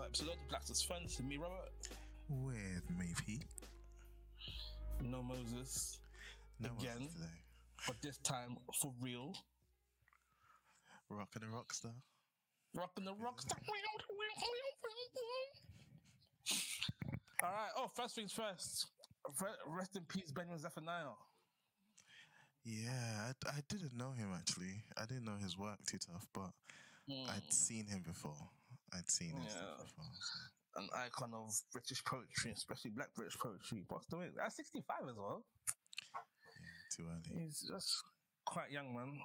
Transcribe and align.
another 0.00 0.08
episode 0.08 0.32
of 0.32 0.38
the 0.40 0.48
Blacksters 0.48 0.82
Friends. 0.82 1.20
Me, 1.22 1.36
Robert. 1.36 1.88
With 2.28 2.90
me, 2.98 3.12
Pete. 3.26 3.44
No 5.02 5.22
Moses. 5.22 5.98
No 6.58 6.70
Again. 6.78 7.00
Moses 7.00 7.14
today. 7.14 7.26
But 7.86 7.96
this 8.02 8.18
time 8.18 8.56
for 8.80 8.92
real. 9.00 9.34
Rockin' 11.10 11.42
the 11.42 11.48
Rockstar. 11.48 11.92
Rocking 12.74 13.04
the 13.04 13.12
rockstar. 13.12 13.58
All 17.42 17.50
right. 17.50 17.70
Oh, 17.76 17.90
first 17.94 18.14
things 18.14 18.32
first. 18.32 18.86
Rest 19.66 19.96
in 19.96 20.02
peace, 20.02 20.30
Benjamin 20.30 20.60
Zephaniah. 20.60 21.16
Yeah, 22.64 23.32
I, 23.46 23.48
I 23.48 23.60
didn't 23.68 23.96
know 23.96 24.12
him 24.12 24.30
actually. 24.34 24.84
I 24.96 25.04
didn't 25.06 25.24
know 25.24 25.36
his 25.42 25.58
work 25.58 25.78
too 25.86 25.98
tough, 25.98 26.26
but 26.32 26.50
hmm. 27.08 27.28
I'd 27.28 27.52
seen 27.52 27.86
him 27.86 28.04
before. 28.06 28.50
I'd 28.92 29.08
seen 29.10 29.36
his 29.40 29.54
Yeah. 29.54 29.76
before. 29.82 30.04
So. 30.12 30.80
An 30.82 30.88
icon 30.94 31.34
of 31.34 31.50
British 31.72 32.04
poetry, 32.04 32.52
especially 32.52 32.90
Black 32.92 33.12
British 33.14 33.36
poetry. 33.38 33.84
Passed 33.90 34.12
away 34.12 34.30
at 34.42 34.52
65 34.52 35.08
as 35.08 35.16
well. 35.16 35.44
Too 36.96 37.06
early. 37.08 37.44
He's 37.44 37.60
just 37.68 38.02
quite 38.44 38.70
young, 38.70 38.94
man. 38.94 39.20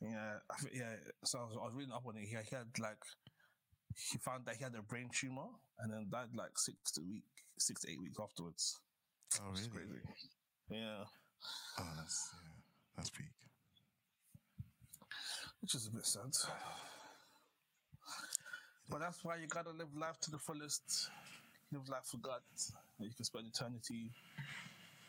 Yeah, 0.00 0.38
I 0.50 0.56
think, 0.60 0.74
yeah. 0.74 0.94
So 1.24 1.40
I 1.40 1.42
was, 1.44 1.56
I 1.60 1.64
was 1.66 1.74
reading 1.74 1.92
up 1.92 2.06
on 2.06 2.16
it. 2.16 2.20
He, 2.20 2.28
he 2.28 2.56
had 2.56 2.66
like 2.78 2.96
he 4.12 4.16
found 4.18 4.46
that 4.46 4.56
he 4.56 4.64
had 4.64 4.74
a 4.74 4.82
brain 4.82 5.10
tumor 5.12 5.48
and 5.80 5.92
then 5.92 6.06
died 6.10 6.28
like 6.34 6.56
six 6.56 6.90
to 6.92 7.02
week, 7.02 7.24
six 7.58 7.82
to 7.82 7.90
eight 7.90 8.00
weeks 8.00 8.16
afterwards. 8.18 8.78
Oh, 9.42 9.50
It's 9.50 9.68
really? 9.68 9.86
crazy. 9.88 10.30
Yeah, 10.70 11.04
Oh, 11.78 11.92
that's 11.96 12.30
yeah, 12.42 12.52
that's 12.96 13.10
peak. 13.10 13.26
which 15.60 15.74
is 15.74 15.86
a 15.88 15.90
bit 15.90 16.06
sad. 16.06 16.32
But 18.90 19.00
that's 19.00 19.24
why 19.24 19.36
you 19.36 19.46
gotta 19.46 19.70
live 19.70 19.94
life 19.96 20.18
to 20.22 20.30
the 20.30 20.38
fullest. 20.38 21.10
Live 21.72 21.88
life 21.88 22.04
for 22.04 22.16
God. 22.18 22.40
You 22.98 23.10
can 23.14 23.24
spend 23.24 23.46
eternity 23.46 24.10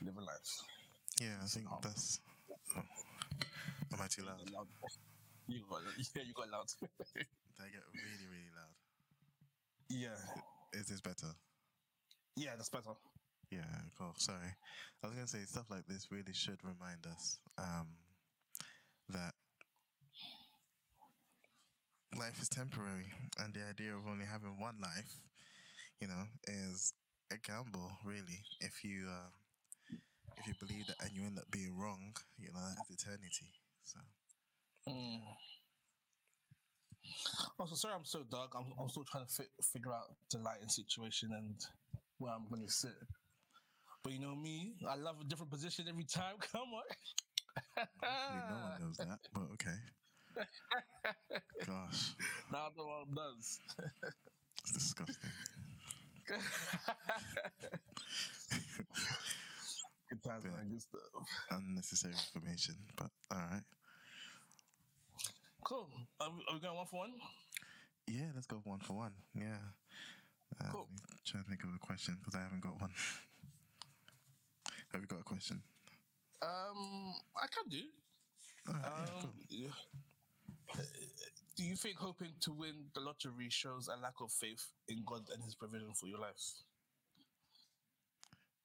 living 0.02 0.24
life. 0.24 0.62
Yeah, 1.20 1.36
I 1.42 1.46
think 1.48 1.66
that's. 1.82 2.20
Oh. 2.78 2.82
Am 3.94 4.00
I 4.02 4.08
too 4.08 4.24
loud? 4.24 4.38
Loud. 4.54 4.68
You 5.48 5.62
got 5.70 5.82
yeah, 6.16 6.22
you 6.26 6.34
got 6.34 6.50
loud. 6.52 6.68
they 7.16 7.68
get 7.74 7.84
really, 7.94 8.28
really 8.30 8.52
loud? 8.56 8.76
yeah, 9.90 10.80
Is 10.80 10.88
this 10.88 11.02
better? 11.02 11.34
yeah, 12.36 12.52
that's 12.56 12.70
better. 12.70 12.96
Yeah, 13.50 13.66
cool. 13.98 14.14
Sorry. 14.18 14.56
I 15.04 15.08
was 15.08 15.16
gonna 15.16 15.28
say 15.28 15.40
stuff 15.46 15.66
like 15.70 15.86
this 15.88 16.08
really 16.12 16.34
should 16.34 16.60
remind 16.64 17.06
us 17.12 17.40
um, 17.58 17.88
that 19.10 19.34
life 22.18 22.42
is 22.42 22.50
temporary, 22.50 23.12
and 23.40 23.54
the 23.54 23.62
idea 23.68 23.96
of 23.96 24.08
only 24.08 24.26
having 24.26 24.60
one 24.60 24.76
life, 24.82 25.16
you 26.00 26.08
know, 26.08 26.24
is 26.48 26.94
a 27.32 27.38
gamble. 27.38 27.92
Really, 28.06 28.44
if 28.60 28.84
you 28.84 29.08
uh, 29.10 29.30
if 30.38 30.48
you 30.48 30.54
believe 30.60 30.88
that 30.88 30.98
and 31.02 31.12
you 31.14 31.24
end 31.26 31.38
up 31.40 31.50
being 31.52 31.78
wrong, 31.78 32.16
you 32.38 32.52
know, 32.54 32.60
that's 32.76 32.90
eternity. 32.90 33.52
So 33.84 34.00
Mm. 34.88 35.22
Also, 37.60 37.76
sorry, 37.76 37.94
I'm 37.94 38.06
so 38.06 38.24
dark. 38.32 38.52
I'm, 38.56 38.66
I'm 38.80 38.90
still 38.90 39.04
trying 39.04 39.26
to 39.26 39.32
fi- 39.32 39.64
figure 39.74 39.94
out 39.94 40.16
the 40.32 40.40
lighting 40.40 40.70
situation 40.70 41.30
and 41.34 41.56
where 42.18 42.34
I'm 42.34 42.48
going 42.50 42.66
to 42.66 42.72
sit. 42.72 42.96
But 44.04 44.14
you 44.14 44.20
know 44.20 44.36
me, 44.36 44.74
I 44.90 44.96
love 44.96 45.18
a 45.22 45.24
different 45.26 45.52
position 45.52 45.86
every 45.88 46.06
time. 46.06 46.36
Come 46.52 46.62
on. 46.74 47.86
hopefully 48.02 48.44
no 48.50 48.56
one 48.56 48.82
knows 48.82 48.98
that, 48.98 49.20
but 49.34 49.44
okay. 49.54 49.78
Gosh, 51.66 52.14
now 52.52 52.70
the 52.76 52.84
one 52.84 53.14
does. 53.16 53.60
it's 54.62 54.72
disgusting. 54.74 55.32
good 60.10 60.24
times, 60.24 60.44
man. 60.46 60.70
Good 60.70 60.82
stuff. 60.82 61.02
Unnecessary 61.52 62.14
information, 62.14 62.76
but 62.96 63.12
all 63.32 63.38
right. 63.52 63.64
Cool. 65.64 65.90
Are 66.20 66.30
we, 66.30 66.44
are 66.50 66.54
we 66.56 66.60
going 66.60 66.76
one 66.76 66.86
for 66.88 67.00
one? 67.00 67.14
Yeah, 68.08 68.32
let's 68.34 68.48
go 68.48 68.62
one 68.64 68.80
for 68.80 68.94
one. 68.94 69.14
Yeah. 69.36 69.58
Uh, 70.60 70.72
Cool. 70.72 70.88
Trying 71.26 71.44
to 71.44 71.50
think 71.50 71.64
of 71.64 71.70
a 71.76 71.80
question 71.80 72.18
because 72.20 72.36
I 72.36 72.44
haven't 72.44 72.62
got 72.62 72.80
one. 72.82 72.92
Have 74.92 75.02
you 75.02 75.08
got 75.08 75.20
a 75.22 75.24
question? 75.24 75.62
Um, 76.42 77.14
I 77.38 77.48
can 77.48 77.70
do. 77.70 77.78
Right, 78.68 78.82
yeah, 78.84 79.06
cool. 79.22 79.30
Um, 79.30 79.36
yeah. 79.50 79.68
Do 81.56 81.64
you 81.64 81.76
think 81.76 81.98
hoping 81.98 82.34
to 82.42 82.52
win 82.52 82.90
the 82.94 83.00
lottery 83.02 83.50
shows 83.50 83.88
a 83.88 83.96
lack 83.96 84.20
of 84.22 84.32
faith 84.32 84.72
in 84.88 85.04
God 85.06 85.30
and 85.34 85.44
His 85.44 85.56
provision 85.56 85.94
for 85.94 86.08
your 86.08 86.20
life? 86.20 86.56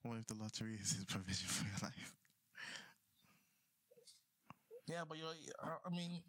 What 0.02 0.18
if 0.18 0.26
the 0.26 0.34
lottery 0.34 0.76
is 0.80 0.92
his 0.92 1.04
provision 1.04 1.48
for 1.48 1.64
your 1.64 1.78
life? 1.90 2.14
Yeah, 4.86 5.02
but 5.08 5.18
you're, 5.18 5.34
I 5.62 5.76
I 5.86 5.90
mean, 5.90 6.22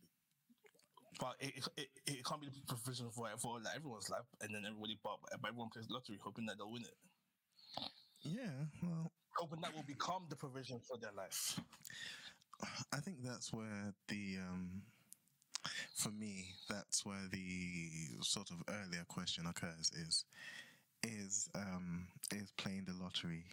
but 1.19 1.35
it, 1.39 1.53
it, 1.77 1.87
it 2.05 2.25
can't 2.25 2.41
be 2.41 2.47
the 2.49 2.61
provision 2.67 3.09
for 3.11 3.27
for 3.37 3.59
like 3.59 3.75
everyone's 3.75 4.09
life, 4.09 4.25
and 4.41 4.53
then 4.53 4.63
everybody 4.65 4.99
but 5.03 5.17
everyone 5.33 5.69
plays 5.69 5.87
lottery 5.89 6.19
hoping 6.23 6.45
that 6.47 6.57
they'll 6.57 6.71
win 6.71 6.83
it, 6.83 6.97
Yeah, 8.23 8.65
well, 8.83 9.11
hoping 9.37 9.61
that 9.61 9.73
will 9.75 9.83
become 9.83 10.25
the 10.29 10.35
provision 10.35 10.79
for 10.87 10.97
their 10.97 11.11
life. 11.13 11.59
I 12.93 12.97
think 12.99 13.17
that's 13.23 13.53
where 13.53 13.93
the, 14.07 14.37
um, 14.41 14.81
for 15.97 16.09
me, 16.11 16.53
that's 16.69 17.05
where 17.05 17.27
the 17.31 18.21
sort 18.21 18.51
of 18.51 18.57
earlier 18.69 19.03
question 19.07 19.45
occurs 19.47 19.91
is, 19.95 20.25
is, 21.03 21.49
um, 21.55 22.07
is 22.31 22.51
playing 22.57 22.85
the 22.85 22.93
lottery 23.03 23.45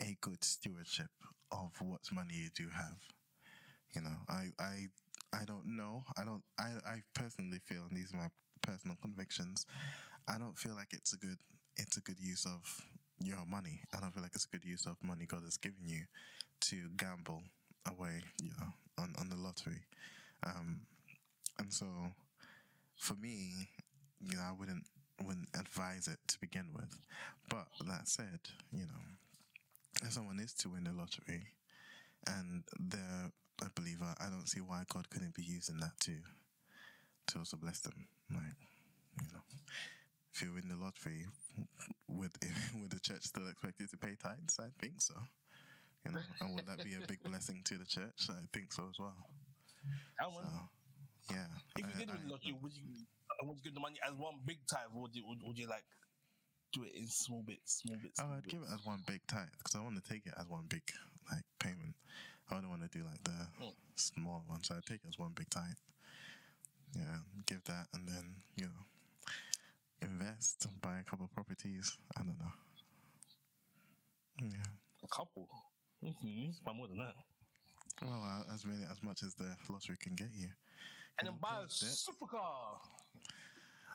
a 0.00 0.16
good 0.20 0.42
stewardship 0.44 1.10
of 1.52 1.70
what 1.80 2.00
money 2.12 2.34
you 2.34 2.50
do 2.54 2.68
have? 2.74 2.98
You 3.94 4.02
know, 4.02 4.16
I, 4.28 4.48
I, 4.58 4.88
I 5.32 5.44
don't 5.44 5.66
know. 5.66 6.04
I 6.16 6.24
don't. 6.24 6.42
I, 6.58 6.70
I 6.86 7.02
personally 7.14 7.58
feel, 7.64 7.82
and 7.88 7.96
these 7.96 8.12
are 8.12 8.16
my 8.16 8.28
personal 8.62 8.96
convictions. 9.00 9.66
I 10.28 10.38
don't 10.38 10.58
feel 10.58 10.74
like 10.74 10.92
it's 10.92 11.12
a 11.12 11.16
good. 11.16 11.38
It's 11.76 11.96
a 11.96 12.00
good 12.00 12.20
use 12.20 12.46
of 12.46 12.62
your 13.20 13.44
money. 13.46 13.80
I 13.96 14.00
don't 14.00 14.12
feel 14.12 14.22
like 14.22 14.34
it's 14.34 14.46
a 14.46 14.56
good 14.56 14.64
use 14.64 14.86
of 14.86 14.96
money 15.02 15.26
God 15.26 15.42
has 15.44 15.56
given 15.56 15.86
you 15.86 16.02
to 16.62 16.88
gamble 16.96 17.42
away. 17.88 18.22
You 18.42 18.50
know, 18.60 18.72
on 18.98 19.14
on 19.18 19.28
the 19.28 19.36
lottery. 19.36 19.82
Um, 20.44 20.80
and 21.58 21.72
so, 21.72 21.86
for 22.96 23.14
me, 23.14 23.68
you 24.20 24.36
know, 24.36 24.42
I 24.42 24.52
wouldn't 24.58 24.84
wouldn't 25.22 25.48
advise 25.58 26.08
it 26.08 26.18
to 26.28 26.40
begin 26.40 26.66
with. 26.74 26.98
But 27.48 27.66
that 27.86 28.08
said, 28.08 28.40
you 28.72 28.86
know, 28.86 29.04
if 30.02 30.12
someone 30.12 30.40
is 30.40 30.52
to 30.54 30.68
win 30.68 30.84
the 30.84 30.92
lottery 30.92 31.46
and 32.26 32.64
they're 32.80 33.30
a 33.62 33.70
believer, 33.74 34.14
I 34.20 34.28
don't 34.28 34.48
see 34.48 34.60
why 34.60 34.82
God 34.92 35.08
couldn't 35.10 35.34
be 35.34 35.42
using 35.42 35.78
that 35.78 35.98
to 36.00 36.12
to 37.28 37.38
also 37.38 37.56
bless 37.56 37.80
them. 37.80 38.06
Like, 38.30 38.58
you 39.20 39.28
know, 39.32 39.40
if 40.34 40.42
you 40.42 40.52
win 40.52 40.68
the 40.68 40.76
lottery, 40.82 41.26
would 42.08 42.32
would 42.80 42.90
the 42.90 43.00
church 43.00 43.22
still 43.22 43.48
expect 43.48 43.80
you 43.80 43.86
to 43.86 43.96
pay 43.96 44.16
tithes? 44.20 44.58
I 44.60 44.68
think 44.80 45.00
so. 45.00 45.14
You 46.04 46.12
know, 46.12 46.18
and 46.40 46.54
would 46.54 46.66
that 46.66 46.84
be 46.84 46.94
a 46.94 47.06
big 47.06 47.22
blessing 47.24 47.62
to 47.64 47.78
the 47.78 47.86
church? 47.86 48.28
I 48.28 48.44
think 48.52 48.72
so 48.72 48.84
as 48.90 48.98
well. 48.98 49.16
I 50.20 50.26
win. 50.26 50.44
So, 50.44 50.50
yeah. 51.30 51.46
if 51.76 51.78
you 51.78 51.84
I- 51.84 51.98
did 51.98 52.08
win 52.08 52.10
I- 52.10 52.22
the 52.22 52.28
lottery, 52.32 52.52
would 52.62 52.72
you? 52.72 52.82
uh, 53.30 53.46
Would 53.46 53.56
you 53.58 53.62
give 53.64 53.74
the 53.74 53.80
money 53.80 53.98
as 54.06 54.14
one 54.14 54.40
big 54.46 54.58
tithe, 54.66 54.90
would 54.94 55.14
you? 55.14 55.24
Would, 55.26 55.42
would 55.42 55.58
you 55.58 55.66
like 55.66 55.84
do 56.72 56.82
it 56.84 56.94
in 56.94 57.06
small 57.08 57.42
bits, 57.42 57.82
small 57.82 57.96
bits? 58.02 58.20
Oh, 58.20 58.30
I'd 58.36 58.46
give 58.48 58.60
it 58.62 58.68
as 58.72 58.84
one 58.84 59.02
big 59.06 59.20
tithe 59.26 59.48
because 59.58 59.74
I 59.74 59.80
want 59.82 59.96
to 60.02 60.02
take 60.10 60.26
it 60.26 60.34
as 60.38 60.46
one 60.48 60.66
big 60.68 60.82
like 61.30 61.44
payment. 61.58 61.94
I 62.50 62.60
don't 62.60 62.68
want 62.68 62.82
to 62.82 62.88
do 62.98 63.04
like 63.04 63.22
the 63.24 63.48
Mm. 63.62 63.74
small 63.96 64.44
one, 64.46 64.62
so 64.62 64.76
I'd 64.76 64.84
take 64.84 65.00
it 65.04 65.08
as 65.08 65.18
one 65.18 65.32
big 65.32 65.48
tithe. 65.50 65.78
Yeah, 66.94 67.18
give 67.46 67.64
that 67.64 67.88
and 67.94 68.06
then 68.08 68.42
you 68.56 68.66
know 68.66 68.84
invest, 70.02 70.66
buy 70.82 70.98
a 70.98 71.04
couple 71.04 71.24
of 71.24 71.32
properties. 71.32 71.96
I 72.16 72.22
don't 72.22 72.38
know. 72.38 72.52
Yeah. 74.42 74.66
a 75.02 75.08
couple. 75.08 75.48
Mm-hmm. 76.04 76.50
Buy 76.64 76.72
more 76.74 76.88
than 76.88 76.98
that, 76.98 77.14
Well, 78.02 78.22
uh, 78.22 78.52
as 78.54 78.64
many 78.66 78.84
as 78.84 79.02
much 79.02 79.22
as 79.22 79.34
the 79.34 79.56
lottery 79.70 79.96
can 79.98 80.14
get 80.14 80.28
you. 80.34 80.48
And 81.18 81.28
then 81.28 81.34
buy 81.40 81.60
a 81.62 81.66
supercar. 81.66 82.78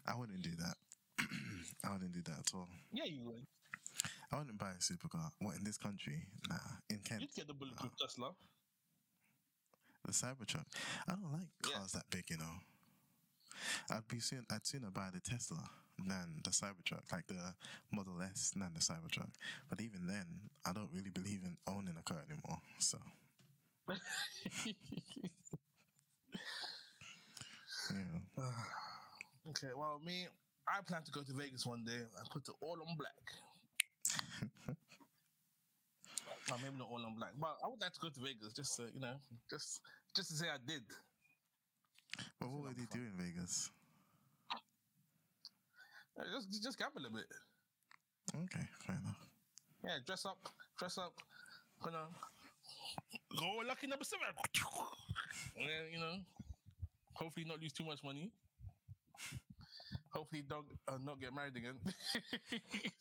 I 0.07 0.15
wouldn't 0.17 0.41
do 0.41 0.51
that. 0.59 0.75
I 1.83 1.91
wouldn't 1.93 2.13
do 2.13 2.21
that 2.23 2.39
at 2.39 2.51
all. 2.53 2.67
Yeah, 2.91 3.05
you 3.05 3.21
would. 3.25 3.45
I 4.31 4.37
wouldn't 4.37 4.57
buy 4.57 4.71
a 4.71 4.81
supercar. 4.81 5.29
What 5.39 5.55
in 5.57 5.63
this 5.63 5.77
country? 5.77 6.25
Nah, 6.49 6.55
in 6.89 6.99
Kent. 6.99 7.21
You'd 7.21 7.33
get 7.35 7.47
the 7.47 7.53
bulletproof 7.53 7.91
Tesla. 7.99 8.31
The 10.05 10.11
Cybertruck. 10.13 10.65
I 11.07 11.11
don't 11.11 11.31
like 11.33 11.47
Yeah. 11.67 11.77
cars 11.79 11.91
that 11.91 12.09
big, 12.09 12.29
you 12.29 12.37
know. 12.37 12.55
I'd 13.89 14.07
be 14.07 14.19
soon. 14.19 14.45
I'd 14.49 14.65
sooner 14.65 14.89
buy 14.89 15.09
the 15.13 15.19
Tesla 15.19 15.69
than 15.97 16.41
the 16.43 16.51
Cybertruck, 16.51 17.11
like 17.11 17.27
the 17.27 17.53
Model 17.91 18.21
S 18.21 18.51
than 18.51 18.73
the 18.73 18.79
Cybertruck. 18.79 19.31
But 19.69 19.81
even 19.81 20.07
then, 20.07 20.49
I 20.65 20.71
don't 20.71 20.89
really 20.93 21.09
believe 21.09 21.41
in 21.43 21.57
owning 21.67 21.95
a 21.99 22.03
car 22.03 22.23
anymore. 22.29 22.59
So 22.79 22.97
yeah, 23.89 24.73
Okay, 29.49 29.73
well, 29.75 29.99
me, 30.05 30.27
I 30.67 30.81
plan 30.85 31.01
to 31.03 31.11
go 31.11 31.21
to 31.23 31.33
Vegas 31.33 31.65
one 31.65 31.83
day 31.83 31.97
and 31.97 32.29
put 32.29 32.47
it 32.47 32.55
all 32.61 32.77
on 32.87 32.95
black. 32.95 33.25
well, 36.49 36.59
maybe 36.61 36.77
not 36.77 36.89
all 36.91 37.03
on 37.05 37.15
black, 37.15 37.31
but 37.39 37.57
I 37.63 37.67
would 37.67 37.81
like 37.81 37.93
to 37.93 37.99
go 37.99 38.09
to 38.09 38.19
Vegas 38.19 38.53
just 38.53 38.75
to, 38.77 38.83
you 38.93 38.99
know, 38.99 39.15
just 39.49 39.81
just 40.15 40.29
to 40.29 40.35
say 40.35 40.47
I 40.47 40.57
did. 40.65 40.83
But 42.39 42.49
what 42.49 42.63
would 42.63 42.77
you 42.77 42.87
do 42.91 42.99
in 42.99 43.13
Vegas? 43.17 43.71
Uh, 46.19 46.23
Just 46.35 46.63
just 46.63 46.77
gamble 46.77 47.05
a 47.05 47.09
bit. 47.09 47.25
Okay, 48.35 48.65
fair 48.85 48.97
enough. 49.01 49.27
Yeah, 49.83 49.97
dress 50.05 50.25
up, 50.25 50.37
dress 50.77 50.97
up, 50.97 51.13
you 51.85 51.91
know, 51.91 52.07
go 53.39 53.45
lucky 53.67 53.87
number 53.87 54.05
seven. 54.05 54.27
And 55.55 55.67
then, 55.67 55.91
you 55.91 55.99
know, 55.99 56.15
hopefully 57.19 57.45
not 57.45 57.61
lose 57.61 57.73
too 57.73 57.83
much 57.83 58.03
money. 58.03 58.31
Hopefully 60.11 60.43
don't 60.47 60.65
uh, 60.87 60.97
not 61.03 61.19
get 61.19 61.33
married 61.33 61.55
again. 61.55 61.75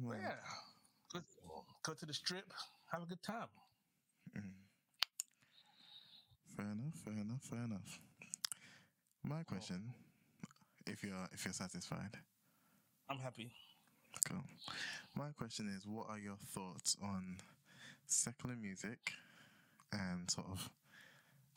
Yeah, 0.00 0.36
go, 1.82 1.92
to 1.92 2.06
the 2.06 2.14
strip, 2.14 2.52
have 2.92 3.02
a 3.02 3.06
good 3.06 3.22
time. 3.22 3.48
Fair 6.56 6.66
enough, 6.66 6.94
fair 7.04 7.14
enough, 7.14 7.42
fair 7.42 7.64
enough. 7.64 7.98
My 9.24 9.42
question, 9.42 9.92
if 10.86 11.02
you're 11.02 11.28
if 11.32 11.44
you're 11.44 11.54
satisfied, 11.54 12.16
I'm 13.10 13.18
happy. 13.18 13.50
cool. 14.28 14.44
My 15.16 15.30
question 15.36 15.68
is, 15.76 15.86
what 15.86 16.06
are 16.10 16.18
your 16.18 16.36
thoughts 16.36 16.96
on 17.02 17.36
secular 18.06 18.56
music 18.56 19.12
and 19.92 20.30
sort 20.30 20.46
of 20.50 20.70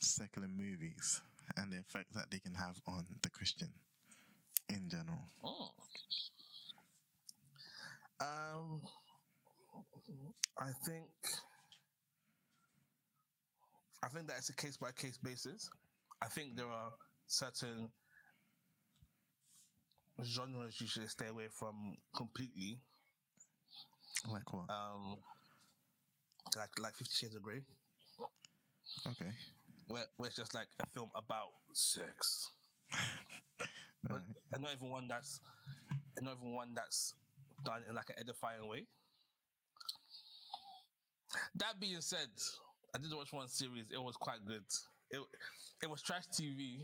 secular 0.02 0.48
movies 0.48 1.20
and 1.56 1.72
the 1.72 1.78
effect 1.78 2.12
that 2.14 2.30
they 2.30 2.38
can 2.38 2.54
have 2.54 2.80
on 2.86 3.06
the 3.22 3.30
Christian 3.30 3.68
in 4.68 4.88
general? 4.88 5.28
Oh. 5.44 5.70
Um, 8.20 8.82
I 10.58 10.70
think 10.86 11.08
I 14.04 14.08
think 14.08 14.28
that 14.28 14.36
it's 14.38 14.50
a 14.50 14.56
case 14.56 14.76
by 14.76 14.92
case 14.92 15.18
basis. 15.18 15.70
I 16.20 16.26
think 16.26 16.56
there 16.56 16.66
are 16.66 16.92
certain 17.26 17.88
genres 20.24 20.80
you 20.80 20.86
should 20.86 21.08
stay 21.08 21.28
away 21.28 21.46
from 21.50 21.96
completely. 22.14 22.78
Like 24.30 24.52
what? 24.52 24.70
Um, 24.70 25.16
like 26.56 26.70
like 26.80 26.94
Fifty 26.94 27.14
Shades 27.14 27.34
of 27.34 27.42
Grey, 27.42 27.62
Okay. 29.06 29.30
Where, 29.88 30.04
where 30.16 30.28
it's 30.28 30.36
just 30.36 30.54
like 30.54 30.68
a 30.80 30.86
film 30.94 31.10
about 31.14 31.50
sex. 31.72 32.50
But 34.04 34.22
and 34.52 34.62
not 34.62 34.72
even 34.74 34.90
one 34.90 35.06
that's 35.06 35.40
and 36.16 36.26
not 36.26 36.36
even 36.40 36.54
one 36.54 36.74
that's 36.74 37.14
done 37.64 37.82
in 37.88 37.94
like 37.94 38.10
an 38.10 38.16
edifying 38.18 38.68
way. 38.68 38.86
That 41.54 41.78
being 41.80 42.00
said, 42.00 42.28
I 42.94 42.98
did 42.98 43.14
watch 43.14 43.32
one 43.32 43.48
series. 43.48 43.86
It 43.92 44.02
was 44.02 44.16
quite 44.16 44.44
good. 44.44 44.64
It 45.10 45.20
it 45.82 45.88
was 45.90 46.02
trash 46.02 46.24
TV, 46.34 46.82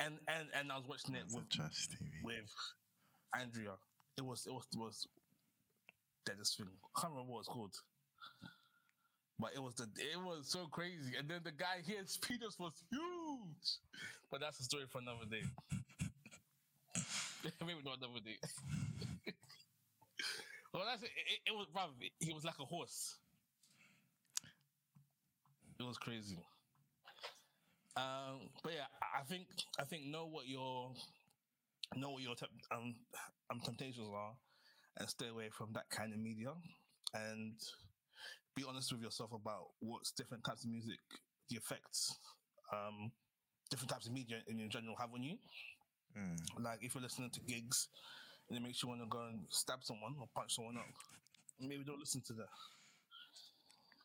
and 0.00 0.18
and 0.26 0.48
and 0.58 0.72
I 0.72 0.76
was 0.78 0.86
watching 0.88 1.14
it 1.14 1.24
with 1.32 1.48
trash 1.50 1.88
TV. 1.88 2.24
with 2.24 2.50
Andrea. 3.38 3.74
It 4.16 4.24
was 4.24 4.46
it 4.46 4.52
was 4.52 4.66
it 4.72 4.78
was 4.78 5.06
deadest 6.24 6.56
thing. 6.56 6.66
I 6.66 7.00
can't 7.00 7.12
remember 7.12 7.32
what 7.32 7.40
it's 7.40 7.48
called. 7.48 7.74
But 9.42 9.52
it 9.56 9.62
was 9.62 9.74
the 9.74 9.84
it 9.98 10.18
was 10.22 10.48
so 10.48 10.68
crazy. 10.68 11.16
And 11.18 11.28
then 11.28 11.42
the 11.44 11.52
guy 11.52 11.82
here, 11.84 12.04
penis 12.22 12.58
was 12.60 12.74
huge. 12.90 13.78
But 14.30 14.40
that's 14.40 14.60
a 14.60 14.64
story 14.64 14.84
for 14.90 15.00
another 15.00 15.26
day. 15.30 15.42
Maybe 17.66 17.80
not 17.84 17.98
another 17.98 18.20
day. 18.24 18.38
well, 20.74 20.84
that's 20.88 21.02
it. 21.02 21.10
It, 21.10 21.50
it 21.50 21.52
was, 21.52 21.66
bruv, 21.74 21.90
he 22.20 22.32
was 22.32 22.44
like 22.44 22.58
a 22.60 22.64
horse. 22.64 23.16
It 25.78 25.82
was 25.84 25.98
crazy. 25.98 26.38
Um, 27.96 28.48
but 28.62 28.72
yeah, 28.72 28.86
I- 29.02 29.22
think 29.24 29.46
I 29.78 29.84
think 29.84 30.06
know 30.06 30.26
what 30.26 30.48
your 30.48 30.94
know 31.96 32.10
what 32.10 32.22
your 32.22 32.34
temp- 32.34 32.52
um, 32.70 32.94
um 33.50 33.60
temptations 33.60 34.08
are, 34.14 34.34
and 34.98 35.08
stay 35.08 35.28
away 35.28 35.50
from 35.50 35.72
that 35.74 35.90
kind 35.90 36.12
of 36.12 36.18
media, 36.18 36.54
and 37.14 37.54
be 38.54 38.64
honest 38.68 38.92
with 38.92 39.02
yourself 39.02 39.30
about 39.32 39.70
what's 39.80 40.12
different 40.12 40.44
types 40.44 40.64
of 40.64 40.70
music, 40.70 40.98
the 41.48 41.56
effects, 41.56 42.14
um, 42.72 43.10
different 43.70 43.90
types 43.90 44.06
of 44.06 44.12
media 44.12 44.38
in, 44.48 44.60
in 44.60 44.70
general 44.70 44.94
have 44.98 45.12
on 45.14 45.22
you. 45.22 45.36
Mm. 46.18 46.36
Like 46.62 46.78
if 46.82 46.94
you're 46.94 47.02
listening 47.02 47.30
to 47.30 47.40
gigs 47.40 47.88
and 48.48 48.58
it 48.58 48.62
makes 48.62 48.82
you 48.82 48.88
want 48.88 49.00
to 49.00 49.06
go 49.08 49.20
and 49.28 49.40
stab 49.48 49.78
someone 49.82 50.14
or 50.20 50.26
punch 50.34 50.54
someone 50.56 50.76
up, 50.76 50.84
maybe 51.60 51.84
don't 51.84 51.98
listen 52.00 52.22
to 52.26 52.32
that. 52.34 52.52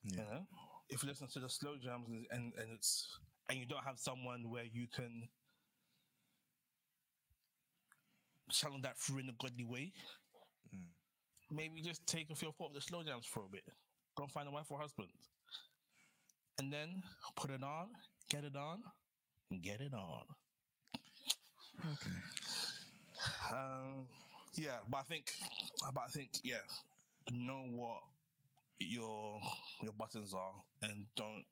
Yeah. 0.06 0.20
You 0.20 0.24
know, 0.30 0.42
if 0.90 1.04
you 1.04 1.10
listen 1.10 1.28
to 1.34 1.40
the 1.40 1.50
slow 1.50 1.76
jams 1.76 2.08
and, 2.08 2.26
and 2.32 2.54
and 2.58 2.72
it's 2.74 3.20
and 3.50 3.60
you 3.60 3.66
don't 3.66 3.84
have 3.84 4.00
someone 4.00 4.50
where 4.50 4.64
you 4.64 4.88
can 4.96 5.28
channel 8.50 8.80
that 8.84 8.98
through 8.98 9.20
in 9.20 9.30
a 9.30 9.34
godly 9.34 9.66
way, 9.66 9.92
Mm. 10.74 10.88
maybe 11.50 11.82
just 11.82 12.06
take 12.08 12.30
your 12.30 12.36
foot 12.36 12.52
off 12.60 12.74
the 12.74 12.82
slow 12.82 13.04
jams 13.04 13.26
for 13.26 13.46
a 13.46 13.50
bit. 13.50 13.64
Go 14.18 14.26
find 14.26 14.48
a 14.48 14.52
wife 14.52 14.66
or 14.72 14.80
husband, 14.80 15.10
and 16.58 16.74
then 16.74 17.04
put 17.36 17.52
it 17.52 17.62
on, 17.62 17.90
get 18.32 18.44
it 18.44 18.56
on, 18.56 18.82
and 19.52 19.62
get 19.62 19.80
it 19.80 19.94
on. 19.94 20.24
Okay. 21.80 22.10
Um, 23.52 24.08
yeah, 24.56 24.78
but 24.90 24.98
I 24.98 25.04
think, 25.04 25.32
but 25.94 26.04
I 26.04 26.08
think, 26.08 26.30
yeah, 26.44 26.66
know 27.32 27.66
what 27.70 28.02
your 28.80 29.40
your 29.84 29.94
buttons 29.94 30.34
are, 30.34 30.54
and 30.82 31.06
don't 31.16 31.46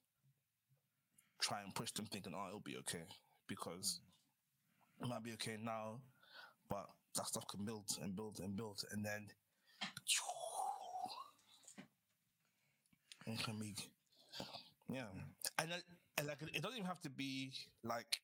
try 1.40 1.62
and 1.64 1.76
push 1.76 1.92
them 1.92 2.08
thinking, 2.08 2.34
oh, 2.36 2.48
it'll 2.48 2.60
be 2.62 2.78
okay, 2.78 3.04
because 3.48 4.00
it 5.00 5.08
might 5.08 5.24
be 5.24 5.34
okay 5.34 5.58
now, 5.64 6.00
but 6.68 6.88
that 7.16 7.28
stuff 7.28 7.48
can 7.48 7.64
build 7.64 7.86
and 8.02 8.16
build 8.16 8.40
and 8.40 8.58
build, 8.58 8.84
and 8.92 9.06
then 9.06 9.28
it 13.28 13.44
can 13.44 13.58
be, 13.60 13.76
yeah, 14.90 15.06
and, 15.60 15.72
then- 15.72 15.82
and 16.18 16.28
like 16.28 16.38
it 16.42 16.62
doesn't 16.62 16.78
even 16.78 16.88
have 16.88 17.02
to 17.02 17.10
be 17.10 17.52
like 17.84 18.22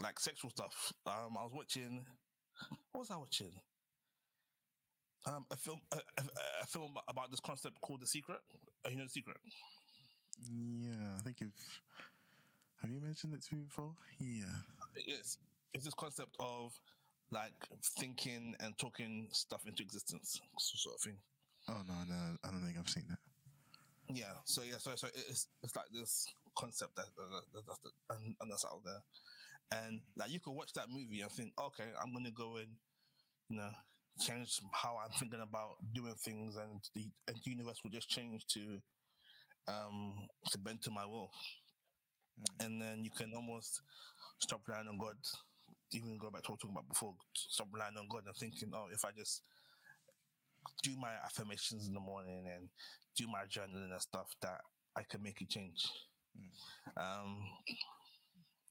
like 0.00 0.20
sexual 0.20 0.50
stuff. 0.50 0.92
Um, 1.06 1.36
I 1.38 1.42
was 1.44 1.52
watching 1.54 2.04
what 2.92 3.00
was 3.00 3.10
I 3.10 3.16
watching? 3.16 3.52
Um, 5.26 5.44
a 5.50 5.56
film, 5.56 5.80
a, 5.90 5.96
a, 5.96 6.22
a 6.62 6.66
film 6.66 6.94
about 7.08 7.30
this 7.32 7.40
concept 7.40 7.80
called 7.80 8.00
The 8.00 8.06
Secret. 8.06 8.38
Uh, 8.84 8.90
you 8.90 8.96
know 8.96 9.04
The 9.04 9.10
Secret? 9.10 9.38
Yeah, 10.48 11.16
I 11.18 11.20
think 11.22 11.40
you've. 11.40 11.50
Have 12.82 12.90
you 12.90 13.00
mentioned 13.00 13.34
it 13.34 13.42
to 13.42 13.54
me 13.56 13.62
before? 13.62 13.90
Yeah. 14.20 14.44
It's 14.94 15.38
it's 15.74 15.84
this 15.84 15.94
concept 15.94 16.36
of 16.38 16.78
like 17.32 17.54
thinking 17.98 18.54
and 18.60 18.78
talking 18.78 19.26
stuff 19.32 19.62
into 19.66 19.82
existence, 19.82 20.40
sort 20.58 20.94
of 20.94 21.00
thing. 21.00 21.16
Oh 21.68 21.82
no, 21.88 21.94
no, 22.08 22.36
I 22.44 22.50
don't 22.52 22.64
think 22.64 22.76
I've 22.78 22.88
seen 22.88 23.04
that. 23.10 23.18
Yeah. 24.12 24.34
So 24.44 24.62
yeah. 24.62 24.78
So 24.78 24.94
so 24.94 25.08
it's 25.14 25.48
it's 25.62 25.74
like 25.76 25.86
this 25.92 26.26
concept 26.56 26.96
that, 26.96 27.06
that, 27.16 27.42
that 27.54 27.66
that's 27.66 27.78
the, 27.80 27.90
and, 28.14 28.36
and 28.40 28.50
that's 28.50 28.64
out 28.64 28.82
there, 28.84 29.02
and 29.82 30.00
like 30.16 30.30
you 30.30 30.40
could 30.40 30.52
watch 30.52 30.72
that 30.74 30.88
movie 30.90 31.20
and 31.20 31.30
think, 31.30 31.52
okay, 31.58 31.90
I'm 32.00 32.12
gonna 32.12 32.30
go 32.30 32.56
and 32.56 32.68
you 33.48 33.56
know 33.56 33.70
change 34.20 34.60
how 34.72 34.96
I'm 35.04 35.10
thinking 35.18 35.40
about 35.42 35.76
doing 35.92 36.14
things, 36.14 36.56
and 36.56 36.80
the 36.94 37.10
and 37.28 37.36
the 37.36 37.50
universe 37.50 37.80
will 37.82 37.90
just 37.90 38.08
change 38.08 38.46
to 38.48 38.78
um 39.68 40.28
to 40.50 40.58
bend 40.58 40.82
to 40.82 40.90
my 40.90 41.04
will, 41.04 41.30
and 42.60 42.80
then 42.80 43.04
you 43.04 43.10
can 43.10 43.32
almost 43.34 43.82
stop 44.38 44.60
relying 44.68 44.88
on 44.88 44.98
God. 44.98 45.16
Even 45.92 46.18
go 46.18 46.30
back 46.30 46.42
to 46.44 46.52
what 46.52 46.62
we 46.62 46.68
were 46.68 46.72
talking 46.72 46.76
about 46.76 46.88
before. 46.88 47.14
Stop 47.34 47.68
relying 47.72 47.96
on 47.96 48.08
God 48.08 48.24
and 48.26 48.36
thinking, 48.36 48.70
oh, 48.74 48.86
if 48.92 49.04
I 49.04 49.10
just 49.16 49.42
do 50.82 50.96
my 50.98 51.12
affirmations 51.24 51.86
in 51.86 51.94
the 51.94 52.00
morning 52.00 52.46
and 52.54 52.68
do 53.16 53.26
my 53.26 53.44
journaling 53.48 53.90
and 53.90 54.00
stuff 54.00 54.34
that 54.42 54.60
I 54.96 55.02
can 55.02 55.22
make 55.22 55.40
a 55.40 55.46
change. 55.46 55.86
Um, 56.96 57.38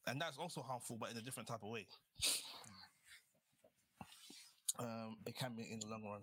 and 0.08 0.22
that's 0.22 0.38
also 0.38 0.62
harmful, 0.62 0.98
but 1.00 1.12
in 1.12 1.18
a 1.18 1.22
different 1.22 1.48
type 1.48 1.64
of 1.64 1.70
way. 1.70 1.88
Um, 4.78 5.18
it 5.26 5.36
can 5.36 5.56
be 5.56 5.64
in 5.72 5.80
the 5.80 5.88
long 5.88 6.04
run. 6.04 6.22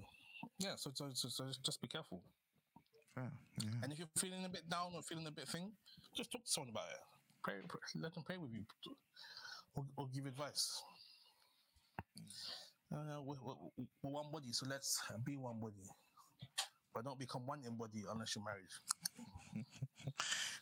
Yeah, 0.59 0.75
so, 0.77 0.91
so, 0.95 1.09
so, 1.15 1.29
so 1.29 1.45
just 1.65 1.81
be 1.81 1.89
careful. 1.89 2.23
Yeah. 3.17 3.25
And 3.83 3.93
if 3.93 3.99
you're 3.99 4.09
feeling 4.19 4.45
a 4.45 4.49
bit 4.49 4.69
down 4.71 4.93
or 4.95 5.03
feeling 5.03 5.27
a 5.27 5.31
bit 5.31 5.49
thing, 5.49 5.73
just 6.17 6.31
talk 6.31 6.45
to 6.45 6.51
someone 6.51 6.71
about 6.71 6.89
it. 6.91 7.01
Pray, 7.43 7.55
pray 7.69 7.81
let 8.01 8.15
them 8.15 8.23
pray 8.25 8.37
with 8.37 8.53
you, 8.53 8.65
or, 9.75 9.85
or 9.97 10.07
give 10.15 10.27
advice. 10.27 10.81
Uh, 12.95 13.21
we're, 13.25 13.37
we're, 13.43 13.55
we're 13.77 14.13
one 14.13 14.31
body, 14.31 14.53
so 14.53 14.67
let's 14.69 15.01
be 15.25 15.37
one 15.37 15.59
body. 15.61 15.83
But 16.95 17.05
don't 17.05 17.19
become 17.19 17.47
one 17.47 17.61
in 17.67 17.77
body 17.77 18.05
unless 18.11 18.37
you're 18.37 18.45
married. 18.45 18.69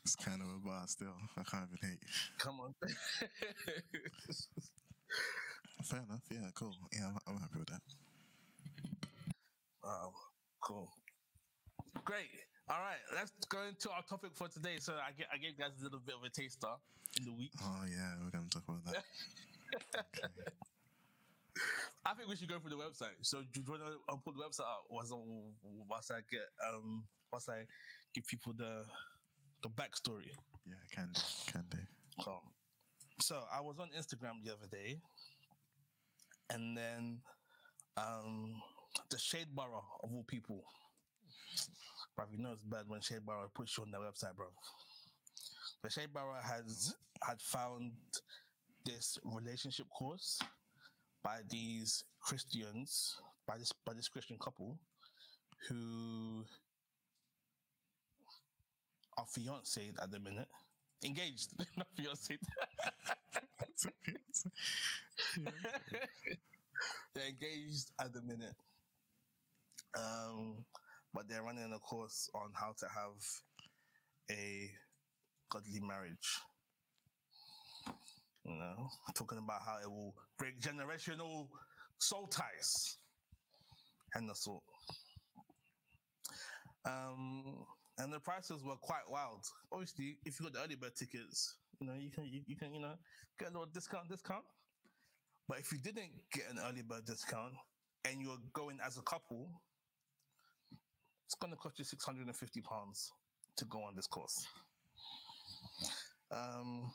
It's 0.05 0.17
kind 0.17 0.41
of 0.41 0.49
a 0.49 0.59
bar 0.67 0.85
still. 0.87 1.15
I 1.37 1.43
can't 1.43 1.69
even 1.69 1.91
hate. 1.91 2.01
Come 2.39 2.61
on. 2.61 2.75
Fair 5.85 6.01
enough. 6.09 6.23
Yeah, 6.31 6.49
cool. 6.55 6.75
Yeah, 6.93 7.09
I'm, 7.09 7.19
I'm 7.29 7.41
happy 7.41 7.59
with 7.59 7.69
that. 7.69 7.83
Wow, 9.85 10.13
cool. 10.63 10.91
Great. 12.05 12.31
All 12.69 12.79
right, 12.81 13.01
let's 13.15 13.33
go 13.49 13.63
into 13.69 13.91
our 13.91 14.03
topic 14.03 14.31
for 14.35 14.49
today. 14.49 14.79
So 14.79 14.95
I, 14.95 15.13
get, 15.13 15.27
I 15.33 15.37
gave 15.37 15.51
you 15.51 15.59
guys 15.59 15.73
a 15.81 15.85
little 15.85 15.99
bit 15.99 16.15
of 16.15 16.23
a 16.25 16.31
taster 16.31 16.69
in 17.19 17.25
the 17.27 17.33
week. 17.33 17.53
Oh 17.63 17.85
yeah, 17.91 18.15
we're 18.23 18.31
gonna 18.31 18.49
talk 18.49 18.63
about 18.69 18.85
that. 18.87 19.05
okay. 20.17 20.29
I 22.07 22.15
think 22.15 22.29
we 22.29 22.37
should 22.37 22.49
go 22.49 22.59
through 22.59 22.71
the 22.71 22.77
website. 22.77 23.17
So 23.23 23.43
do 23.53 23.61
you 23.61 23.71
want 23.71 23.83
to 23.83 24.13
um, 24.13 24.21
put 24.25 24.35
the 24.35 24.41
website 24.43 24.65
out 24.65 24.89
once, 24.89 25.13
once 25.89 26.11
I 26.11 26.21
get 26.31 26.49
um 26.67 27.05
once 27.31 27.49
I 27.49 27.65
give 28.15 28.27
people 28.27 28.55
the 28.57 28.85
the 29.63 29.69
backstory? 29.69 30.33
Yeah, 30.67 30.75
can 30.95 31.11
do, 31.13 31.21
can 31.53 31.65
do. 31.71 31.79
Cool. 32.25 32.43
So 33.21 33.43
I 33.53 33.61
was 33.61 33.79
on 33.79 33.89
Instagram 33.97 34.43
the 34.43 34.53
other 34.53 34.67
day, 34.71 34.99
and 36.49 36.77
then 36.77 37.19
um 37.99 38.55
the 39.11 39.19
Shade 39.19 39.49
Borough 39.55 39.85
of 40.03 40.11
all 40.13 40.25
people. 40.27 40.65
Bro, 42.17 42.27
you 42.33 42.39
know 42.39 42.53
it's 42.53 42.65
bad 42.65 42.85
when 42.87 43.03
Shade 43.03 43.27
Borough 43.27 43.51
puts 43.55 43.77
you 43.77 43.85
on 43.85 43.91
their 43.91 44.01
website, 44.01 44.37
bro. 44.37 44.47
The 45.83 45.91
Shade 45.91 46.13
Borough 46.15 46.41
has 46.43 46.95
had 47.23 47.41
found 47.43 47.93
this 48.87 49.19
relationship 49.25 49.87
course 49.91 50.41
by 51.23 51.39
these 51.49 52.05
Christians, 52.21 53.17
by 53.47 53.59
this 53.59 53.73
by 53.85 53.93
this 53.95 54.09
Christian 54.09 54.39
couple, 54.39 54.79
who 55.69 56.45
are 59.17 59.27
fiancé 59.27 59.93
at 60.03 60.11
the 60.11 60.19
minute, 60.19 60.49
engaged, 61.05 61.53
not 61.77 61.89
fiancé. 61.99 62.39
they're 67.15 67.29
engaged 67.29 67.91
at 68.01 68.13
the 68.13 68.23
minute, 68.23 68.57
um, 69.97 70.65
but 71.13 71.29
they're 71.29 71.43
running 71.43 71.73
a 71.75 71.79
course 71.79 72.31
on 72.35 72.51
how 72.55 72.73
to 72.79 72.87
have 72.87 73.21
a 74.31 74.71
godly 75.51 75.81
marriage. 75.81 76.41
You 78.45 78.57
know, 78.57 78.89
talking 79.15 79.39
about 79.39 79.61
how 79.65 79.79
it 79.83 79.91
will 79.91 80.15
break 80.39 80.61
generational 80.61 81.49
soul 81.99 82.27
ties 82.27 82.99
and 84.15 84.29
the 84.29 84.35
sort. 84.35 84.63
Um, 86.87 87.67
and 87.99 88.13
the 88.13 88.21
prices 88.21 88.65
were 88.65 88.77
quite 88.77 89.05
wild. 89.09 89.45
Obviously, 89.71 90.17
if 90.25 90.41
you 90.41 90.47
got 90.47 90.55
the 90.55 90.61
early 90.65 90.77
bird 90.77 90.97
tickets, 90.97 91.59
you 91.81 91.87
know 91.87 91.95
you 91.95 92.11
can 92.11 92.25
you, 92.25 92.41
you 92.47 92.57
can 92.57 92.73
you 92.73 92.81
know 92.81 92.95
get 93.39 93.49
a 93.49 93.51
little 93.51 93.67
discount 93.67 94.09
discount. 94.09 94.45
But 95.47 95.59
if 95.59 95.71
you 95.73 95.79
didn't 95.79 96.13
get 96.33 96.45
an 96.51 96.59
early 96.65 96.83
bird 96.83 97.05
discount 97.05 97.53
and 98.05 98.23
you're 98.23 98.39
going 98.55 98.79
as 98.87 98.97
a 98.97 99.03
couple, 99.03 99.51
it's 101.27 101.35
going 101.35 101.53
to 101.53 101.59
cost 101.59 101.79
you 101.79 101.85
six 101.85 102.05
hundred 102.05 102.27
and 102.27 102.37
fifty 102.37 102.63
pounds 102.63 103.13
to 103.57 103.65
go 103.67 103.81
on 103.83 103.95
this 103.95 104.07
course. 104.07 104.47
Um, 106.31 106.91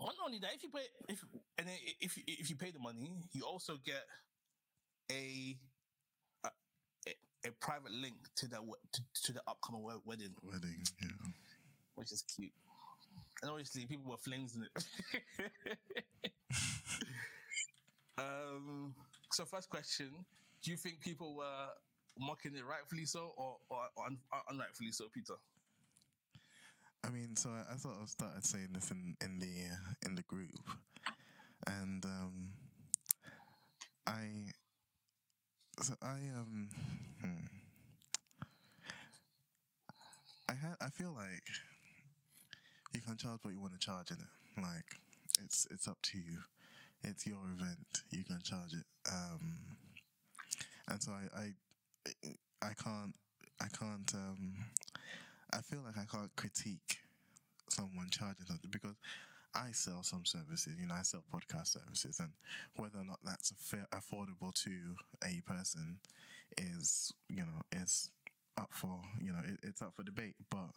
not 0.00 0.14
only 0.24 0.38
that, 0.40 0.50
if 0.54 0.62
you 0.62 0.70
pay, 0.70 0.86
if 1.08 1.24
and 1.58 1.66
then 1.66 1.74
if 2.00 2.18
if 2.26 2.50
you 2.50 2.56
pay 2.56 2.70
the 2.70 2.78
money, 2.78 3.12
you 3.32 3.44
also 3.44 3.74
get 3.84 4.04
a 5.10 5.56
a, 6.44 7.10
a 7.46 7.50
private 7.60 7.92
link 7.92 8.16
to 8.36 8.46
the 8.46 8.58
to, 8.92 9.02
to 9.24 9.32
the 9.32 9.40
upcoming 9.48 9.82
wedding. 9.82 10.34
Wedding, 10.42 10.82
yeah, 11.00 11.08
which 11.94 12.12
is 12.12 12.22
cute. 12.22 12.52
And 13.42 13.50
obviously, 13.50 13.86
people 13.86 14.10
were 14.10 14.16
in 14.54 14.64
it. 14.64 14.84
um. 18.18 18.94
So, 19.32 19.44
first 19.44 19.68
question: 19.68 20.10
Do 20.62 20.70
you 20.70 20.76
think 20.76 21.00
people 21.00 21.36
were 21.36 21.68
mocking 22.18 22.54
it 22.54 22.64
rightfully 22.64 23.04
so, 23.04 23.32
or, 23.36 23.56
or, 23.68 23.78
or 23.96 24.06
un- 24.06 24.18
unrightfully 24.50 24.92
so, 24.92 25.06
Peter? 25.12 25.34
I 27.06 27.10
mean, 27.10 27.36
so 27.36 27.50
I, 27.50 27.74
I 27.74 27.76
sort 27.76 27.94
of 28.02 28.08
started 28.08 28.44
saying 28.44 28.68
this 28.72 28.90
in 28.90 29.16
in 29.22 29.38
the 29.38 29.46
uh, 29.72 29.94
in 30.04 30.14
the 30.16 30.22
group, 30.22 30.58
and 31.66 32.04
um, 32.04 32.50
I 34.06 34.50
so 35.82 35.94
I 36.02 36.18
um 36.36 36.68
hmm, 37.20 37.46
I 40.48 40.54
had 40.54 40.76
I 40.80 40.88
feel 40.90 41.12
like 41.12 41.44
you 42.94 43.00
can 43.00 43.16
charge 43.16 43.38
what 43.42 43.52
you 43.52 43.60
want 43.60 43.74
to 43.74 43.78
charge 43.78 44.10
in 44.10 44.16
it. 44.16 44.60
Like 44.62 44.96
it's 45.44 45.66
it's 45.70 45.88
up 45.88 45.98
to 46.02 46.18
you. 46.18 46.38
It's 47.02 47.26
your 47.26 47.42
event. 47.54 48.02
You 48.10 48.24
can 48.24 48.40
charge 48.42 48.72
it. 48.72 48.86
Um, 49.12 49.54
and 50.88 51.02
so 51.02 51.12
I 51.12 51.40
I 51.40 51.52
I 52.62 52.72
can't 52.74 53.14
I 53.60 53.66
can't 53.78 54.12
um 54.14 54.54
I 55.56 55.62
feel 55.62 55.80
like 55.84 55.96
I 55.96 56.04
can't 56.04 56.34
critique 56.36 56.98
someone 57.70 58.08
charging 58.10 58.46
something 58.46 58.70
because 58.70 58.96
I 59.54 59.72
sell 59.72 60.02
some 60.02 60.26
services, 60.26 60.74
you 60.78 60.86
know, 60.86 60.94
I 60.94 61.02
sell 61.02 61.24
podcast 61.32 61.68
services, 61.68 62.20
and 62.20 62.30
whether 62.76 62.98
or 62.98 63.04
not 63.04 63.20
that's 63.24 63.52
affordable 63.94 64.52
to 64.64 64.70
a 65.24 65.40
person 65.46 65.98
is, 66.58 67.12
you 67.30 67.38
know, 67.38 67.62
is 67.72 68.10
up 68.58 68.68
for, 68.70 69.00
you 69.20 69.32
know, 69.32 69.40
it, 69.48 69.58
it's 69.62 69.80
up 69.80 69.94
for 69.96 70.02
debate. 70.02 70.34
But 70.50 70.70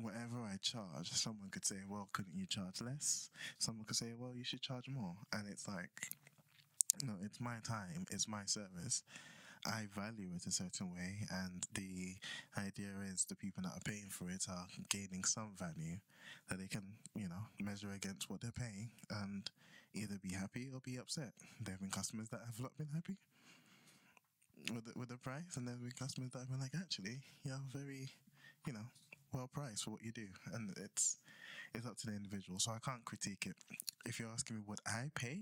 whatever 0.00 0.44
I 0.44 0.56
charge, 0.62 1.10
someone 1.10 1.50
could 1.50 1.64
say, 1.64 1.76
well, 1.88 2.08
couldn't 2.12 2.36
you 2.36 2.46
charge 2.46 2.80
less? 2.80 3.30
Someone 3.58 3.84
could 3.84 3.96
say, 3.96 4.12
well, 4.16 4.32
you 4.36 4.44
should 4.44 4.60
charge 4.60 4.88
more. 4.88 5.14
And 5.32 5.48
it's 5.48 5.66
like, 5.66 6.10
know, 7.08 7.14
it's 7.22 7.40
my 7.40 7.56
time, 7.66 8.06
it's 8.10 8.28
my 8.28 8.44
service. 8.46 9.02
I 9.64 9.86
value 9.94 10.28
it 10.34 10.46
a 10.46 10.50
certain 10.50 10.92
way, 10.92 11.26
and 11.30 11.66
the 11.74 12.14
idea 12.58 12.90
is 13.12 13.24
the 13.24 13.34
people 13.34 13.62
that 13.62 13.72
are 13.72 13.84
paying 13.84 14.08
for 14.10 14.30
it 14.30 14.46
are 14.48 14.66
gaining 14.88 15.24
some 15.24 15.52
value 15.56 15.98
that 16.48 16.58
they 16.58 16.66
can, 16.66 16.82
you 17.14 17.28
know, 17.28 17.46
measure 17.60 17.90
against 17.92 18.30
what 18.30 18.40
they're 18.40 18.52
paying 18.52 18.90
and 19.10 19.50
either 19.94 20.18
be 20.22 20.34
happy 20.34 20.68
or 20.72 20.80
be 20.80 20.98
upset. 20.98 21.32
There 21.60 21.72
have 21.72 21.80
been 21.80 21.90
customers 21.90 22.28
that 22.30 22.40
have 22.46 22.60
not 22.60 22.76
been 22.76 22.88
happy 22.94 23.16
with 24.72 24.84
the, 24.86 24.98
with 24.98 25.08
the 25.08 25.16
price, 25.16 25.56
and 25.56 25.66
there 25.66 25.74
have 25.74 25.82
been 25.82 25.92
customers 25.92 26.30
that 26.32 26.40
have 26.40 26.50
been 26.50 26.60
like, 26.60 26.74
actually, 26.78 27.18
you're 27.44 27.60
very, 27.72 28.08
you 28.66 28.72
know, 28.72 28.86
well 29.32 29.48
priced 29.52 29.84
for 29.84 29.90
what 29.90 30.04
you 30.04 30.12
do, 30.12 30.26
and 30.52 30.72
it's 30.76 31.18
it's 31.74 31.86
up 31.86 31.96
to 31.98 32.06
the 32.06 32.16
individual. 32.16 32.58
So 32.58 32.72
I 32.72 32.78
can't 32.84 33.04
critique 33.04 33.46
it. 33.46 33.56
If 34.06 34.18
you're 34.18 34.30
asking 34.30 34.56
me, 34.56 34.62
would 34.66 34.80
I 34.86 35.10
pay 35.14 35.40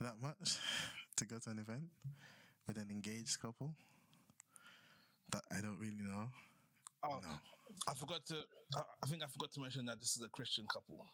that 0.00 0.14
much 0.22 0.58
to 1.16 1.24
go 1.24 1.38
to 1.38 1.50
an 1.50 1.58
event? 1.58 1.88
With 2.66 2.76
an 2.76 2.88
engaged 2.90 3.40
couple 3.40 3.74
that 5.30 5.42
I 5.50 5.60
don't 5.60 5.78
really 5.78 6.02
know. 6.02 6.28
Oh, 7.02 7.18
no. 7.22 7.34
I 7.88 7.94
forgot 7.94 8.24
to. 8.26 8.36
I 9.02 9.06
think 9.06 9.22
I 9.22 9.26
forgot 9.26 9.52
to 9.52 9.60
mention 9.60 9.86
that 9.86 10.00
this 10.00 10.16
is 10.16 10.22
a 10.22 10.28
Christian 10.28 10.66
couple. 10.72 11.04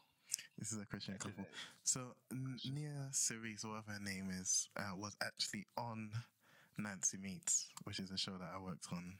This 0.59 0.73
is 0.73 0.81
a 0.81 0.87
Christian 0.87 1.15
couple. 1.19 1.45
So 1.85 2.01
Nia 2.31 3.09
Cerise, 3.13 3.65
whatever 3.65 3.93
her 3.93 4.05
name 4.05 4.31
is, 4.31 4.69
uh, 4.77 4.95
was 4.97 5.17
actually 5.23 5.67
on 5.79 6.11
Nancy 6.79 7.19
Meets, 7.19 7.69
which 7.85 7.99
is 7.99 8.11
a 8.11 8.19
show 8.19 8.33
that 8.33 8.51
I 8.55 8.61
worked 8.61 8.87
on. 8.93 9.15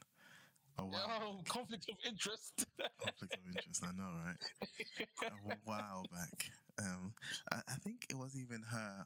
A 0.77 0.83
while. 0.83 1.21
Oh, 1.21 1.41
conflict 1.49 1.89
of 1.89 1.97
interest. 2.07 2.65
conflict 3.03 3.33
of 3.33 3.55
interest. 3.55 3.83
I 3.83 3.91
know, 3.97 4.09
right? 4.25 5.27
a 5.51 5.57
while 5.65 6.05
back. 6.13 6.45
Um, 6.79 7.13
I, 7.51 7.57
I 7.67 7.73
think 7.83 8.05
it 8.09 8.17
was 8.17 8.37
even 8.37 8.63
her 8.71 9.05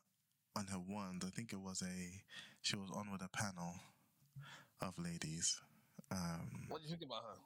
on 0.56 0.68
her 0.68 0.80
wand. 0.80 1.24
I 1.26 1.30
think 1.30 1.54
it 1.54 1.60
was 1.60 1.82
a 1.82 2.22
she 2.62 2.76
was 2.76 2.90
on 2.96 3.12
with 3.12 3.22
a 3.22 3.30
panel 3.30 3.74
of 4.82 4.98
ladies. 4.98 5.62
Um, 6.12 6.68
what 6.70 6.82
do 6.82 6.88
you 6.88 6.96
think 6.96 7.04
about 7.04 7.24
her? 7.24 7.38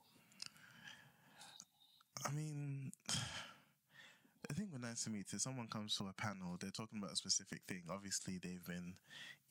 I 2.26 2.32
mean, 2.32 2.92
the 4.48 4.54
thing 4.54 4.70
with 4.72 4.82
Nice 4.82 5.04
to 5.06 5.10
Meet 5.10 5.28
is 5.32 5.44
someone 5.44 5.68
comes 5.68 5.96
to 5.98 6.06
a 6.06 6.14
panel, 6.14 6.58
they're 6.60 6.72
talking 6.72 7.00
about 7.00 7.14
a 7.14 7.16
specific 7.16 7.62
thing. 7.68 7.84
Obviously, 7.90 8.40
they've 8.42 8.66
been 8.66 8.96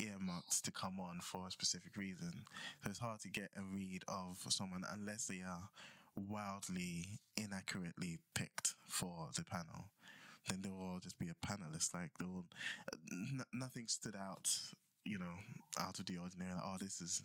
earmarked 0.00 0.64
to 0.64 0.70
come 0.70 1.00
on 1.00 1.20
for 1.22 1.46
a 1.46 1.50
specific 1.50 1.96
reason. 1.96 2.44
So 2.82 2.90
it's 2.90 2.98
hard 2.98 3.20
to 3.20 3.30
get 3.30 3.50
a 3.56 3.62
read 3.62 4.02
of 4.06 4.38
someone 4.48 4.84
unless 4.92 5.26
they 5.26 5.40
are 5.46 5.70
wildly 6.16 7.20
inaccurately 7.36 8.18
picked 8.34 8.74
for 8.88 9.28
the 9.36 9.44
panel 9.44 9.90
then 10.48 10.62
they 10.62 10.70
will 10.70 10.92
all 10.92 11.00
just 11.02 11.18
be 11.18 11.28
a 11.28 11.46
panelist. 11.46 11.94
Like 11.94 12.10
they 12.18 12.26
will, 12.26 12.44
n- 13.10 13.42
nothing 13.52 13.86
stood 13.86 14.16
out, 14.16 14.50
you 15.04 15.18
know, 15.18 15.34
out 15.78 15.98
of 15.98 16.06
the 16.06 16.18
ordinary. 16.18 16.52
Like, 16.52 16.62
oh, 16.64 16.76
this 16.80 17.00
is 17.00 17.22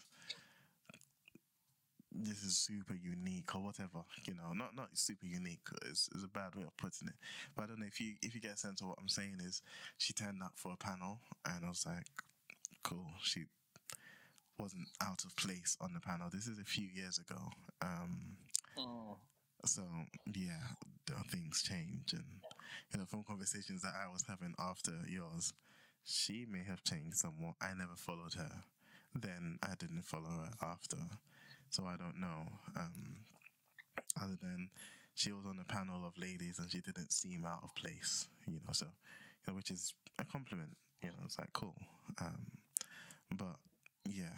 this 2.15 2.44
is 2.44 2.58
super 2.58 2.94
unique 2.94 3.56
or 3.56 3.62
whatever. 3.62 4.03
You 4.25 4.36
know, 4.36 4.53
not 4.53 4.75
not 4.75 4.89
super 4.94 5.25
unique 5.25 5.68
is 5.89 6.10
is 6.15 6.24
a 6.24 6.27
bad 6.27 6.56
way 6.56 6.63
of 6.63 6.77
putting 6.77 7.08
it. 7.08 7.15
But 7.56 7.63
I 7.63 7.65
don't 7.68 7.80
know 7.80 7.88
if 7.88 8.00
you 8.00 8.13
if 8.22 8.36
you 8.36 8.42
get 8.42 8.53
a 8.53 8.58
sense 8.58 8.82
of 8.82 8.88
what 8.88 8.98
I'm 9.00 9.10
saying 9.10 9.38
is 9.44 9.62
she 9.98 10.13
turned 10.13 10.42
up 10.44 10.53
for 10.56 10.74
a 10.74 10.77
panel 10.77 11.20
and 11.46 11.65
I 11.65 11.70
was 11.70 11.86
like, 11.86 12.08
cool. 12.84 13.08
She 13.22 13.46
wasn't 14.60 14.88
out 15.01 15.24
of 15.25 15.36
place 15.36 15.77
on 15.82 15.94
the 15.94 16.00
panel. 16.00 16.30
This 16.32 16.48
is 16.48 16.60
a 16.60 16.63
few 16.63 16.88
years 16.88 17.18
ago. 17.18 17.39
Um, 17.82 18.38
oh. 18.77 19.18
So 19.65 19.82
yeah, 20.36 20.75
things 21.32 21.63
change, 21.63 22.13
and 22.13 22.24
you 22.92 23.00
know, 23.00 23.06
from 23.06 23.24
conversations 23.24 23.82
that 23.82 23.94
I 23.94 24.12
was 24.12 24.24
having 24.27 24.53
after 24.60 24.92
yours, 25.08 25.53
she 26.06 26.46
may 26.50 26.63
have 26.68 26.84
changed 26.84 27.18
somewhat. 27.18 27.56
I 27.62 27.74
never 27.77 27.96
followed 27.96 28.34
her. 28.36 28.63
Then 29.15 29.60
I 29.63 29.75
didn't 29.77 30.03
follow 30.03 30.30
her 30.30 30.51
after, 30.62 30.98
so 31.70 31.86
I 31.86 31.96
don't 31.98 32.20
know. 32.20 32.50
Um, 32.75 33.18
other 34.22 34.38
than 34.42 34.70
she 35.15 35.32
was 35.32 35.46
on 35.46 35.60
a 35.60 35.65
panel 35.72 36.06
of 36.06 36.18
ladies 36.18 36.60
and 36.60 36.70
she 36.70 36.82
didn't 36.82 37.12
seem 37.12 37.46
out 37.46 37.62
of 37.63 37.75
place, 37.75 38.27
you 38.48 38.53
know. 38.53 38.72
So, 38.74 38.86
you 38.86 39.51
know, 39.53 39.56
which 39.56 39.72
is 39.72 39.94
a 40.20 40.25
compliment. 40.25 40.75
You 41.01 41.10
know, 41.10 41.24
it's 41.25 41.38
like 41.38 41.53
cool. 41.53 41.75
Um, 42.20 42.48
but 43.32 43.56
yeah, 44.10 44.34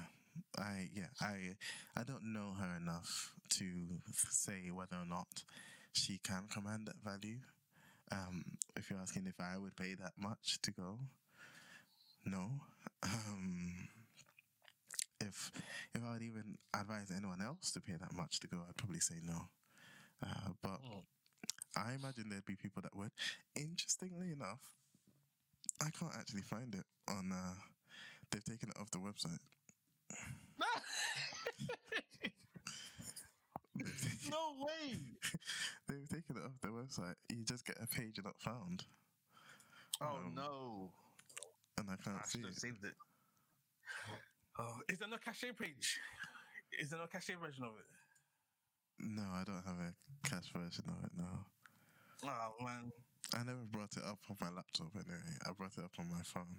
I 0.58 0.90
yeah 0.94 1.08
I 1.22 1.56
I 1.96 2.04
don't 2.04 2.34
know 2.34 2.54
her 2.60 2.78
enough 2.78 3.34
to 3.52 3.66
say 4.30 4.70
whether 4.74 4.98
or 4.98 5.06
not 5.06 5.44
she 5.94 6.20
can 6.24 6.44
command 6.52 6.88
that 6.88 7.02
value. 7.04 7.40
Um, 8.12 8.44
if 8.76 8.90
you're 8.90 9.00
asking 9.00 9.26
if 9.28 9.40
I 9.40 9.58
would 9.58 9.76
pay 9.76 9.96
that 9.96 10.14
much 10.18 10.60
to 10.64 10.72
go, 10.72 11.00
no. 12.26 12.52
Um, 13.04 13.88
if 15.22 15.52
if 15.94 16.02
I 16.04 16.12
would 16.14 16.22
even 16.22 16.58
advise 16.74 17.12
anyone 17.16 17.42
else 17.42 17.72
to 17.72 17.82
pay 17.82 17.94
that 17.94 18.14
much 18.16 18.40
to 18.42 18.48
go, 18.48 18.58
I'd 18.68 18.78
probably 18.78 19.00
say 19.00 19.16
no. 19.24 19.50
Uh, 20.24 20.50
but 20.62 20.82
Mm. 20.82 21.04
I 21.78 21.94
imagine 21.94 22.30
there'd 22.30 22.46
be 22.46 22.56
people 22.56 22.82
that 22.84 22.96
would. 22.96 23.12
Interestingly 23.56 24.32
enough, 24.32 24.62
I 25.82 25.90
can't 25.90 26.16
actually 26.16 26.42
find 26.44 26.74
it 26.74 26.86
on. 27.08 27.32
Uh, 27.32 27.56
they've 28.32 28.44
taken 28.44 28.70
it 28.70 28.78
off 28.80 28.92
the 28.92 29.00
website. 29.00 29.40
no 34.30 34.54
way. 34.66 35.00
They've 35.88 36.08
taken 36.10 36.38
it 36.38 36.44
off 36.46 36.60
their 36.62 36.72
website. 36.72 37.16
You 37.30 37.44
just 37.44 37.66
get 37.66 37.78
a 37.82 37.88
page 37.88 38.20
not 38.24 38.40
found, 38.40 38.86
Oh 40.02 40.18
Um, 40.26 40.34
no. 40.36 40.92
and 41.78 41.90
I 41.90 41.96
can't 41.98 42.18
I 42.22 42.26
see 42.26 42.40
it. 42.40 42.56
saved 42.56 42.84
it. 42.84 42.96
Oh, 44.58 44.78
is 44.90 45.00
there 45.00 45.08
no 45.10 45.18
cachet 45.18 45.52
page? 45.54 46.00
Is 46.80 46.90
there 46.90 47.00
no 47.00 47.08
cachet 47.08 47.36
version 47.36 47.64
of 47.64 47.72
it? 47.80 47.86
No, 49.00 49.24
I 49.34 49.44
don't 49.46 49.64
have 49.66 49.80
a 49.80 49.94
cache 50.28 50.52
version 50.54 50.86
of 50.88 51.04
it 51.06 51.12
now. 51.18 51.46
Oh 52.24 52.64
man. 52.64 52.92
I 53.34 53.44
never 53.44 53.66
brought 53.72 53.96
it 53.98 54.04
up 54.06 54.20
on 54.30 54.38
my 54.40 54.50
laptop 54.50 54.88
anyway. 54.96 55.20
I 55.46 55.52
brought 55.52 55.78
it 55.78 55.84
up 55.84 55.92
on 56.00 56.10
my 56.10 56.22
phone. 56.24 56.56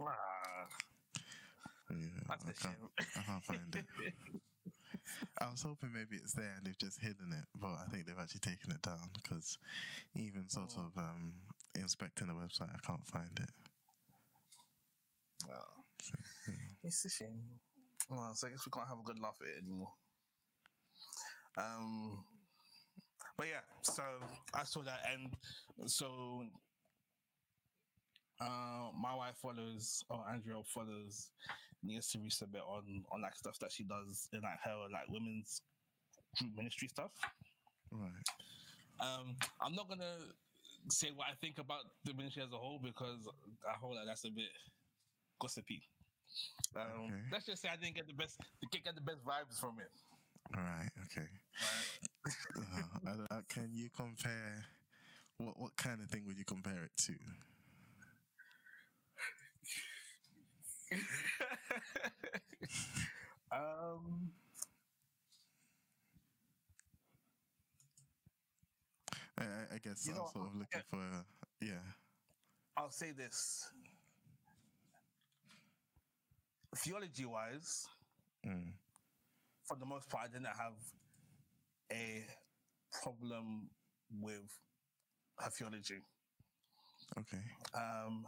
Ah, 0.00 0.68
Yeah, 1.90 1.96
that's 2.28 2.44
I 2.44 2.50
a 2.50 2.52
can't, 2.54 2.76
shame. 2.78 2.88
I 3.16 3.22
can't 3.22 3.44
find 3.44 3.76
it. 3.76 3.84
I 5.40 5.50
was 5.50 5.62
hoping 5.62 5.92
maybe 5.92 6.16
it's 6.16 6.34
there 6.34 6.54
and 6.56 6.66
they've 6.66 6.78
just 6.78 7.00
hidden 7.00 7.32
it, 7.32 7.46
but 7.60 7.74
I 7.74 7.86
think 7.90 8.06
they've 8.06 8.18
actually 8.18 8.40
taken 8.40 8.70
it 8.72 8.82
down 8.82 9.10
because 9.14 9.58
even 10.14 10.48
sort 10.48 10.72
Oh. 10.78 10.86
of 10.86 10.98
um, 10.98 11.32
inspecting 11.74 12.26
the 12.28 12.34
website, 12.34 12.70
I 12.74 12.78
can't 12.86 13.06
find 13.06 13.30
it. 13.40 13.50
Well, 15.48 15.84
it's 16.82 17.04
a 17.04 17.10
shame. 17.10 17.60
Well, 18.08 18.34
so 18.34 18.46
I 18.46 18.50
guess 18.50 18.64
we 18.66 18.70
can't 18.70 18.88
have 18.88 18.98
a 19.00 19.02
good 19.02 19.18
laugh 19.18 19.36
at 19.40 19.48
it 19.48 19.62
anymore. 19.62 19.92
Um, 21.58 22.24
but 23.36 23.46
yeah, 23.48 23.60
so 23.82 24.02
I 24.54 24.64
saw 24.64 24.82
that, 24.82 25.00
and 25.12 25.34
so 25.88 26.44
uh, 28.40 28.90
my 28.98 29.14
wife 29.14 29.36
follows, 29.36 30.04
or 30.10 30.24
Andrea 30.30 30.62
follows 30.64 31.30
Nia 31.86 32.00
to 32.02 32.18
a 32.42 32.46
bit 32.46 32.62
on 32.66 33.04
on 33.12 33.22
like 33.22 33.36
stuff 33.36 33.58
that 33.60 33.72
she 33.72 33.84
does 33.84 34.28
in 34.32 34.40
like 34.42 34.60
her 34.64 34.76
like 34.92 35.08
women's 35.08 35.62
group 36.38 36.52
ministry 36.56 36.88
stuff. 36.88 37.12
Right. 37.90 38.26
Um, 39.00 39.36
I'm 39.60 39.74
not 39.74 39.88
gonna 39.88 40.18
say 40.88 41.10
what 41.14 41.26
I 41.30 41.34
think 41.40 41.58
about 41.58 41.84
the 42.04 42.14
ministry 42.14 42.42
as 42.42 42.52
a 42.52 42.56
whole 42.56 42.80
because 42.82 43.28
I 43.68 43.76
hold 43.78 43.96
that 43.96 44.06
that's 44.06 44.24
a 44.24 44.30
bit 44.30 44.50
gossipy. 45.40 45.82
Um, 46.74 46.82
Okay. 47.06 47.22
Let's 47.32 47.46
just 47.46 47.62
say 47.62 47.68
I 47.72 47.76
didn't 47.76 47.94
get 47.94 48.06
the 48.06 48.12
best, 48.14 48.40
didn't 48.72 48.84
get 48.84 48.94
the 48.94 49.00
best 49.00 49.24
vibes 49.24 49.58
from 49.60 49.78
it. 49.78 49.90
Right. 50.54 50.90
Okay. 51.06 51.28
Right? 51.62 52.34
Uh, 52.58 53.10
I 53.10 53.16
don't- 53.16 53.32
uh, 53.32 53.42
can 53.48 53.70
you 53.72 53.88
compare? 53.90 54.64
What 55.38 55.58
what 55.58 55.76
kind 55.76 56.00
of 56.00 56.10
thing 56.10 56.24
would 56.26 56.38
you 56.38 56.44
compare 56.44 56.84
it 56.84 56.96
to? 57.06 57.14
um, 63.52 64.30
I, 69.38 69.44
I- 69.74 69.78
guess 69.82 70.06
You 70.06 70.12
I'm 70.12 70.18
know, 70.18 70.28
sort 70.32 70.46
of 70.48 70.54
looking 70.56 70.82
for. 70.90 71.24
Yeah. 71.60 71.80
I'll 72.76 72.90
say 72.90 73.12
this: 73.12 73.68
theology-wise, 76.76 77.86
Mm. 78.46 78.72
for 79.64 79.76
the 79.76 79.86
most 79.86 80.08
part, 80.08 80.24
I 80.24 80.28
didn't 80.28 80.46
have 80.46 80.74
a 81.92 82.26
problem 83.02 83.70
with 84.20 84.48
her 85.38 85.50
theology. 85.50 86.00
Okay. 87.18 87.42
um, 87.74 88.26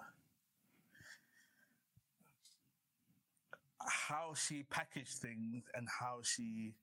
how 3.86 4.34
she 4.34 4.64
packaged 4.64 5.18
things 5.18 5.64
and 5.74 5.88
how 6.00 6.18
she 6.22 6.74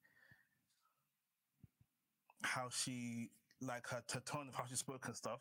how 2.42 2.70
she 2.70 3.30
like 3.62 3.88
her, 3.88 4.04
tone 4.26 4.48
of 4.48 4.56
how 4.56 4.66
she 4.70 4.76
spoke 4.76 5.06
and 5.08 5.16
stuff 5.16 5.40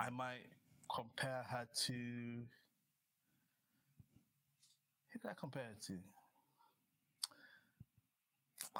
i 0.00 0.08
might 0.08 0.46
compare 0.94 1.44
her 1.50 1.66
to 1.74 1.92
who 5.12 5.18
did 5.18 5.30
i 5.30 5.34
compare 5.38 5.64
her 5.64 5.76
to? 5.88 5.98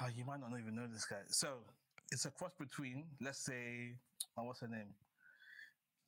Oh 0.00 0.06
you 0.16 0.24
might 0.24 0.40
not 0.40 0.58
even 0.58 0.74
know 0.74 0.86
this 0.90 1.04
guy. 1.04 1.16
So 1.28 1.48
it's 2.10 2.24
a 2.24 2.30
cross 2.30 2.52
between 2.58 3.04
let's 3.20 3.44
say 3.44 3.94
oh, 4.38 4.44
what's 4.44 4.60
her 4.60 4.68
name? 4.68 4.94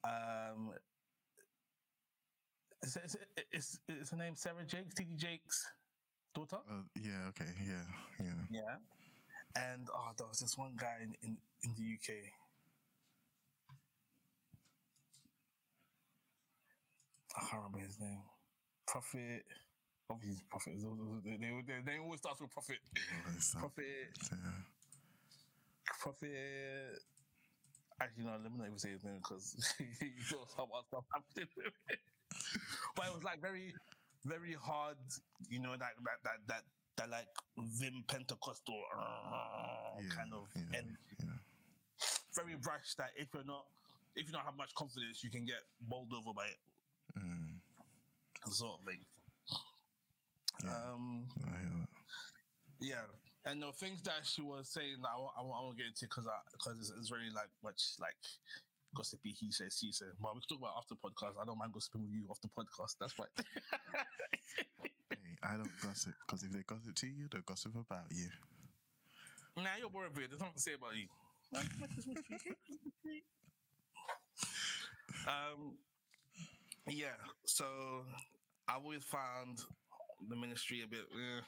Um 0.04 0.70
is, 2.84 2.96
is, 2.96 3.16
is, 3.52 3.80
is 3.88 4.10
her 4.10 4.16
name 4.16 4.34
Sarah 4.36 4.64
Jakes, 4.66 4.94
TD 4.94 5.16
Jakes' 5.16 5.66
daughter? 6.34 6.58
Uh, 6.68 6.82
yeah. 7.00 7.28
Okay. 7.28 7.50
Yeah. 7.66 7.86
Yeah. 8.20 8.40
Yeah. 8.50 8.76
And 9.56 9.88
oh, 9.94 10.10
there 10.16 10.26
was 10.26 10.40
this 10.40 10.58
one 10.58 10.72
guy 10.76 10.96
in, 11.02 11.14
in, 11.22 11.36
in 11.62 11.70
the 11.76 11.94
UK. 11.94 12.16
I 17.36 17.40
can't 17.40 17.62
remember 17.64 17.78
his 17.78 17.98
name. 18.00 18.22
Prophet. 18.86 19.44
Obviously, 20.10 20.44
Prophet. 20.50 20.74
They, 21.24 21.36
they, 21.36 21.62
they, 21.66 21.80
they 21.84 21.98
always 21.98 22.20
start 22.20 22.40
with 22.40 22.50
Prophet. 22.50 22.78
Prophet. 23.58 24.08
yeah. 24.30 24.36
Prophet. 26.00 27.00
Actually, 28.00 28.24
no, 28.24 28.32
let 28.42 28.52
me 28.52 28.58
not 28.58 28.66
even 28.66 28.78
say 28.78 28.90
his 28.90 29.04
name 29.04 29.18
because 29.18 29.54
he 29.78 30.10
got 30.30 30.50
some 30.50 30.68
other 30.74 30.86
stuff 30.88 31.04
happening 31.14 31.48
with 31.56 31.72
it. 31.88 31.98
But 32.96 33.06
it 33.06 33.14
was 33.14 33.24
like 33.24 33.40
very, 33.40 33.74
very 34.24 34.54
hard, 34.54 34.96
you 35.48 35.60
know, 35.60 35.72
that 35.72 35.92
that 36.04 36.18
that 36.24 36.38
that, 36.46 36.62
that 36.96 37.10
like 37.10 37.28
Vim 37.58 38.04
Pentecostal 38.06 38.80
uh, 38.96 40.00
Yeah, 40.00 40.08
kind 40.14 40.32
of 40.32 40.46
yeah, 40.54 40.78
and 40.78 40.96
yeah. 41.20 41.38
very 42.34 42.54
brash 42.56 42.94
that 42.98 43.10
if 43.16 43.28
you're 43.34 43.44
not 43.44 43.66
if 44.16 44.26
you 44.26 44.32
don't 44.32 44.44
have 44.44 44.56
much 44.56 44.74
confidence, 44.74 45.24
you 45.24 45.30
can 45.30 45.44
get 45.44 45.62
bowled 45.80 46.12
over 46.12 46.32
by 46.32 46.46
it, 46.46 46.60
Mm. 47.18 47.58
sort 48.48 48.78
of 48.80 48.86
thing. 48.86 49.00
Yeah. 50.62 50.92
Um, 50.92 51.26
I 51.44 51.58
hear 51.58 51.70
that. 51.80 51.88
Yeah, 52.80 53.06
and 53.44 53.60
the 53.62 53.72
things 53.72 54.02
that 54.02 54.24
she 54.24 54.42
was 54.42 54.68
saying, 54.68 54.96
that 55.02 55.08
I 55.08 55.18
won't, 55.18 55.32
I 55.36 55.42
won't, 55.42 55.54
I 55.58 55.62
won't 55.62 55.76
get 55.76 55.86
into 55.86 56.06
because 56.06 56.26
because 56.52 56.78
it's, 56.78 56.92
it's 56.98 57.08
very 57.08 57.30
like 57.34 57.50
much 57.62 57.94
like 58.00 58.14
gossipy. 58.94 59.35
He 59.38 59.50
says, 59.50 59.76
she 59.80 59.92
says. 59.92 60.14
But 60.20 60.35
we 60.35 60.40
can 60.40 60.57
talk 60.57 60.59
about 60.59 60.78
after 60.78 60.94
podcast. 60.94 61.40
I 61.40 61.44
don't 61.44 61.59
mind 61.59 61.72
gossiping 61.72 62.02
with 62.02 62.12
you 62.12 62.26
off 62.30 62.40
the 62.40 62.48
podcast. 62.48 62.96
That's 63.00 63.18
right. 63.18 63.28
Hey, 65.11 65.18
I 65.42 65.57
don't 65.57 65.70
gossip 65.83 66.14
because 66.26 66.42
if 66.42 66.52
they 66.52 66.62
gossip 66.66 66.94
to 66.94 67.07
you, 67.07 67.28
they'll 67.30 67.42
gossip 67.42 67.72
about 67.74 68.07
you. 68.11 68.28
nah, 69.57 69.76
you're 69.78 69.90
boring, 69.90 70.11
There's 70.14 70.40
nothing 70.40 70.54
to 70.54 70.61
say 70.61 70.74
about 70.74 70.96
you. 70.96 71.07
um, 75.26 75.76
yeah. 76.88 77.16
So 77.44 77.64
I've 78.68 78.83
always 78.83 79.04
found 79.04 79.61
the 80.28 80.37
ministry 80.37 80.83
a 80.83 80.87
bit, 80.87 81.00
eh. 81.00 81.40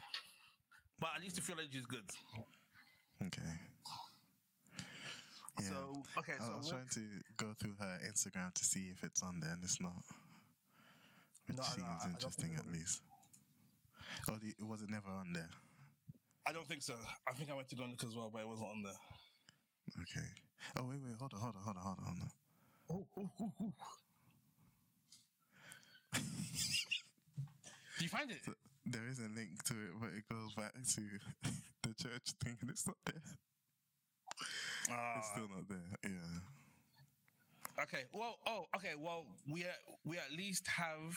but 0.99 1.11
at 1.17 1.23
least 1.23 1.37
the 1.37 1.43
theology 1.43 1.79
is 1.79 1.87
good. 1.87 2.05
Okay. 3.25 3.43
Yeah. 5.61 5.69
So 5.69 6.03
okay, 6.19 6.33
I 6.40 6.45
so 6.45 6.57
was 6.57 6.66
what- 6.66 6.73
trying 6.73 6.88
to 6.88 7.05
go 7.37 7.55
through 7.55 7.75
her 7.81 7.99
Instagram 8.09 8.53
to 8.55 8.64
see 8.64 8.88
if 8.92 9.03
it's 9.05 9.23
on 9.23 9.40
there, 9.40 9.53
and 9.53 9.64
it's 9.64 9.81
not. 9.81 9.97
Which 11.47 11.57
No, 11.57 11.62
no, 11.62 11.69
I- 11.69 11.69
I 11.69 11.71
seems 11.73 12.03
don't 12.03 12.12
interesting 12.14 12.55
at 12.57 12.66
least. 12.73 13.03
Oh, 14.29 14.37
the, 14.37 14.55
was 14.64 14.83
it 14.83 14.90
never 14.90 15.09
on 15.11 15.33
there? 15.33 15.49
I 16.47 16.53
don't 16.53 16.66
think 16.66 16.83
so. 16.83 16.95
I 17.29 17.33
think 17.33 17.51
I 17.51 17.55
went 17.55 17.69
to 17.71 17.77
look 17.77 18.03
as 18.05 18.14
well, 18.14 18.31
but 18.33 18.42
it 18.42 18.49
wasn't 18.49 18.69
on 18.69 18.83
there. 18.83 18.99
Okay. 20.03 20.27
Oh 20.79 20.85
wait, 20.85 21.01
wait, 21.03 21.16
hold 21.19 21.33
on, 21.35 21.40
hold 21.40 21.57
on, 21.57 21.62
hold 21.62 21.77
on, 21.77 21.83
hold 21.83 21.99
on, 21.99 22.05
hold 22.05 22.21
on. 22.23 22.31
Oh, 22.88 23.07
oh, 23.19 23.31
oh, 23.40 23.53
oh. 23.61 23.73
Do 27.99 28.05
you 28.05 28.09
find 28.09 28.31
it? 28.31 28.38
There 28.88 29.09
is 29.11 29.19
a 29.19 29.23
link 29.35 29.64
to 29.64 29.75
it, 29.75 29.90
but 30.01 30.11
it 30.14 30.23
goes 30.31 30.55
back 30.55 30.73
to 30.75 31.01
the 31.83 31.92
church 32.01 32.31
thing, 32.45 32.57
and 32.61 32.71
it's 32.71 32.87
not 32.87 32.95
there. 33.05 33.21
Ah, 34.90 35.18
It's 35.18 35.29
still 35.31 35.49
not 35.49 35.68
there. 35.68 35.79
Yeah. 36.05 37.83
okay. 37.83 38.05
Well, 38.12 38.38
oh, 38.46 38.66
okay. 38.77 38.94
Well, 38.99 39.27
we 39.49 39.62
at, 39.64 39.79
we 40.05 40.16
at 40.16 40.31
least 40.37 40.66
have 40.68 41.16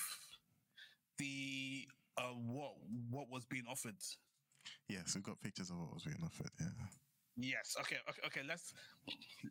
the 1.18 1.88
uh 2.18 2.34
what 2.34 2.74
what 3.10 3.30
was 3.30 3.46
being 3.46 3.66
offered. 3.70 3.96
Yes, 4.88 5.14
we've 5.16 5.24
got 5.24 5.40
pictures 5.42 5.70
of 5.70 5.78
what 5.78 5.94
was 5.94 6.04
being 6.04 6.22
offered. 6.24 6.52
Yeah. 6.60 6.68
Yes. 7.38 7.76
Okay. 7.80 7.98
Okay. 8.10 8.22
Okay. 8.26 8.42
Let's 8.48 8.74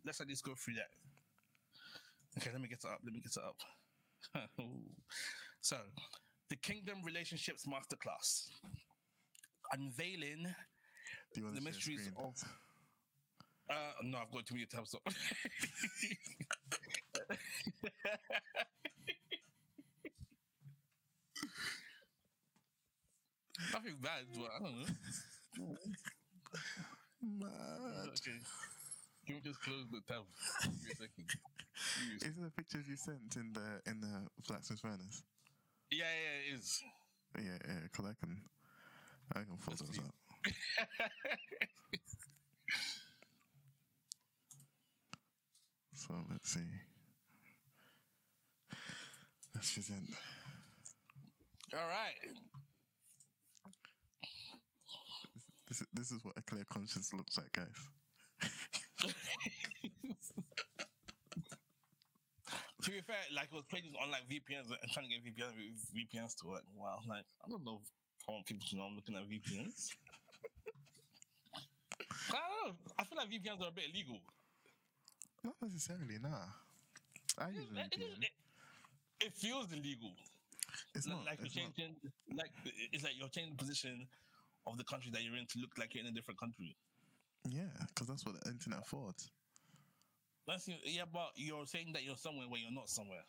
let's 0.05 0.21
at 0.21 0.29
least 0.29 0.45
go 0.45 0.55
through 0.57 0.75
that. 0.75 0.91
Okay. 2.39 2.51
Let 2.53 2.61
me 2.61 2.69
get 2.69 2.79
it 2.85 2.91
up. 2.91 3.01
Let 3.05 3.15
me 3.15 3.21
get 3.21 3.33
it 3.33 3.43
up. 3.43 3.57
so, 5.61 5.77
the 6.51 6.57
Kingdom 6.57 6.99
Relationships 7.05 7.65
Masterclass, 7.67 8.49
unveiling 9.73 10.55
Do 11.35 11.41
you 11.41 11.45
want 11.45 11.57
the 11.57 11.63
mysteries 11.63 12.11
of. 12.19 12.35
Uh, 13.71 13.75
no, 14.03 14.19
I've 14.19 14.31
got 14.33 14.47
too 14.47 14.55
many 14.55 14.67
tabs 14.67 14.95
up. 14.95 15.03
Nothing 23.73 23.97
bad, 24.01 24.25
but 24.35 24.51
I 24.55 24.59
don't 24.63 24.79
know. 24.79 24.87
Mad. 27.23 28.09
Okay. 28.09 28.39
Can 29.27 29.35
we 29.35 29.41
just 29.43 29.61
close 29.61 29.85
the 29.91 30.01
tab? 30.09 30.25
Give 30.63 30.73
a 30.73 30.97
second. 30.97 31.27
Give 31.29 32.09
me 32.09 32.17
a 32.17 32.21
second. 32.21 32.31
Isn't 32.31 32.45
the 32.45 32.51
pictures 32.51 32.89
you 32.89 32.97
sent 32.97 33.37
in 33.37 33.53
the 33.53 33.91
in 33.91 34.01
the 34.01 34.29
blacksmith 34.47 34.81
furnace? 34.81 35.23
Yeah, 35.91 36.07
yeah, 36.07 36.55
it 36.55 36.59
is. 36.59 36.83
Yeah, 37.37 37.59
yeah. 37.67 37.81
Because 37.85 38.07
I 38.07 38.15
can, 38.25 38.43
I 39.35 39.41
can 39.41 39.59
pull 39.65 39.75
those 39.77 39.99
up. 39.99 40.15
So 46.09 46.15
let's 46.31 46.55
see. 46.55 46.61
Let's 49.55 49.75
present. 49.75 50.09
All 51.75 51.87
right. 51.87 52.17
This, 55.69 55.83
this 55.93 56.11
is 56.13 56.25
what 56.25 56.33
a 56.39 56.43
clear 56.43 56.65
conscience 56.73 57.13
looks 57.13 57.37
like, 57.37 57.53
guys. 57.53 57.67
to 62.83 62.91
be 62.91 63.03
fair, 63.03 63.17
like 63.37 63.49
it 63.53 63.55
was 63.55 63.65
pages 63.71 63.93
on 64.03 64.11
like 64.11 64.23
VPNs 64.31 64.73
and 64.73 64.91
trying 64.93 65.11
to 65.11 65.13
get 65.13 65.21
VPN, 65.27 65.53
VPNs 65.93 66.37
to 66.41 66.47
work. 66.49 66.65
Wow, 66.75 67.01
like 67.07 67.27
I 67.45 67.51
don't 67.51 67.67
know 67.67 67.81
if 67.83 67.91
I 68.27 68.33
want 68.33 68.47
people 68.47 68.67
to 68.71 68.77
know 68.77 68.85
I'm 68.85 68.97
looking 68.97 69.15
at 69.15 69.29
VPNs. 69.29 69.93
I 72.33 72.41
don't 72.41 72.65
know. 72.65 72.73
I 72.99 73.05
feel 73.05 73.19
like 73.19 73.29
VPNs 73.29 73.61
are 73.61 73.69
a 73.69 73.73
bit 73.73 73.91
illegal. 73.93 74.23
Not 75.49 75.57
necessarily, 75.63 76.19
nah. 76.21 76.29
I 77.39 77.49
It, 77.49 77.57
it, 77.57 78.03
it, 78.21 78.33
it 79.21 79.33
feels 79.33 79.73
illegal. 79.73 80.13
It's 80.95 81.07
not. 81.07 81.25
like 81.25 81.39
you're 81.41 81.65
not. 81.65 81.75
changing, 81.75 81.97
like 82.37 82.51
it's 82.93 83.03
like 83.03 83.15
you're 83.17 83.33
changing 83.33 83.57
the 83.57 83.65
position 83.65 84.07
of 84.67 84.77
the 84.77 84.85
country 84.85 85.11
that 85.15 85.25
you're 85.25 85.37
in 85.37 85.47
to 85.47 85.59
look 85.61 85.71
like 85.79 85.95
you're 85.95 86.05
in 86.05 86.11
a 86.11 86.13
different 86.13 86.39
country. 86.39 86.77
Yeah, 87.49 87.73
because 87.89 88.09
that's 88.09 88.27
what 88.27 88.39
the 88.39 88.51
internet 88.51 88.81
affords. 88.81 89.31
That's 90.47 90.69
yeah, 90.85 91.09
but 91.11 91.33
you're 91.37 91.65
saying 91.65 91.93
that 91.95 92.05
you're 92.05 92.21
somewhere 92.21 92.47
where 92.47 92.61
you're 92.61 92.71
not 92.71 92.91
somewhere. 92.91 93.25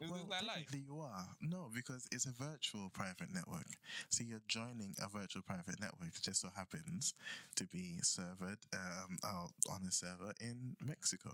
Is 0.00 0.10
Well, 0.10 0.26
that 0.30 0.44
life? 0.44 0.68
you 0.74 1.00
are. 1.00 1.26
No, 1.40 1.68
because 1.74 2.06
it's 2.12 2.26
a 2.26 2.32
virtual 2.32 2.90
private 2.90 3.32
network. 3.32 3.66
So 4.08 4.24
you're 4.24 4.42
joining 4.48 4.94
a 5.02 5.08
virtual 5.08 5.42
private 5.42 5.80
network. 5.80 6.14
Just 6.22 6.40
so 6.40 6.48
happens 6.54 7.14
to 7.56 7.64
be 7.66 7.98
servered 8.02 8.58
um, 8.72 9.18
out 9.24 9.52
on 9.68 9.84
a 9.86 9.92
server 9.92 10.32
in 10.40 10.76
Mexico 10.80 11.30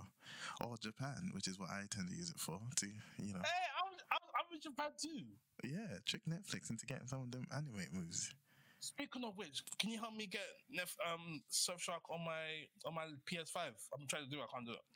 or 0.64 0.76
Japan, 0.78 1.30
which 1.32 1.46
is 1.48 1.58
what 1.58 1.70
I 1.70 1.84
tend 1.90 2.08
to 2.08 2.14
use 2.16 2.30
it 2.30 2.40
for. 2.40 2.58
To 2.76 2.86
you 2.86 3.32
know, 3.34 3.40
Hey, 3.44 3.66
I 3.78 3.82
was, 3.90 4.00
I 4.10 4.16
was, 4.20 4.30
I'm 4.38 4.54
in 4.54 4.60
Japan 4.60 4.90
too. 4.96 5.24
yeah, 5.64 5.98
trick 6.04 6.22
Netflix 6.28 6.70
into 6.70 6.86
getting 6.86 7.06
some 7.06 7.22
of 7.22 7.30
them 7.30 7.46
anime 7.52 7.86
movies. 7.92 8.34
Speaking 8.80 9.24
of 9.24 9.36
which, 9.36 9.62
can 9.78 9.90
you 9.90 9.98
help 9.98 10.14
me 10.14 10.26
get 10.26 10.46
Nef- 10.70 10.96
um 11.10 11.42
Surfshark 11.50 12.04
on 12.10 12.24
my 12.24 12.66
on 12.84 12.94
my 12.94 13.06
PS5? 13.26 13.72
I'm 13.98 14.06
trying 14.06 14.24
to 14.24 14.30
do 14.30 14.38
it, 14.38 14.44
I 14.44 14.52
can't 14.54 14.66
do 14.66 14.72
it. 14.72 14.95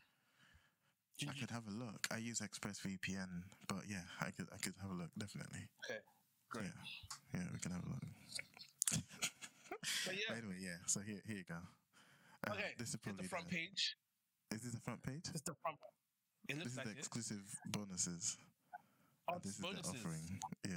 I 1.29 1.33
you- 1.35 1.41
could 1.41 1.51
have 1.51 1.67
a 1.67 1.71
look. 1.71 2.07
I 2.11 2.17
use 2.19 2.41
ExpressVPN, 2.41 3.43
but 3.69 3.85
yeah, 3.89 4.03
I 4.21 4.31
could 4.31 4.49
I 4.53 4.59
could 4.59 4.75
have 4.81 4.91
a 4.91 4.95
look 4.95 5.11
definitely. 5.19 5.69
okay, 5.85 6.01
great. 6.49 6.73
Yeah, 7.35 7.41
yeah, 7.41 7.47
we 7.53 7.59
can 7.59 7.73
have 7.73 7.85
a 7.85 7.89
look. 7.89 8.05
But 10.07 10.15
yeah, 10.17 10.37
Anyway, 10.37 10.57
yeah. 10.61 10.77
So 10.87 11.01
here, 11.01 11.21
here 11.27 11.37
you 11.39 11.45
go. 11.49 11.57
Uh, 12.47 12.53
okay. 12.53 12.73
This 12.79 12.91
is 12.91 12.97
probably 12.97 13.23
the 13.25 13.29
front 13.29 13.49
the- 13.49 13.57
page. 13.57 13.97
Is 14.53 14.63
this 14.63 14.73
the 14.75 14.81
front 14.81 15.03
page? 15.03 15.23
It's 15.33 15.43
the 15.43 15.55
front. 15.63 15.79
It 16.49 16.55
This 16.57 16.59
looks 16.59 16.71
is 16.73 16.77
like 16.79 16.87
the 16.87 16.93
it. 16.93 16.99
exclusive 16.99 17.45
bonuses. 17.67 18.37
Oh, 19.29 19.35
and 19.35 19.43
this 19.43 19.53
is 19.53 19.59
the 19.61 19.69
offering. 19.69 20.41
Yeah. 20.67 20.75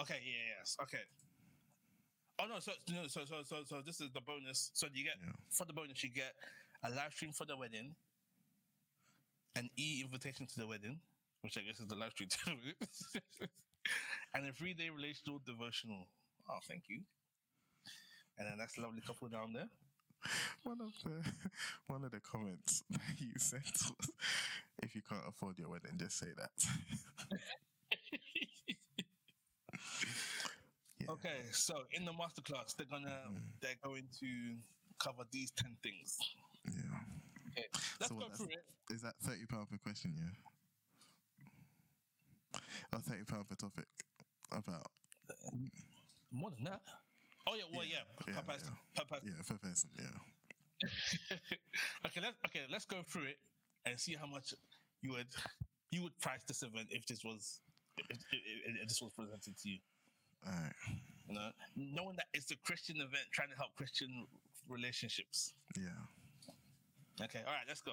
Okay, 0.00 0.20
yeah, 0.24 0.56
yes, 0.58 0.76
okay. 0.82 1.02
Oh 2.38 2.46
no, 2.46 2.60
so 2.60 2.72
no, 2.88 3.06
so 3.08 3.24
so 3.26 3.42
so 3.42 3.64
so 3.66 3.82
this 3.84 4.00
is 4.00 4.10
the 4.14 4.20
bonus. 4.22 4.70
So 4.74 4.86
you 4.94 5.04
get 5.04 5.16
Yeah. 5.20 5.32
for 5.50 5.66
the 5.66 5.72
bonus, 5.74 6.02
you 6.04 6.10
get 6.10 6.32
a 6.84 6.90
live 6.90 7.12
stream 7.12 7.32
for 7.32 7.44
the 7.44 7.56
wedding, 7.56 7.94
an 9.56 9.68
e 9.76 10.02
invitation 10.04 10.46
to 10.46 10.60
the 10.60 10.66
wedding, 10.66 11.00
which 11.42 11.58
I 11.58 11.62
guess 11.62 11.80
is 11.80 11.86
the 11.86 11.96
live 11.96 12.12
stream, 12.12 12.28
and 14.34 14.46
a 14.48 14.52
three 14.52 14.74
day 14.74 14.90
relational 14.90 15.40
devotional. 15.44 16.08
Oh, 16.48 16.58
thank 16.68 16.84
you. 16.88 17.00
And 18.38 18.48
then 18.48 18.58
that's 18.58 18.78
a 18.78 18.80
lovely 18.80 19.02
couple 19.02 19.28
down 19.28 19.52
there. 19.52 19.68
One 20.64 20.80
of 20.80 20.92
the 21.04 21.30
one 21.86 22.04
of 22.04 22.10
the 22.10 22.20
comments 22.20 22.84
that 22.90 23.00
you 23.18 23.32
sent 23.38 23.64
was, 23.64 24.10
"If 24.82 24.94
you 24.94 25.02
can't 25.08 25.22
afford 25.28 25.58
your 25.58 25.70
wedding, 25.70 25.92
just 25.98 26.18
say 26.18 26.28
that." 26.36 26.50
yeah. 31.00 31.10
Okay, 31.10 31.38
so 31.50 31.84
in 31.92 32.04
the 32.04 32.12
masterclass, 32.12 32.76
they're 32.76 32.86
gonna 32.90 33.08
mm-hmm. 33.08 33.36
they're 33.60 33.80
going 33.82 34.08
to 34.20 34.56
cover 34.98 35.24
these 35.32 35.50
ten 35.52 35.76
things. 35.82 36.18
Yeah. 37.56 37.62
Okay, 37.62 37.68
let's 38.00 38.08
So 38.08 38.14
go 38.16 38.28
through 38.34 38.46
it. 38.54 38.64
Is 38.90 39.02
that 39.02 39.14
thirty 39.22 39.46
pound 39.46 39.70
per 39.70 39.78
question? 39.78 40.14
Yeah. 40.16 40.32
Or 42.92 43.00
thirty 43.00 43.24
pound 43.24 43.48
per 43.48 43.54
topic? 43.54 43.86
About 44.52 44.86
More 46.32 46.50
than 46.50 46.64
that. 46.64 46.80
Oh 47.46 47.54
yeah, 47.54 47.64
well 47.72 47.84
yeah, 47.84 48.04
Yeah, 48.26 48.34
per 48.34 48.42
person, 48.52 48.72
per 48.94 49.04
person. 49.04 49.28
yeah 49.28 49.42
per 49.46 49.58
person. 49.58 49.90
Yeah. 49.98 50.18
okay, 52.06 52.20
let's 52.20 52.36
okay, 52.46 52.66
let's 52.70 52.84
go 52.84 53.02
through 53.06 53.24
it 53.24 53.38
and 53.86 53.98
see 53.98 54.14
how 54.14 54.26
much 54.26 54.54
you 55.02 55.12
would 55.12 55.28
you 55.90 56.02
would 56.02 56.18
price 56.20 56.42
this 56.46 56.62
event 56.62 56.88
if 56.90 57.06
this 57.06 57.24
was 57.24 57.60
if, 57.98 58.18
if, 58.32 58.76
if 58.82 58.88
this 58.88 59.00
was 59.02 59.12
presented 59.12 59.56
to 59.56 59.68
you. 59.68 59.78
All 60.46 60.52
right. 60.52 60.72
You 61.28 61.34
know, 61.34 61.50
knowing 61.76 62.16
that 62.16 62.26
it's 62.34 62.50
a 62.50 62.56
Christian 62.64 62.96
event 62.96 63.24
trying 63.32 63.50
to 63.50 63.56
help 63.56 63.74
Christian 63.76 64.26
relationships. 64.68 65.52
Yeah. 65.76 65.88
Okay, 67.22 67.40
all 67.46 67.52
right, 67.52 67.64
let's 67.68 67.82
go. 67.82 67.92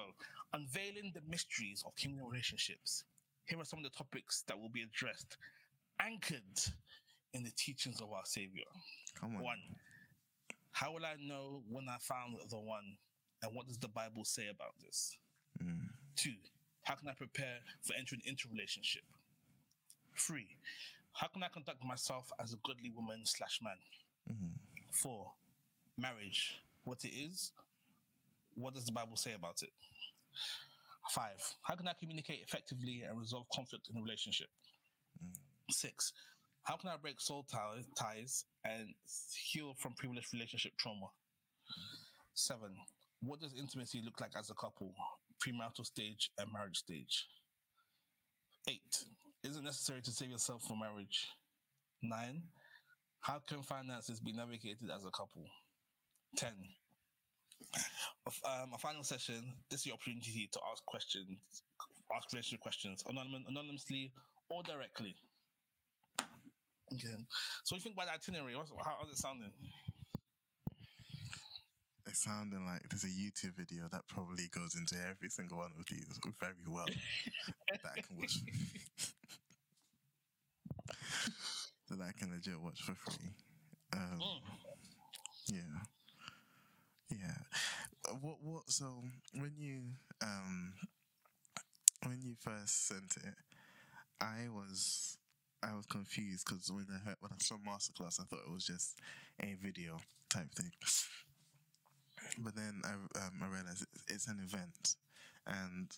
Unveiling 0.52 1.12
the 1.14 1.20
mysteries 1.28 1.82
of 1.86 1.94
kingdom 1.96 2.26
relationships. 2.26 3.04
Here 3.46 3.58
are 3.60 3.64
some 3.64 3.78
of 3.78 3.84
the 3.84 3.96
topics 3.96 4.42
that 4.46 4.58
will 4.58 4.68
be 4.68 4.82
addressed, 4.82 5.36
anchored 6.00 6.42
in 7.34 7.44
the 7.44 7.52
teachings 7.56 8.00
of 8.00 8.12
our 8.12 8.24
Savior. 8.24 8.64
Come 9.20 9.36
on. 9.36 9.42
One, 9.42 9.58
how 10.72 10.92
will 10.92 11.04
I 11.04 11.16
know 11.20 11.62
when 11.68 11.88
I 11.88 11.96
found 12.00 12.36
the 12.48 12.56
one? 12.58 12.96
And 13.42 13.54
what 13.54 13.68
does 13.68 13.78
the 13.78 13.88
Bible 13.88 14.24
say 14.24 14.48
about 14.48 14.74
this? 14.82 15.16
Mm. 15.62 15.88
Two, 16.16 16.34
how 16.82 16.94
can 16.94 17.08
I 17.08 17.12
prepare 17.12 17.58
for 17.82 17.94
entering 17.94 18.22
into 18.24 18.48
a 18.48 18.52
relationship? 18.52 19.02
Three, 20.16 20.48
how 21.12 21.28
can 21.28 21.42
I 21.42 21.48
conduct 21.48 21.84
myself 21.84 22.30
as 22.42 22.52
a 22.52 22.56
godly 22.66 22.90
woman 22.90 23.20
slash 23.24 23.60
man? 23.62 23.76
Mhm. 24.30 24.50
Four, 24.90 25.32
marriage, 25.96 26.60
what 26.84 27.04
it 27.04 27.10
is, 27.14 27.52
what 28.58 28.74
does 28.74 28.84
the 28.84 28.92
Bible 28.92 29.16
say 29.16 29.34
about 29.34 29.62
it? 29.62 29.70
Five, 31.10 31.40
how 31.62 31.74
can 31.74 31.88
I 31.88 31.92
communicate 31.98 32.40
effectively 32.42 33.02
and 33.08 33.18
resolve 33.18 33.46
conflict 33.54 33.88
in 33.90 33.98
a 33.98 34.02
relationship? 34.02 34.48
Six, 35.70 36.12
how 36.64 36.76
can 36.76 36.90
I 36.90 36.96
break 36.96 37.20
soul 37.20 37.46
ties, 37.48 38.44
and 38.64 38.88
heal 39.52 39.74
from 39.78 39.94
previous 39.94 40.32
relationship 40.32 40.72
trauma? 40.78 41.06
Seven, 42.34 42.76
what 43.22 43.40
does 43.40 43.54
intimacy 43.58 44.02
look 44.04 44.20
like 44.20 44.32
as 44.38 44.50
a 44.50 44.54
couple, 44.54 44.94
premarital 45.40 45.86
stage 45.86 46.30
and 46.38 46.52
marriage 46.52 46.78
stage? 46.78 47.26
Eight, 48.68 49.04
is 49.44 49.56
it 49.56 49.64
necessary 49.64 50.02
to 50.02 50.10
save 50.10 50.30
yourself 50.30 50.62
for 50.64 50.76
marriage? 50.76 51.26
Nine, 52.02 52.42
how 53.20 53.40
can 53.48 53.62
finances 53.62 54.20
be 54.20 54.32
navigated 54.32 54.90
as 54.94 55.04
a 55.04 55.10
couple? 55.10 55.46
10. 56.36 56.50
Um, 58.44 58.72
a 58.74 58.78
final 58.78 59.02
session. 59.02 59.54
This 59.70 59.80
is 59.80 59.86
your 59.86 59.94
opportunity 59.94 60.48
to 60.52 60.60
ask 60.72 60.84
questions, 60.86 61.38
ask 62.14 62.32
relationship 62.32 62.60
questions, 62.60 63.02
anonymous, 63.08 63.42
anonymously 63.48 64.12
or 64.50 64.62
directly. 64.62 65.14
Okay. 66.92 67.16
So, 67.64 67.74
what 67.74 67.76
do 67.76 67.76
you 67.76 67.80
think 67.80 67.96
about 67.96 68.06
the 68.06 68.14
itinerary? 68.14 68.56
What's, 68.56 68.70
how, 68.70 68.96
how's 68.98 69.10
it 69.10 69.18
sounding? 69.18 69.52
It's 72.06 72.24
sounding 72.24 72.64
like 72.64 72.88
there's 72.88 73.04
a 73.04 73.08
YouTube 73.08 73.54
video 73.56 73.84
that 73.92 74.08
probably 74.08 74.48
goes 74.50 74.74
into 74.74 74.96
every 75.04 75.28
single 75.28 75.58
one 75.58 75.70
of 75.78 75.84
these 75.90 76.18
very 76.40 76.54
well. 76.66 76.86
that 77.82 77.92
I 77.98 78.00
can 78.00 78.16
watch. 78.16 78.38
that 81.90 82.00
I 82.00 82.12
can 82.18 82.30
legit 82.32 82.58
watch 82.58 82.80
for 82.80 82.94
free. 82.94 83.28
Um, 83.92 84.20
Mm. 84.20 84.40
Yeah. 85.48 85.80
What 88.20 88.42
what 88.42 88.70
so 88.70 89.02
when 89.34 89.52
you 89.58 89.82
um 90.22 90.72
when 92.06 92.18
you 92.22 92.34
first 92.40 92.86
sent 92.88 93.16
it, 93.16 93.34
I 94.20 94.48
was 94.50 95.18
I 95.62 95.74
was 95.74 95.86
confused 95.86 96.46
because 96.48 96.70
when 96.72 96.86
I 96.94 96.98
heard 97.06 97.16
when 97.20 97.32
I 97.32 97.38
saw 97.40 97.56
masterclass 97.56 98.20
I 98.20 98.24
thought 98.24 98.40
it 98.46 98.52
was 98.52 98.66
just 98.66 98.96
a 99.42 99.54
video 99.62 99.98
type 100.30 100.52
thing. 100.54 100.72
But 102.38 102.54
then 102.54 102.82
I 102.84 102.92
um, 102.94 103.42
I 103.42 103.46
realized 103.46 103.82
it- 103.82 104.02
it's 104.08 104.26
an 104.28 104.40
event 104.40 104.96
and 105.46 105.90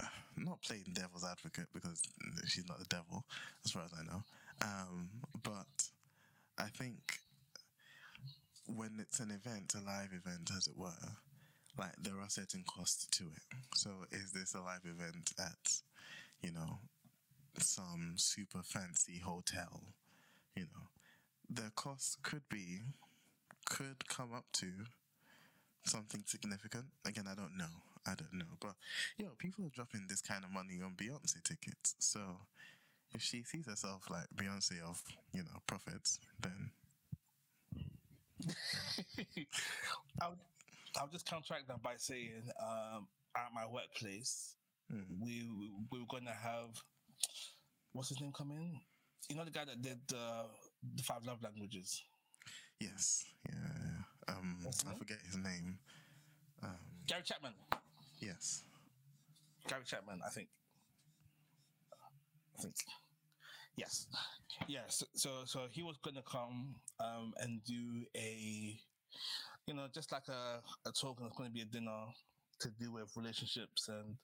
uh, 0.00 0.06
not 0.36 0.62
playing 0.62 0.92
devil's 0.94 1.24
advocate 1.24 1.68
because 1.74 2.02
she's 2.46 2.68
not 2.68 2.78
the 2.78 2.86
devil 2.86 3.24
as 3.64 3.72
far 3.72 3.84
as 3.84 3.92
I 3.94 4.04
know. 4.04 4.24
Um, 4.62 5.10
but 5.42 5.90
I 6.58 6.68
think 6.68 7.20
when 8.66 8.98
it's 8.98 9.20
an 9.20 9.30
event, 9.30 9.74
a 9.74 9.84
live 9.84 10.10
event, 10.12 10.50
as 10.56 10.66
it 10.66 10.76
were, 10.76 11.16
like 11.78 11.94
there 12.00 12.20
are 12.20 12.28
certain 12.28 12.64
costs 12.66 13.06
to 13.06 13.24
it. 13.24 13.56
So, 13.74 13.90
is 14.10 14.32
this 14.32 14.54
a 14.54 14.60
live 14.60 14.84
event 14.84 15.32
at, 15.38 15.80
you 16.42 16.52
know, 16.52 16.78
some 17.58 18.14
super 18.16 18.62
fancy 18.62 19.18
hotel? 19.18 19.82
You 20.54 20.64
know, 20.64 20.88
the 21.48 21.70
cost 21.74 22.22
could 22.22 22.48
be, 22.50 22.80
could 23.66 24.06
come 24.08 24.32
up 24.34 24.44
to 24.54 24.66
something 25.84 26.22
significant. 26.26 26.86
Again, 27.06 27.24
I 27.30 27.34
don't 27.34 27.56
know. 27.56 27.82
I 28.06 28.14
don't 28.14 28.34
know. 28.34 28.56
But, 28.60 28.74
you 29.16 29.24
know, 29.24 29.32
people 29.38 29.64
are 29.64 29.70
dropping 29.70 30.06
this 30.08 30.20
kind 30.20 30.44
of 30.44 30.50
money 30.50 30.80
on 30.84 30.94
Beyonce 30.94 31.42
tickets. 31.42 31.94
So, 31.98 32.20
if 33.14 33.22
she 33.22 33.42
sees 33.42 33.66
herself 33.66 34.08
like 34.10 34.26
Beyonce 34.34 34.80
of, 34.82 35.02
you 35.32 35.42
know, 35.42 35.60
profits, 35.66 36.18
then 36.40 36.70
I'll, 40.20 40.36
I'll 40.98 41.08
just 41.08 41.26
counteract 41.26 41.68
that 41.68 41.82
by 41.82 41.94
saying 41.96 42.42
um, 42.60 43.06
at 43.36 43.48
my 43.54 43.66
workplace, 43.66 44.56
mm, 44.92 45.04
we, 45.20 45.48
we, 45.58 45.70
we 45.90 45.98
were 46.00 46.06
going 46.08 46.24
to 46.26 46.32
have, 46.32 46.70
what's 47.92 48.08
his 48.08 48.20
name 48.20 48.32
come 48.36 48.50
in? 48.50 48.80
You 49.28 49.36
know, 49.36 49.44
the 49.44 49.50
guy 49.50 49.64
that 49.64 49.80
did 49.80 50.00
uh, 50.14 50.44
the 50.94 51.02
five 51.02 51.24
love 51.24 51.42
languages? 51.42 52.02
yes, 52.80 53.24
yeah, 53.48 53.54
yeah. 54.28 54.34
Um, 54.34 54.58
I 54.88 54.94
forget 54.94 55.18
his 55.24 55.36
name. 55.36 55.78
Um, 56.62 56.70
Gary 57.06 57.22
Chapman. 57.24 57.52
yes, 58.20 58.64
Gary 59.68 59.82
Chapman, 59.84 60.20
I 60.26 60.30
think. 60.30 60.48
I 62.58 62.62
think. 62.62 62.74
Yes. 63.76 64.06
Yes. 64.68 65.02
So 65.14 65.44
so 65.44 65.66
he 65.70 65.82
was 65.82 65.96
gonna 66.04 66.22
come 66.22 66.74
um 67.00 67.32
and 67.38 67.62
do 67.64 68.04
a 68.16 68.78
you 69.66 69.74
know, 69.74 69.86
just 69.94 70.10
like 70.12 70.28
a, 70.28 70.60
a 70.86 70.92
talk 70.92 71.18
and 71.20 71.28
it's 71.28 71.36
gonna 71.36 71.50
be 71.50 71.62
a 71.62 71.64
dinner 71.64 72.06
to 72.60 72.70
do 72.78 72.92
with 72.92 73.16
relationships 73.16 73.88
and 73.88 74.16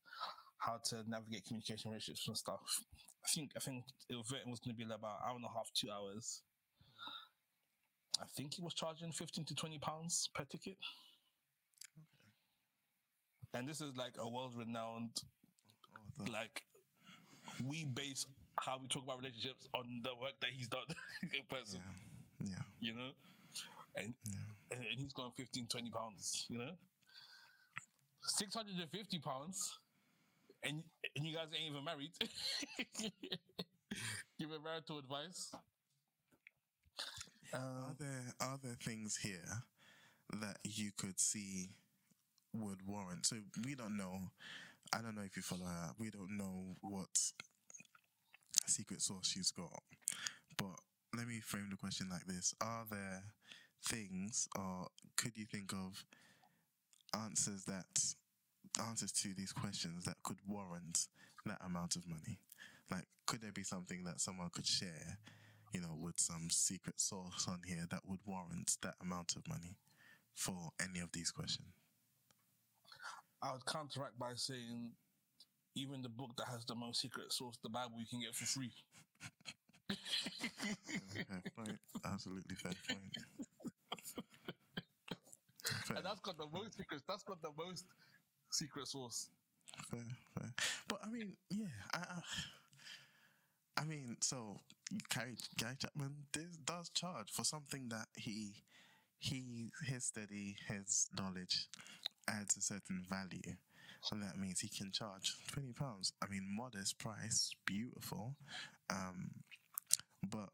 how 0.58 0.78
to 0.90 1.02
navigate 1.08 1.44
communication 1.46 1.90
relationships 1.90 2.28
and 2.28 2.37
stuff. 2.37 2.61
I 3.24 3.28
think 3.28 3.52
I 3.56 3.61
think 3.61 3.84
it 4.08 4.16
was, 4.16 4.32
was 4.46 4.61
gonna 4.61 4.74
be 4.74 4.84
about 4.84 4.96
an 5.22 5.28
hour 5.28 5.37
and 5.37 5.44
a 5.44 5.48
half, 5.48 5.70
two 5.74 5.88
hours. 5.90 6.42
I 8.20 8.26
think 8.37 8.54
he 8.54 8.62
was 8.62 8.74
charging 8.74 9.12
fifteen 9.12 9.44
to 9.46 9.54
twenty 9.54 9.78
pounds 9.78 10.28
per 10.34 10.44
ticket. 10.44 10.76
And 13.54 13.66
this 13.66 13.80
is 13.80 13.96
like 13.96 14.14
a 14.18 14.28
world 14.28 14.54
renowned 14.56 15.22
oh, 16.20 16.30
like 16.30 16.62
we 17.64 17.84
base 17.84 18.26
how 18.60 18.78
we 18.80 18.88
talk 18.88 19.04
about 19.04 19.18
relationships 19.18 19.68
on 19.74 20.00
the 20.02 20.10
work 20.20 20.32
that 20.40 20.50
he's 20.56 20.68
done 20.68 20.88
in 21.22 21.44
person, 21.48 21.80
yeah, 22.40 22.50
yeah, 22.50 22.62
you 22.80 22.94
know? 22.94 23.10
And, 23.96 24.14
yeah. 24.26 24.76
and 24.76 24.84
he's 24.98 25.12
going 25.12 25.32
15, 25.36 25.66
20 25.66 25.90
pounds, 25.90 26.46
you 26.48 26.58
know? 26.58 26.70
650 28.22 29.18
pounds, 29.18 29.78
and, 30.62 30.82
and 31.16 31.24
you 31.24 31.34
guys 31.34 31.46
ain't 31.54 31.70
even 31.70 31.84
married. 31.84 32.12
Give 34.38 34.50
a 34.50 34.60
marital 34.62 34.98
advice. 34.98 35.52
Are 37.52 37.60
Um, 37.60 37.96
there 37.98 38.34
are 38.40 38.58
there 38.62 38.76
things 38.84 39.16
here 39.16 39.62
that 40.40 40.58
you 40.64 40.90
could 40.96 41.18
see 41.18 41.70
would 42.52 42.86
warrant? 42.86 43.26
So 43.26 43.36
we 43.64 43.74
don't 43.74 43.96
know. 43.96 44.30
I 44.92 45.00
don't 45.00 45.14
know 45.14 45.22
if 45.22 45.36
you 45.36 45.42
follow 45.42 45.64
her. 45.64 45.90
We 45.98 46.10
don't 46.10 46.36
know 46.36 46.76
what 46.82 47.32
secret 48.68 49.02
source 49.02 49.28
she's 49.28 49.50
got. 49.50 49.83
But 50.57 50.78
let 51.16 51.26
me 51.26 51.40
frame 51.40 51.68
the 51.70 51.76
question 51.76 52.09
like 52.11 52.26
this: 52.26 52.54
Are 52.61 52.85
there 52.90 53.24
things, 53.87 54.48
or 54.57 54.88
could 55.16 55.37
you 55.37 55.46
think 55.46 55.72
of 55.72 56.04
answers 57.14 57.64
that 57.64 58.14
answers 58.87 59.12
to 59.12 59.35
these 59.35 59.52
questions 59.52 60.04
that 60.04 60.22
could 60.22 60.38
warrant 60.46 61.07
that 61.46 61.59
amount 61.64 61.96
of 61.96 62.07
money? 62.07 62.38
Like, 62.90 63.07
could 63.26 63.40
there 63.42 63.52
be 63.52 63.62
something 63.64 64.04
that 64.04 64.20
someone 64.20 64.50
could 64.52 64.66
share, 64.66 65.18
you 65.72 65.81
know, 65.81 65.96
with 65.98 66.18
some 66.18 66.48
secret 66.50 67.00
source 67.00 67.46
on 67.48 67.61
here 67.66 67.87
that 67.90 68.00
would 68.07 68.20
warrant 68.26 68.76
that 68.83 68.94
amount 69.00 69.37
of 69.37 69.46
money 69.48 69.76
for 70.35 70.70
any 70.81 71.00
of 71.00 71.12
these 71.12 71.31
questions? 71.31 71.68
I 73.42 73.52
would 73.52 73.66
counteract 73.66 74.18
by 74.18 74.33
saying 74.35 74.92
even 75.78 76.02
the 76.02 76.08
book 76.08 76.30
that 76.36 76.48
has 76.48 76.64
the 76.64 76.74
most 76.74 77.00
secret 77.00 77.32
source, 77.32 77.58
the 77.62 77.68
Bible, 77.68 77.98
you 77.98 78.06
can 78.06 78.20
get 78.20 78.34
for 78.34 78.46
free. 78.46 78.72
Fair 81.28 81.42
point. 81.56 81.78
Absolutely 82.04 82.56
fair 82.56 82.72
point. 82.88 83.00
Fair, 85.84 85.96
and 85.96 86.06
that's 86.06 86.20
got 86.20 86.36
the 86.38 86.46
most 86.52 86.76
secrets. 86.76 87.04
That's 87.08 87.22
got 87.22 87.40
the 87.42 87.50
most 87.56 87.84
secret 88.50 88.86
source. 88.88 89.28
fair, 89.90 90.00
fair. 90.38 90.54
But 90.88 91.00
I 91.04 91.08
mean, 91.08 91.36
yeah, 91.50 91.66
I, 91.94 91.98
I, 91.98 93.82
I 93.82 93.84
mean, 93.84 94.16
so 94.20 94.60
Gary, 95.14 95.36
Gary 95.56 95.76
Chapman 95.78 96.14
does, 96.32 96.56
does 96.64 96.88
charge 96.90 97.30
for 97.30 97.44
something 97.44 97.88
that 97.90 98.08
he, 98.16 98.54
he, 99.18 99.70
his 99.84 100.04
study, 100.04 100.56
his 100.68 101.08
knowledge 101.16 101.66
adds 102.28 102.56
a 102.56 102.60
certain 102.60 103.04
value. 103.08 103.56
And 104.12 104.22
that 104.22 104.37
means 104.38 104.61
he 104.61 104.68
can 104.68 104.92
charge 104.92 105.34
twenty 105.52 105.72
pounds. 105.72 106.12
I 106.22 106.26
mean, 106.28 106.46
modest 106.56 106.98
price, 106.98 107.50
beautiful. 107.66 108.37
Um, 108.90 109.30
but 110.30 110.50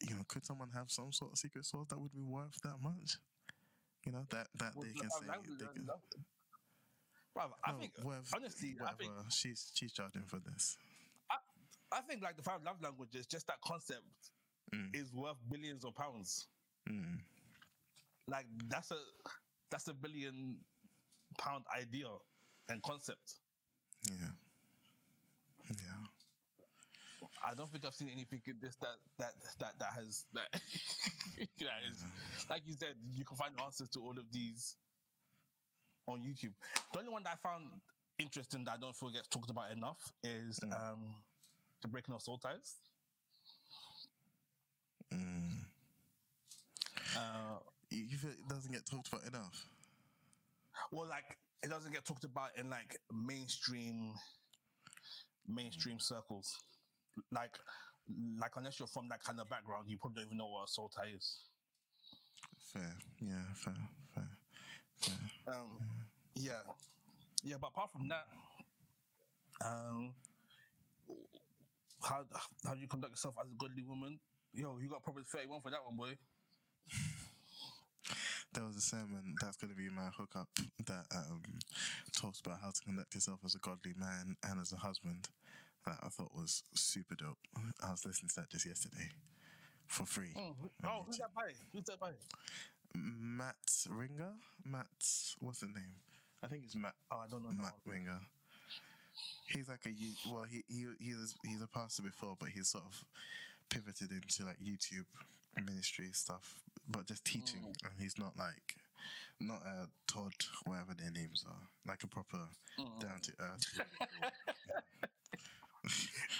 you 0.00 0.14
know, 0.14 0.22
could 0.28 0.46
someone 0.46 0.70
have 0.74 0.90
some 0.90 1.12
sort 1.12 1.32
of 1.32 1.38
secret 1.38 1.66
source 1.66 1.88
that 1.88 1.98
would 1.98 2.12
be 2.14 2.22
worth 2.22 2.56
that 2.62 2.76
much? 2.82 3.16
You 4.06 4.12
know, 4.12 4.24
that 4.30 4.48
that 4.58 4.76
Would 4.76 4.88
they 4.88 4.92
can 4.92 5.10
say 5.10 5.26
they 5.26 5.66
can. 5.66 5.86
love 5.86 6.00
it. 6.12 6.20
I 7.64 7.72
no, 7.72 7.78
think 7.78 7.92
worth 8.02 8.32
honestly, 8.34 8.76
I 8.86 8.92
think 8.94 9.12
she's 9.30 9.70
she's 9.74 9.92
charging 9.92 10.22
for 10.26 10.38
this. 10.38 10.76
I 11.92 12.00
think 12.02 12.22
like 12.22 12.36
the 12.36 12.42
five 12.42 12.62
love 12.64 12.80
languages, 12.82 13.26
just 13.26 13.46
that 13.48 13.60
concept 13.64 14.04
Mm. 14.72 14.94
is 14.94 15.12
worth 15.12 15.36
billions 15.50 15.84
of 15.84 15.96
pounds. 15.96 16.46
Mm. 16.88 17.18
Like 18.28 18.46
that's 18.68 18.92
a 18.92 18.98
that's 19.70 19.88
a 19.88 19.94
billion 19.94 20.58
pound 21.38 21.64
idea 21.76 22.06
and 22.70 22.82
concept. 22.82 23.34
Yeah. 24.08 24.32
Yeah. 25.70 26.06
I 27.46 27.54
don't 27.54 27.70
think 27.70 27.84
I've 27.84 27.94
seen 27.94 28.08
anything 28.12 28.40
in 28.46 28.56
this 28.60 28.76
that 28.76 28.96
that 29.18 29.32
that 29.58 29.78
that 29.78 29.92
has 29.94 30.24
that, 30.34 30.48
that 31.58 31.80
is 31.90 32.04
like 32.48 32.62
you 32.66 32.74
said. 32.74 32.94
You 33.12 33.24
can 33.24 33.36
find 33.36 33.52
answers 33.64 33.88
to 33.90 34.00
all 34.00 34.10
of 34.18 34.24
these 34.32 34.76
on 36.06 36.20
YouTube. 36.20 36.52
The 36.92 36.98
only 37.00 37.10
one 37.12 37.22
that 37.24 37.38
I 37.42 37.48
found 37.48 37.64
interesting 38.18 38.64
that 38.64 38.72
I 38.72 38.76
don't 38.80 38.94
feel 38.96 39.10
gets 39.10 39.28
talked 39.28 39.50
about 39.50 39.70
enough 39.72 40.12
is 40.22 40.58
Mm. 40.60 40.72
um, 40.92 41.14
the 41.82 41.88
breaking 41.88 42.14
of 42.14 42.20
soul 42.22 42.38
ties. 42.38 42.74
Mm. 45.12 45.64
Uh, 47.16 47.58
You 47.90 48.04
you 48.04 48.18
feel 48.18 48.30
it 48.30 48.48
doesn't 48.48 48.70
get 48.72 48.86
talked 48.86 49.08
about 49.08 49.24
enough? 49.26 49.66
well, 50.92 51.08
like 51.08 51.38
it 51.62 51.70
doesn't 51.70 51.92
get 51.92 52.04
talked 52.04 52.24
about 52.24 52.50
in 52.56 52.70
like 52.70 52.96
mainstream 53.12 54.14
mainstream 55.46 55.98
circles. 55.98 56.56
Like, 57.32 57.58
like 58.40 58.52
unless 58.56 58.78
you're 58.78 58.88
from 58.88 59.08
that 59.08 59.22
kind 59.22 59.40
of 59.40 59.48
background, 59.48 59.86
you 59.88 59.98
probably 59.98 60.22
don't 60.22 60.26
even 60.28 60.38
know 60.38 60.48
what 60.48 60.64
a 60.64 60.68
soul 60.68 60.90
tie 60.94 61.10
is. 61.14 61.38
Fair. 62.72 62.96
Yeah. 63.20 63.52
Fair. 63.54 63.74
Fair. 64.14 64.28
fair. 65.00 65.54
Um, 65.54 65.78
yeah, 66.34 66.62
yeah. 67.42 67.56
But 67.60 67.68
apart 67.68 67.90
from 67.90 68.08
that, 68.08 68.26
um, 69.64 70.14
how 72.02 72.24
how 72.64 72.74
do 72.74 72.80
you 72.80 72.88
conduct 72.88 73.12
yourself 73.12 73.34
as 73.42 73.50
a 73.50 73.54
godly 73.58 73.82
woman? 73.82 74.18
Yo, 74.54 74.78
you 74.80 74.88
got 74.88 75.02
probably 75.02 75.24
thirty 75.24 75.46
one 75.46 75.60
for 75.60 75.70
that 75.70 75.84
one, 75.84 75.96
boy. 75.96 76.16
There 78.52 78.64
was 78.64 78.76
a 78.76 78.80
sermon 78.80 79.34
that's 79.40 79.56
going 79.56 79.70
to 79.70 79.76
be 79.76 79.88
my 79.90 80.10
hookup 80.16 80.48
that 80.86 81.06
um, 81.14 81.42
talks 82.12 82.40
about 82.40 82.58
how 82.60 82.70
to 82.70 82.80
conduct 82.82 83.14
yourself 83.14 83.38
as 83.44 83.54
a 83.54 83.58
godly 83.58 83.94
man 83.96 84.36
and 84.42 84.60
as 84.60 84.72
a 84.72 84.76
husband. 84.76 85.28
That 85.86 85.96
I 86.02 86.08
thought 86.08 86.34
was 86.34 86.64
super 86.74 87.14
dope. 87.14 87.38
I 87.82 87.90
was 87.90 88.04
listening 88.04 88.28
to 88.30 88.34
that 88.40 88.50
just 88.50 88.66
yesterday 88.66 89.08
for 89.86 90.04
free. 90.04 90.32
On 90.36 90.54
Oh, 90.84 91.04
who's 91.06 91.16
that 91.18 91.32
by? 91.34 91.52
Who's 91.72 91.84
that 91.84 91.98
by? 91.98 92.10
Matt 92.94 93.54
Ringer? 93.88 94.34
Matt, 94.64 94.86
what's 95.40 95.60
the 95.60 95.66
name? 95.66 95.94
I 96.42 96.48
think 96.48 96.64
it's 96.64 96.76
Matt 96.76 96.94
Oh, 97.10 97.20
I 97.24 97.28
don't 97.30 97.42
know. 97.44 97.50
Matt. 97.62 97.74
Ringer. 97.86 98.20
He's 99.46 99.68
like 99.68 99.80
a 99.86 99.90
well, 100.30 100.44
he 100.50 100.62
he 100.68 100.86
he 101.00 101.14
was 101.14 101.34
he's 101.44 101.62
a 101.62 101.66
pastor 101.66 102.02
before, 102.02 102.36
but 102.38 102.50
he's 102.50 102.68
sort 102.68 102.84
of 102.84 103.04
pivoted 103.70 104.10
into 104.12 104.44
like 104.44 104.58
YouTube 104.60 105.06
ministry 105.56 106.10
stuff, 106.12 106.54
but 106.88 107.06
just 107.06 107.24
teaching. 107.24 107.60
Mm. 107.62 107.84
And 107.90 107.92
he's 108.00 108.18
not 108.18 108.36
like 108.38 108.76
not 109.40 109.62
a 109.66 109.88
Todd, 110.06 110.32
whatever 110.64 110.94
their 110.94 111.10
names 111.10 111.44
are, 111.48 111.68
like 111.86 112.02
a 112.02 112.06
proper 112.06 112.48
Mm. 112.78 113.00
down 113.00 113.20
to 113.20 113.32
earth. 113.40 113.80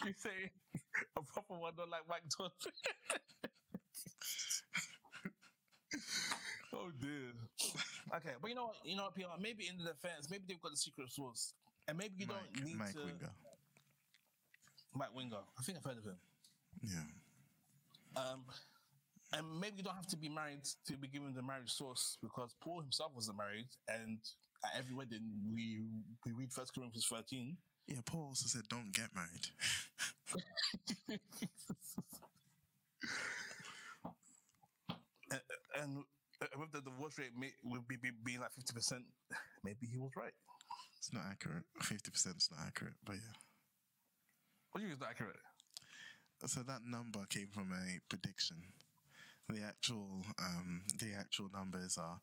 You 0.05 0.12
say 0.18 0.51
a 1.16 1.23
proper 1.23 1.55
one, 1.55 1.73
not 1.77 1.88
like 1.88 2.07
Mike 2.09 2.23
Todd. 2.37 2.53
oh 6.75 6.90
dear. 7.01 7.33
Okay, 8.16 8.35
but 8.40 8.49
you 8.49 8.55
know 8.55 8.66
what? 8.66 8.77
You 8.85 8.96
know 8.96 9.05
what, 9.05 9.14
PR? 9.14 9.40
Maybe 9.40 9.66
in 9.68 9.79
the 9.79 9.85
defense, 9.92 10.29
maybe 10.31 10.44
they've 10.49 10.61
got 10.61 10.70
the 10.73 10.77
secret 10.77 11.11
sauce, 11.11 11.55
and 11.88 11.96
maybe 11.99 12.14
you 12.18 12.27
Mike, 12.27 12.37
don't 12.55 12.64
need 12.64 12.77
Mike 12.79 12.92
to. 12.92 12.99
Winger. 13.01 13.31
Mike 14.94 15.14
Winger. 15.14 15.42
I 15.59 15.62
think 15.62 15.79
I've 15.79 15.85
heard 15.85 15.99
of 15.99 16.05
him. 16.05 16.16
Yeah. 16.83 18.20
Um, 18.23 18.44
and 19.33 19.61
maybe 19.61 19.77
you 19.79 19.83
don't 19.85 19.95
have 19.95 20.09
to 20.09 20.16
be 20.16 20.29
married 20.29 20.64
to 20.87 20.97
be 20.97 21.09
given 21.09 21.35
the 21.35 21.43
marriage 21.43 21.73
sauce 21.73 22.19
because 22.23 22.55
Paul 22.61 22.81
himself 22.81 23.12
wasn't 23.14 23.38
married, 23.38 23.69
and 23.88 24.19
at 24.64 24.73
every 24.79 24.95
wedding 24.95 25.23
we 25.53 25.83
we 26.27 26.33
read 26.33 26.53
First 26.53 26.75
Corinthians 26.75 27.07
thirteen. 27.07 27.57
Yeah, 27.87 28.01
Paul 28.05 28.27
also 28.29 28.47
said 28.47 28.62
don't 28.69 28.93
get 28.93 29.09
married. 29.14 29.47
and, 35.31 35.40
and 35.81 36.05
uh, 36.43 36.47
with 36.59 36.73
the 36.73 36.81
divorce 36.81 37.19
rate 37.19 37.33
may, 37.38 37.53
would 37.64 37.87
be, 37.88 37.97
be 37.97 38.11
being 38.25 38.40
like 38.40 38.53
fifty 38.53 38.73
percent, 38.73 39.05
maybe 39.64 39.87
he 39.90 39.99
was 39.99 40.11
right. 40.16 40.35
It's 40.99 41.12
not 41.12 41.25
accurate. 41.31 41.64
Fifty 41.83 42.11
percent 42.11 42.37
is 42.37 42.49
not 42.51 42.66
accurate, 42.66 42.95
but 43.05 43.14
yeah. 43.14 43.35
What 44.73 44.81
do 44.81 44.87
you 44.87 44.90
think 44.93 44.99
is 44.99 45.01
not 45.01 45.11
accurate? 45.11 45.37
So 46.47 46.62
that 46.62 46.81
number 46.87 47.27
came 47.29 47.49
from 47.53 47.73
a 47.73 48.01
prediction. 48.09 48.57
The 49.53 49.63
actual 49.67 50.25
um, 50.39 50.83
the 50.99 51.15
actual 51.19 51.49
numbers 51.53 51.99
are 51.99 52.21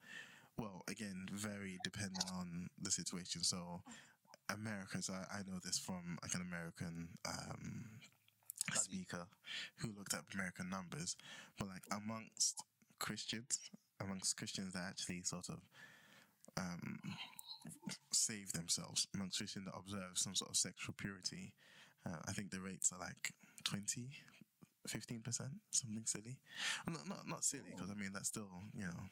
well 0.57 0.83
again 0.89 1.27
very 1.31 1.77
depending 1.83 2.23
on 2.33 2.69
the 2.81 2.91
situation. 2.91 3.43
So 3.43 3.81
Americans, 4.49 5.09
I, 5.09 5.39
I 5.39 5.39
know 5.39 5.59
this 5.63 5.77
from 5.77 6.17
like 6.21 6.33
an 6.33 6.41
American 6.41 7.09
um, 7.27 7.85
speaker 8.73 9.27
who 9.77 9.89
looked 9.97 10.13
at 10.13 10.23
American 10.33 10.69
numbers, 10.69 11.15
but 11.59 11.67
like 11.67 11.83
amongst 11.91 12.63
Christians, 12.99 13.59
amongst 13.99 14.37
Christians 14.37 14.73
that 14.73 14.85
actually 14.87 15.23
sort 15.23 15.49
of 15.49 15.59
um, 16.57 16.99
save 18.11 18.53
themselves, 18.53 19.07
amongst 19.13 19.37
Christians 19.37 19.65
that 19.65 19.75
observe 19.77 20.15
some 20.15 20.35
sort 20.35 20.49
of 20.49 20.57
sexual 20.57 20.95
purity, 20.97 21.53
uh, 22.05 22.17
I 22.27 22.31
think 22.31 22.51
the 22.51 22.61
rates 22.61 22.91
are 22.91 22.99
like 22.99 23.33
20, 23.63 24.09
15%, 24.87 25.23
something 25.71 26.03
silly. 26.05 26.37
Well, 26.85 26.95
Not, 26.95 27.09
not, 27.09 27.27
not 27.27 27.43
silly, 27.43 27.71
because 27.75 27.91
I 27.91 27.95
mean, 27.95 28.11
that's 28.13 28.29
still, 28.29 28.49
you 28.75 28.85
know, 28.85 29.03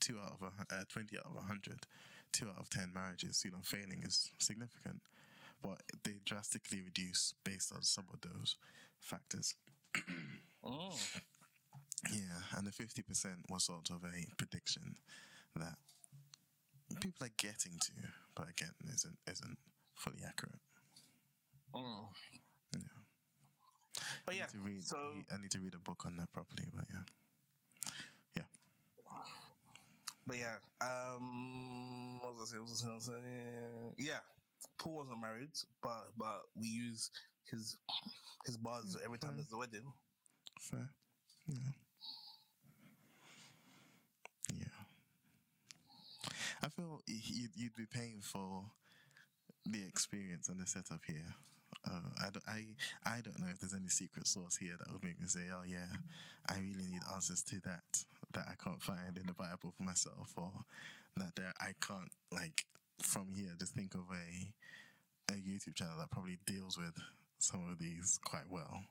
two 0.00 0.18
out 0.18 0.36
of 0.40 0.42
a, 0.42 0.74
uh, 0.74 0.84
20 0.88 1.16
out 1.18 1.26
of 1.26 1.34
100, 1.36 1.86
two 2.32 2.48
out 2.48 2.58
of 2.58 2.70
10 2.70 2.92
marriages, 2.94 3.42
you 3.44 3.50
know, 3.50 3.58
failing 3.62 4.02
is 4.04 4.30
significant. 4.38 5.00
But 5.62 5.82
they 6.04 6.20
drastically 6.24 6.80
reduce 6.82 7.34
based 7.44 7.72
on 7.74 7.82
some 7.82 8.04
of 8.12 8.20
those 8.22 8.56
factors. 9.00 9.54
Mm. 10.64 11.20
Yeah, 12.10 12.56
and 12.56 12.66
the 12.66 12.70
50% 12.70 13.04
was 13.50 13.64
sort 13.64 13.90
of 13.90 14.02
a 14.04 14.24
prediction 14.38 14.96
that 15.54 15.76
people 17.00 17.26
are 17.26 17.30
getting 17.36 17.78
to, 17.78 17.92
but 18.34 18.48
again, 18.48 18.72
isn't, 18.94 19.18
isn't 19.30 19.58
fully 19.94 20.20
accurate. 20.26 20.60
Mm. 24.30 24.36
Yeah. 24.36 24.44
I 24.44 24.46
need 24.46 24.52
to 24.52 24.58
read, 24.58 24.84
so 24.84 24.96
I 25.32 25.40
need 25.40 25.50
to 25.50 25.58
read 25.58 25.74
a 25.74 25.78
book 25.78 26.02
on 26.06 26.16
that 26.16 26.32
properly, 26.32 26.64
but 26.74 26.84
yeah. 26.92 27.04
Yeah. 28.36 28.42
but 30.26 30.36
yeah, 30.38 30.56
um, 30.80 32.20
what 32.22 32.34
was 32.34 32.50
I 32.50 32.52
saying? 32.52 32.64
Was 32.64 33.08
I 33.08 33.12
gonna? 33.12 33.92
Yeah, 33.98 34.20
Paul 34.78 34.96
wasn't 34.96 35.20
married, 35.20 35.50
but 35.82 36.12
but 36.16 36.42
we 36.58 36.68
use 36.68 37.10
his 37.50 37.76
his 38.46 38.56
bars 38.56 38.96
every 39.04 39.18
time 39.18 39.32
there's 39.36 39.52
a 39.52 39.56
wedding. 39.56 39.92
Fair. 40.60 40.88
Yeah. 41.48 41.56
Yeah. 44.54 44.84
I 46.62 46.68
feel 46.68 47.00
you'd, 47.06 47.50
you'd 47.56 47.76
be 47.76 47.86
paying 47.86 48.20
for 48.22 48.64
the 49.66 49.82
experience 49.86 50.48
and 50.48 50.60
the 50.60 50.66
setup 50.66 51.00
here. 51.06 51.34
Uh, 51.88 52.10
I, 52.20 52.30
don't, 52.30 52.44
I 52.46 52.66
I 53.06 53.20
don't 53.22 53.38
know 53.40 53.46
if 53.50 53.58
there's 53.60 53.74
any 53.74 53.88
secret 53.88 54.26
sauce 54.26 54.56
here 54.56 54.74
that 54.78 54.92
would 54.92 55.02
make 55.02 55.18
me 55.20 55.26
say, 55.26 55.48
oh 55.52 55.64
yeah, 55.66 55.88
I 56.48 56.56
really 56.58 56.86
need 56.90 57.00
answers 57.14 57.42
to 57.44 57.60
that 57.60 58.04
that 58.34 58.46
I 58.48 58.54
can't 58.62 58.82
find 58.82 59.16
in 59.16 59.26
the 59.26 59.32
Bible 59.32 59.72
for 59.76 59.82
myself, 59.82 60.32
or 60.36 60.52
that 61.16 61.34
there 61.36 61.52
I 61.60 61.72
can't 61.80 62.10
like 62.30 62.64
from 63.02 63.32
here 63.34 63.54
just 63.58 63.72
think 63.74 63.94
of 63.94 64.04
a 64.12 65.32
a 65.32 65.36
YouTube 65.36 65.74
channel 65.74 65.94
that 65.98 66.10
probably 66.10 66.38
deals 66.44 66.76
with 66.76 66.94
some 67.38 67.66
of 67.70 67.78
these 67.78 68.18
quite 68.24 68.48
well. 68.50 68.82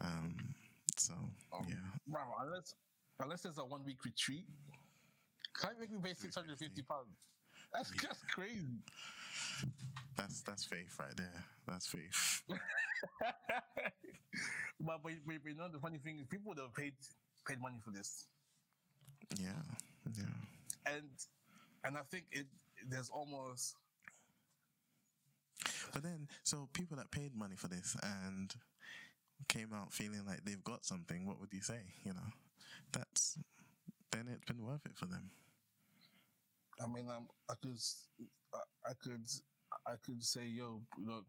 Um, 0.00 0.54
so 0.96 1.14
Oh. 1.52 1.64
yeah, 1.68 1.76
Bro, 2.08 2.22
unless 2.40 2.74
unless 3.20 3.42
there's 3.42 3.58
a 3.58 3.64
one 3.64 3.84
week 3.84 4.04
retreat, 4.04 4.44
can't 5.60 5.78
make 5.78 5.92
me 5.92 5.98
pay 6.02 6.14
six 6.14 6.34
hundred 6.34 6.58
fifty 6.58 6.82
pounds. 6.82 7.14
That's 7.72 7.90
just 7.90 8.26
crazy. 8.34 8.82
That's 10.16 10.40
that's 10.42 10.64
faith 10.64 10.96
right 10.98 11.16
there. 11.16 11.44
That's 11.66 11.86
faith. 11.86 12.42
but, 12.48 12.58
but, 14.80 15.02
but, 15.26 15.34
you 15.44 15.54
know 15.56 15.68
the 15.72 15.78
funny 15.78 15.98
thing 15.98 16.18
is 16.18 16.26
people 16.26 16.48
would 16.50 16.58
have 16.58 16.74
paid 16.74 16.94
paid 17.46 17.60
money 17.60 17.78
for 17.84 17.90
this. 17.90 18.26
Yeah, 19.38 19.48
yeah. 20.16 20.94
And 20.94 21.08
and 21.84 21.96
I 21.96 22.00
think 22.10 22.24
it 22.32 22.46
there's 22.88 23.10
almost 23.10 23.74
But 25.92 26.02
then, 26.02 26.28
so 26.44 26.68
people 26.72 26.96
that 26.96 27.10
paid 27.10 27.34
money 27.34 27.56
for 27.56 27.68
this 27.68 27.96
and 28.02 28.54
came 29.48 29.72
out 29.74 29.92
feeling 29.92 30.24
like 30.26 30.44
they've 30.44 30.62
got 30.64 30.84
something, 30.84 31.26
what 31.26 31.40
would 31.40 31.52
you 31.52 31.62
say? 31.62 31.80
You 32.04 32.12
know, 32.12 32.28
that's 32.92 33.38
then 34.12 34.26
it's 34.32 34.44
been 34.44 34.64
worth 34.64 34.84
it 34.86 34.96
for 34.96 35.06
them. 35.06 35.30
I 36.82 36.86
mean, 36.86 37.08
um, 37.08 37.26
I 37.50 37.54
could, 37.60 37.78
I, 38.86 38.92
could, 39.02 39.26
I 39.86 39.94
could 40.04 40.22
say, 40.22 40.46
yo, 40.46 40.80
know, 40.98 41.22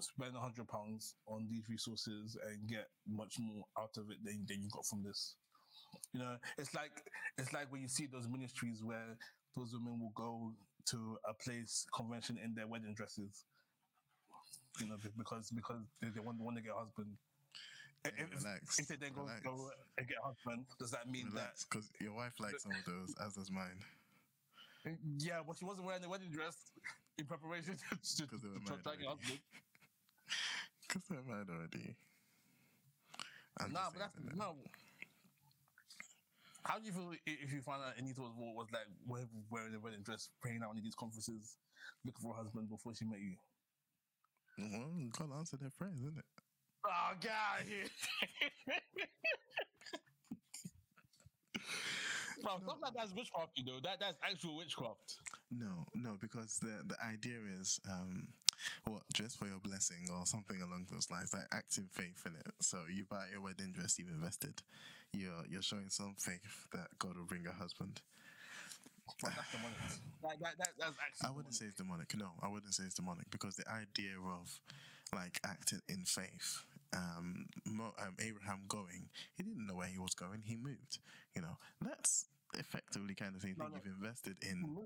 spend 0.00 0.36
a 0.36 0.40
hundred 0.40 0.68
pounds 0.68 1.14
on 1.26 1.46
these 1.50 1.68
resources 1.68 2.36
and 2.46 2.68
get 2.68 2.88
much 3.06 3.38
more 3.38 3.64
out 3.78 3.96
of 3.96 4.10
it 4.10 4.18
than, 4.24 4.44
than 4.48 4.62
you 4.62 4.68
got 4.70 4.86
from 4.86 5.02
this. 5.02 5.34
You 6.12 6.20
know, 6.20 6.36
it's 6.58 6.74
like 6.74 7.02
it's 7.38 7.52
like 7.52 7.70
when 7.72 7.80
you 7.80 7.88
see 7.88 8.06
those 8.06 8.28
ministries 8.28 8.82
where 8.82 9.16
those 9.56 9.72
women 9.72 10.00
will 10.00 10.12
go 10.14 10.52
to 10.90 11.18
a 11.28 11.34
place 11.34 11.86
convention 11.94 12.38
in 12.42 12.54
their 12.54 12.66
wedding 12.66 12.94
dresses. 12.94 13.44
You 14.80 14.88
know, 14.88 14.96
because 15.16 15.50
because 15.50 15.82
they, 16.00 16.08
they 16.08 16.20
want, 16.20 16.38
want 16.40 16.56
to 16.56 16.62
get 16.62 16.72
a 16.72 16.78
husband. 16.78 17.16
Hey, 18.04 18.12
if, 18.16 18.44
relax, 18.44 18.78
if 18.78 18.86
they 18.86 18.96
then 18.96 19.10
go, 19.14 19.22
relax. 19.22 19.42
go 19.42 19.70
and 19.98 20.06
get 20.06 20.16
a 20.22 20.26
husband, 20.26 20.66
does 20.78 20.92
that 20.92 21.10
mean 21.10 21.26
Relax, 21.32 21.64
because 21.64 21.90
your 22.00 22.14
wife 22.14 22.32
likes 22.38 22.62
some 22.62 22.72
of 22.72 22.84
those, 22.86 23.14
as 23.26 23.34
does 23.34 23.50
mine. 23.50 23.82
Yeah, 25.18 25.42
but 25.42 25.58
she 25.58 25.64
wasn't 25.64 25.86
wearing 25.86 26.02
the 26.02 26.08
wedding 26.08 26.30
dress 26.30 26.72
in 27.18 27.26
preparation 27.26 27.76
to, 27.76 27.96
to, 27.96 28.26
'Cause 28.26 28.42
they 28.42 28.48
were 28.48 28.60
to 28.60 28.82
try 28.82 28.92
to 28.92 28.98
get 28.98 29.06
a 29.06 29.08
already. 29.08 29.10
husband. 29.26 29.40
Because 30.88 31.08
they're 31.08 31.22
married 31.22 31.50
already. 31.50 31.96
I'm 33.60 33.72
Nah, 33.72 33.90
but 33.90 33.98
that's 33.98 34.14
that. 34.14 34.36
no. 34.36 34.56
How 36.64 36.78
do 36.78 36.86
you 36.86 36.92
feel 36.92 37.12
if 37.26 37.52
you 37.52 37.62
find 37.62 37.82
out 37.82 37.98
Anita 37.98 38.20
was, 38.22 38.32
was 38.34 38.70
like 38.72 38.86
wearing 39.50 39.72
the 39.72 39.80
wedding 39.80 40.02
dress, 40.02 40.28
praying 40.40 40.62
out 40.62 40.76
in 40.76 40.82
these 40.82 40.94
conferences, 40.94 41.58
looking 42.04 42.22
for 42.22 42.32
a 42.32 42.36
husband 42.36 42.68
before 42.68 42.94
she 42.94 43.04
met 43.04 43.20
you? 43.20 43.36
Well, 44.58 45.08
God 45.10 45.32
answer 45.32 45.56
their 45.56 45.70
prayers, 45.70 46.00
isn't 46.02 46.18
it? 46.18 46.24
Oh 46.84 47.16
God! 47.20 47.66
No. 52.44 52.60
like 52.82 52.94
that's 52.94 53.14
witchcraft, 53.14 53.52
you 53.56 53.64
know. 53.64 53.78
That 53.82 53.98
that's 54.00 54.18
actual 54.22 54.56
witchcraft. 54.56 55.16
No, 55.50 55.84
no, 55.94 56.16
because 56.20 56.58
the 56.58 56.82
the 56.86 56.96
idea 57.04 57.38
is 57.60 57.80
um 57.90 58.28
what 58.86 59.02
dress 59.12 59.34
for 59.36 59.46
your 59.46 59.60
blessing 59.60 60.08
or 60.12 60.26
something 60.26 60.60
along 60.62 60.86
those 60.90 61.10
lines, 61.10 61.32
like 61.32 61.46
active 61.52 61.84
faith 61.92 62.22
in 62.26 62.34
it. 62.34 62.52
So 62.60 62.78
you 62.92 63.04
buy 63.08 63.26
your 63.32 63.40
wedding 63.40 63.72
dress, 63.72 63.98
you've 63.98 64.08
invested. 64.08 64.62
You're 65.12 65.44
you're 65.48 65.62
showing 65.62 65.88
some 65.90 66.14
faith 66.18 66.66
that 66.72 66.88
God 66.98 67.16
will 67.16 67.24
bring 67.26 67.46
a 67.46 67.52
husband. 67.52 68.00
Well, 69.22 69.32
that's 69.34 69.50
demonic. 69.52 69.78
Like, 70.22 70.38
that, 70.40 70.58
that, 70.58 70.68
that's 70.78 71.24
I 71.24 71.30
wouldn't 71.30 71.50
demonic. 71.50 71.54
say 71.54 71.64
it's 71.66 71.76
demonic. 71.76 72.16
No, 72.16 72.28
I 72.42 72.48
wouldn't 72.48 72.74
say 72.74 72.84
it's 72.84 72.94
demonic 72.94 73.30
because 73.30 73.56
the 73.56 73.64
idea 73.70 74.14
of 74.20 74.60
like 75.14 75.40
acting 75.46 75.80
in 75.88 76.04
faith 76.04 76.62
um, 76.96 77.46
um, 77.66 78.14
Abraham 78.20 78.60
going, 78.68 79.08
he 79.36 79.42
didn't 79.42 79.66
know 79.66 79.76
where 79.76 79.88
he 79.88 79.98
was 79.98 80.14
going. 80.14 80.42
He 80.44 80.56
moved. 80.56 80.98
You 81.34 81.42
know, 81.42 81.56
that's 81.82 82.26
effectively 82.54 83.14
kind 83.14 83.34
of 83.34 83.42
the 83.42 83.48
thing 83.48 83.56
no, 83.58 83.66
no. 83.66 83.74
you've 83.76 83.94
invested 83.94 84.36
in. 84.42 84.76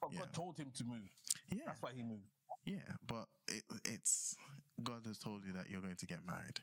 But 0.00 0.12
yeah. 0.12 0.18
God 0.20 0.32
told 0.32 0.58
him 0.58 0.72
to 0.76 0.84
move. 0.84 1.10
Yeah, 1.50 1.62
that's 1.66 1.82
why 1.82 1.90
he 1.94 2.02
moved. 2.02 2.26
Yeah, 2.64 2.84
but 3.06 3.26
it, 3.48 3.62
it's 3.84 4.36
God 4.82 5.02
has 5.06 5.18
told 5.18 5.44
you 5.46 5.52
that 5.54 5.70
you're 5.70 5.80
going 5.80 5.96
to 5.96 6.06
get 6.06 6.18
married, 6.26 6.60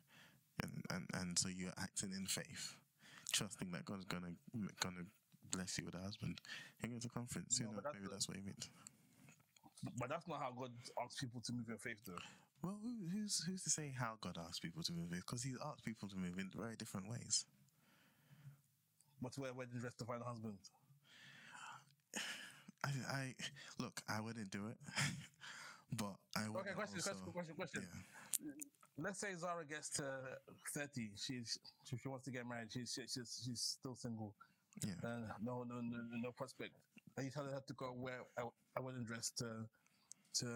and 0.62 0.84
and, 0.92 1.08
and 1.14 1.40
so 1.40 1.50
you're 1.50 1.74
acting 1.82 2.12
in 2.16 2.28
faith, 2.28 2.76
trusting 3.32 3.72
that 3.72 3.86
God's 3.86 4.06
gonna 4.06 4.34
gonna 4.80 5.06
bless 5.52 5.78
you 5.78 5.86
with 5.86 5.96
a 5.96 6.00
husband. 6.00 6.40
You're 6.82 6.90
going 6.90 7.02
to 7.02 7.10
conference. 7.10 7.60
No, 7.60 7.68
you 7.68 7.72
know, 7.72 7.82
that's 7.82 7.96
maybe 7.96 8.06
the, 8.06 8.12
that's 8.12 8.28
what 8.28 8.38
he 8.38 8.44
meant. 8.44 8.70
But 9.98 10.10
that's 10.10 10.28
not 10.28 10.42
how 10.42 10.52
God 10.58 10.72
asks 11.04 11.20
people 11.20 11.42
to 11.42 11.54
move 11.54 11.70
in 11.70 11.78
faith, 11.78 12.02
though. 12.06 12.22
Well, 12.66 12.80
who's 13.14 13.44
who's 13.46 13.62
to 13.64 13.70
say 13.70 13.94
how 13.96 14.18
God 14.22 14.40
asks 14.42 14.60
people 14.60 14.82
to 14.82 14.92
move? 14.92 15.12
Because 15.12 15.44
He 15.44 15.54
asks 15.64 15.82
people 15.82 16.10
to 16.10 16.16
move 16.16 16.40
in 16.40 16.50
very 16.56 16.76
different 16.76 17.08
ways. 17.08 17.46
But 19.22 19.38
where 19.38 19.54
wedding 19.54 19.80
dress 19.80 19.94
to 19.96 20.06
find 20.06 20.20
a 20.24 20.26
husband? 20.26 20.58
I, 22.84 22.90
I 23.12 23.36
look. 23.78 24.02
I 24.10 24.20
wouldn't 24.20 24.50
do 24.50 24.66
it, 24.66 24.78
but 25.96 26.16
I 26.36 26.50
would. 26.50 26.62
Okay, 26.62 26.74
question, 26.74 26.98
also, 26.98 27.32
question, 27.32 27.34
question, 27.34 27.56
question. 27.56 27.84
Yeah. 28.44 28.52
Let's 28.98 29.20
say 29.20 29.36
Zara 29.36 29.64
gets 29.64 29.90
to 29.98 30.04
thirty. 30.74 31.12
She's 31.16 31.60
she, 31.84 31.98
she 31.98 32.08
wants 32.08 32.26
to 32.26 32.32
get 32.32 32.48
married. 32.50 32.72
She's 32.72 32.98
she's 32.98 33.44
she's 33.46 33.78
still 33.78 33.96
single. 33.96 34.34
Yeah. 34.84 34.94
Uh, 35.04 35.34
no, 35.44 35.64
no, 35.70 35.82
no, 35.82 35.98
no 36.20 36.32
prospect. 36.32 36.72
And 37.16 37.26
you 37.26 37.32
tell 37.32 37.46
her 37.46 37.62
to 37.68 37.74
go 37.74 37.94
wear 37.96 38.22
a, 38.40 38.44
a 38.80 38.82
wedding 38.82 39.04
dress 39.04 39.30
to 39.38 39.68
to 40.40 40.48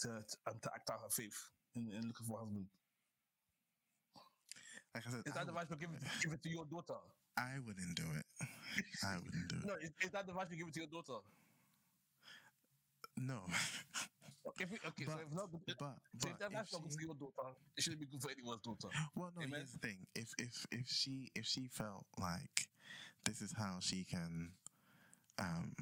to 0.00 0.08
to, 0.08 0.36
um, 0.46 0.58
to 0.62 0.70
act 0.74 0.90
out 0.90 1.00
her 1.02 1.10
faith 1.10 1.36
in, 1.74 1.88
in 1.90 2.08
looking 2.08 2.26
for 2.26 2.36
a 2.36 2.40
husband. 2.44 2.66
Like 4.94 5.06
I 5.06 5.10
said, 5.10 5.22
is 5.26 5.32
that 5.34 5.44
the 5.46 5.52
advice 5.52 5.66
you 5.70 5.76
give, 5.76 5.90
give 6.22 6.32
it 6.32 6.42
to 6.42 6.48
your 6.48 6.64
daughter? 6.64 6.98
I 7.36 7.58
wouldn't 7.64 7.94
do 7.94 8.02
it. 8.18 8.26
I 9.04 9.16
wouldn't 9.16 9.48
do 9.48 9.56
it. 9.58 9.66
No, 9.66 9.74
is, 9.74 9.92
is 10.02 10.10
that 10.10 10.26
the 10.26 10.32
advice 10.32 10.48
you 10.50 10.58
give 10.58 10.68
it 10.68 10.74
to 10.74 10.80
your 10.80 10.88
daughter? 10.90 11.20
No. 13.16 13.42
Okay, 14.48 14.64
okay 14.64 15.04
but, 15.04 15.12
so 15.12 15.18
if 15.20 15.34
not, 15.34 15.52
but, 15.52 15.60
so 15.68 15.74
but 15.78 16.30
if 16.30 16.38
that's 16.38 16.72
not 16.72 16.82
good 16.82 16.94
for 16.94 17.02
your 17.02 17.14
daughter, 17.14 17.54
it 17.76 17.82
shouldn't 17.82 18.00
be 18.00 18.06
good 18.06 18.22
for 18.22 18.30
anyone's 18.30 18.62
daughter. 18.62 18.88
Well, 19.14 19.30
no. 19.36 19.42
Amen? 19.42 19.60
Here's 19.60 19.72
the 19.72 19.78
thing: 19.78 20.06
if 20.14 20.32
if 20.38 20.66
if 20.72 20.88
she 20.88 21.30
if 21.34 21.44
she 21.44 21.68
felt 21.68 22.06
like 22.18 22.68
this 23.24 23.42
is 23.42 23.52
how 23.56 23.76
she 23.80 24.04
can, 24.04 24.50
um, 25.38 25.74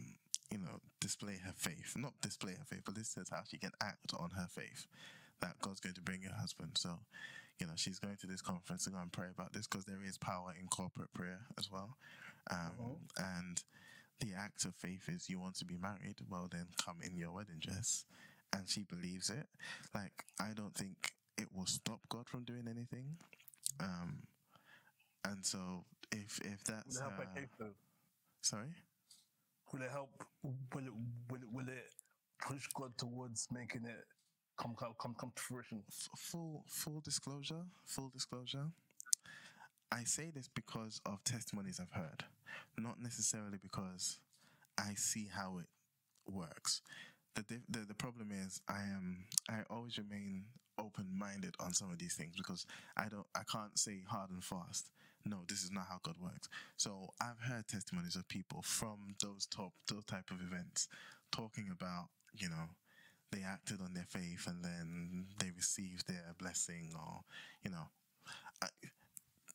you 0.51 0.59
know, 0.59 0.81
display 1.07 1.39
her 1.45 1.53
faith. 1.55 1.95
Not 1.97 2.21
display 2.21 2.53
her 2.53 2.65
faith, 2.67 2.83
but 2.85 2.97
this 2.97 3.17
is 3.17 3.31
how 3.31 3.43
she 3.49 3.59
can 3.59 3.71
act 3.81 4.13
on 4.19 4.31
her 4.31 4.49
faith 4.51 4.87
that 5.41 5.61
God's 5.61 5.79
going 5.79 5.95
to 5.95 6.01
bring 6.01 6.23
her 6.23 6.35
husband. 6.35 6.73
So, 6.75 6.99
you 7.61 7.67
know, 7.67 7.75
she's 7.77 8.01
going 8.01 8.17
to 8.17 8.27
this 8.27 8.43
conference 8.43 8.85
to 8.85 8.91
go 8.91 8.99
and 8.99 9.13
pray 9.13 9.29
about 9.31 9.53
this 9.53 9.69
because 9.69 9.85
there 9.85 10.03
is 10.05 10.19
power 10.19 10.53
in 10.61 10.67
corporate 10.67 11.13
prayer 11.15 11.43
as 11.59 11.71
well. 11.71 11.97
Um, 12.51 12.59
mm-hmm. 12.81 13.39
And 13.39 13.63
the 14.19 14.35
act 14.37 14.65
of 14.65 14.75
faith 14.75 15.09
is 15.09 15.31
you 15.31 15.39
want 15.39 15.55
to 15.59 15.65
be 15.65 15.77
married, 15.77 16.17
well, 16.29 16.49
then 16.51 16.67
come 16.85 16.97
in 17.05 17.17
your 17.17 17.31
wedding 17.31 17.61
dress. 17.61 18.05
And 18.53 18.69
she 18.69 18.83
believes 18.83 19.31
it. 19.31 19.47
Like, 19.95 20.25
I 20.41 20.51
don't 20.57 20.75
think 20.75 21.13
it 21.39 21.49
will 21.55 21.67
stop 21.67 22.01
God 22.09 22.29
from 22.29 22.45
doing 22.45 22.67
anything. 22.69 23.17
Um, 23.79 24.23
and 25.25 25.45
so 25.45 25.85
if 26.11 26.41
if 26.45 26.65
that's 26.65 27.01
will 27.01 27.09
it 27.09 27.11
help 27.11 27.21
uh, 27.21 27.41
though? 27.59 27.75
Sorry. 28.41 28.75
Will 29.73 29.83
it 29.83 29.91
help? 29.91 30.11
Will 30.43 30.87
it 30.87 30.93
will 31.31 31.39
it, 31.43 31.53
will 31.53 31.69
it 31.69 31.95
push 32.41 32.67
God 32.75 32.93
towards 32.99 33.49
making 33.53 33.85
it 33.85 34.05
come 34.61 34.75
come 34.79 34.95
come 35.01 35.15
come 35.19 35.33
to 35.35 35.43
fruition? 35.43 35.83
Full 36.17 36.65
full 36.69 37.01
disclosure. 37.01 37.63
Full 37.85 38.11
disclosure. 38.15 38.67
I 39.93 40.05
say 40.05 40.31
this 40.35 40.49
because 40.49 41.01
of 41.07 41.23
testimonies 41.25 41.81
I've 41.81 41.93
heard, 41.93 42.25
not 42.79 43.01
necessarily 43.01 43.59
because 43.63 44.19
I 44.79 44.95
see 44.95 45.29
how 45.33 45.59
it 45.59 45.67
works. 46.33 46.83
The, 47.35 47.45
the 47.69 47.81
the 47.81 47.95
problem 47.95 48.31
is 48.33 48.61
I 48.69 48.81
am 48.81 49.27
I 49.49 49.61
always 49.71 49.99
remain 49.99 50.45
open 50.79 51.07
minded 51.13 51.55
on 51.61 51.73
some 51.73 51.91
of 51.91 51.99
these 51.99 52.15
things 52.15 52.35
because 52.37 52.67
I 52.97 53.09
don't 53.09 53.27
I 53.35 53.43
can't 53.51 53.79
say 53.79 54.03
hard 54.09 54.31
and 54.31 54.43
fast 54.45 54.91
no, 55.27 55.39
this 55.49 55.63
is 55.65 55.73
not 55.73 55.87
how 55.89 55.99
God 56.03 56.17
works. 56.23 56.49
So 56.77 57.13
I've 57.21 57.41
heard 57.41 57.67
testimonies 57.67 58.17
of 58.17 58.29
people 58.29 58.63
from 58.63 59.15
those 59.23 59.47
top, 59.47 59.73
those 59.89 60.05
type 60.05 60.31
of 60.31 60.41
events 60.41 60.89
talking 61.33 61.69
about, 61.73 62.09
you 62.37 62.49
know, 62.49 62.71
they 63.33 63.43
acted 63.43 63.81
on 63.81 63.93
their 63.93 64.07
faith 64.09 64.47
and 64.47 64.65
then 64.65 65.27
they 65.39 65.51
received 65.57 66.07
their 66.07 66.35
blessing 66.39 66.93
or, 66.95 67.21
you 67.65 67.71
know, 67.71 67.89
I, 68.63 68.69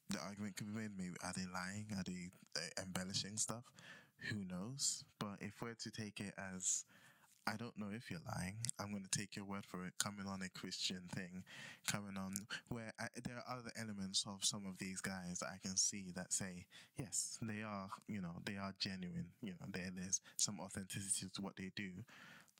the 0.09 0.19
argument 0.19 0.57
could 0.57 0.67
be 0.67 0.81
made 0.81 0.91
maybe 0.97 1.15
are 1.23 1.33
they 1.35 1.45
lying? 1.53 1.85
Are 1.97 2.03
they 2.03 2.29
uh, 2.57 2.83
embellishing 2.83 3.37
stuff? 3.37 3.63
Who 4.29 4.43
knows? 4.43 5.05
But 5.19 5.37
if 5.39 5.61
we're 5.61 5.73
to 5.73 5.91
take 5.91 6.19
it 6.19 6.33
as 6.37 6.83
I 7.47 7.55
don't 7.57 7.77
know 7.77 7.87
if 7.91 8.11
you're 8.11 8.21
lying. 8.37 8.55
I'm 8.79 8.91
going 8.91 9.05
to 9.09 9.19
take 9.19 9.35
your 9.35 9.45
word 9.45 9.65
for 9.65 9.85
it. 9.85 9.93
Coming 9.97 10.27
on 10.27 10.41
a 10.43 10.49
Christian 10.49 11.01
thing, 11.13 11.43
coming 11.87 12.15
on 12.15 12.33
there 13.23 13.37
are 13.37 13.57
other 13.57 13.71
elements 13.79 14.25
of 14.27 14.43
some 14.43 14.65
of 14.65 14.77
these 14.77 15.01
guys 15.01 15.39
that 15.39 15.49
I 15.53 15.57
can 15.61 15.75
see 15.75 16.11
that 16.15 16.31
say, 16.33 16.65
yes, 16.97 17.37
they 17.41 17.61
are, 17.61 17.89
you 18.07 18.21
know, 18.21 18.35
they 18.45 18.57
are 18.57 18.73
genuine. 18.79 19.27
You 19.41 19.51
know, 19.51 19.67
there, 19.71 19.91
there's 19.95 20.21
some 20.37 20.59
authenticity 20.59 21.27
to 21.35 21.41
what 21.41 21.55
they 21.57 21.71
do. 21.75 21.89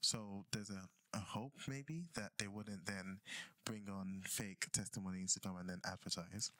So 0.02 0.46
there's 0.52 0.70
a, 0.70 0.88
a 1.14 1.20
hope 1.20 1.54
maybe 1.68 2.06
that 2.16 2.32
they 2.38 2.48
wouldn't 2.48 2.86
then 2.86 3.20
bring 3.66 3.84
on 3.90 4.22
fake 4.26 4.66
testimonies 4.74 5.34
to 5.34 5.40
come 5.40 5.58
and 5.58 5.70
then 5.70 5.82
advertise. 5.86 6.52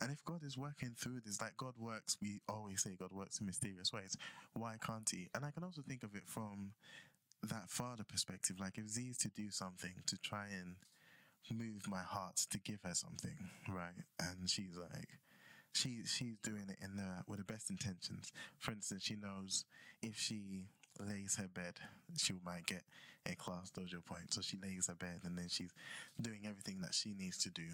And 0.00 0.10
if 0.10 0.22
God 0.24 0.42
is 0.44 0.58
working 0.58 0.94
through 0.98 1.20
this, 1.24 1.40
like 1.40 1.56
God 1.56 1.74
works, 1.78 2.18
we 2.20 2.40
always 2.48 2.82
say 2.82 2.90
God 2.98 3.12
works 3.12 3.40
in 3.40 3.46
mysterious 3.46 3.92
ways. 3.92 4.16
Why 4.52 4.74
can't 4.84 5.08
He? 5.08 5.28
And 5.34 5.44
I 5.44 5.50
can 5.50 5.64
also 5.64 5.82
think 5.86 6.02
of 6.02 6.14
it 6.14 6.24
from 6.26 6.72
that 7.42 7.70
father 7.70 8.04
perspective, 8.04 8.56
like 8.60 8.78
if 8.78 8.88
Z 8.88 9.02
is 9.02 9.18
to 9.18 9.28
do 9.28 9.50
something 9.50 9.92
to 10.06 10.18
try 10.18 10.46
and 10.50 10.76
move 11.54 11.86
my 11.88 12.02
heart 12.02 12.36
to 12.50 12.58
give 12.58 12.78
her 12.84 12.94
something, 12.94 13.36
right? 13.68 13.94
And 14.20 14.48
she's 14.48 14.76
like, 14.76 15.08
she 15.72 16.00
she's 16.06 16.36
doing 16.42 16.66
it 16.68 16.78
in 16.82 16.96
the 16.96 17.24
with 17.26 17.38
the 17.38 17.44
best 17.44 17.70
intentions. 17.70 18.32
For 18.58 18.72
instance, 18.72 19.02
she 19.04 19.16
knows 19.16 19.64
if 20.02 20.18
she 20.18 20.66
lays 21.00 21.36
her 21.36 21.48
bed, 21.48 21.74
she 22.16 22.34
might 22.44 22.66
get 22.66 22.82
a 23.30 23.34
class 23.34 23.70
dojo 23.70 24.04
point. 24.04 24.32
So 24.32 24.40
she 24.40 24.58
lays 24.62 24.86
her 24.88 24.94
bed 24.94 25.20
and 25.24 25.36
then 25.36 25.48
she's 25.48 25.72
doing 26.20 26.40
everything 26.46 26.80
that 26.82 26.94
she 26.94 27.14
needs 27.18 27.38
to 27.38 27.50
do. 27.50 27.64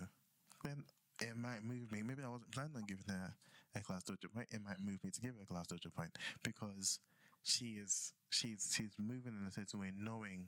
Then 0.64 0.84
it 1.20 1.36
might 1.36 1.64
move 1.64 1.92
me. 1.92 2.02
Maybe 2.02 2.22
I 2.24 2.28
wasn't 2.28 2.52
planning 2.52 2.76
on 2.76 2.84
giving 2.86 3.04
her 3.08 3.34
a 3.76 3.80
class 3.80 4.04
dojo 4.04 4.32
point. 4.34 4.48
It 4.50 4.60
might 4.64 4.80
move 4.80 5.02
me 5.04 5.10
to 5.10 5.20
give 5.20 5.34
her 5.36 5.42
a 5.42 5.46
class 5.46 5.66
dojo 5.66 5.92
point 5.94 6.16
because 6.42 6.98
she 7.42 7.76
is 7.82 8.12
she's 8.30 8.72
she's 8.74 8.94
moving 8.98 9.34
in 9.40 9.46
a 9.46 9.52
certain 9.52 9.80
way, 9.80 9.92
knowing 9.96 10.46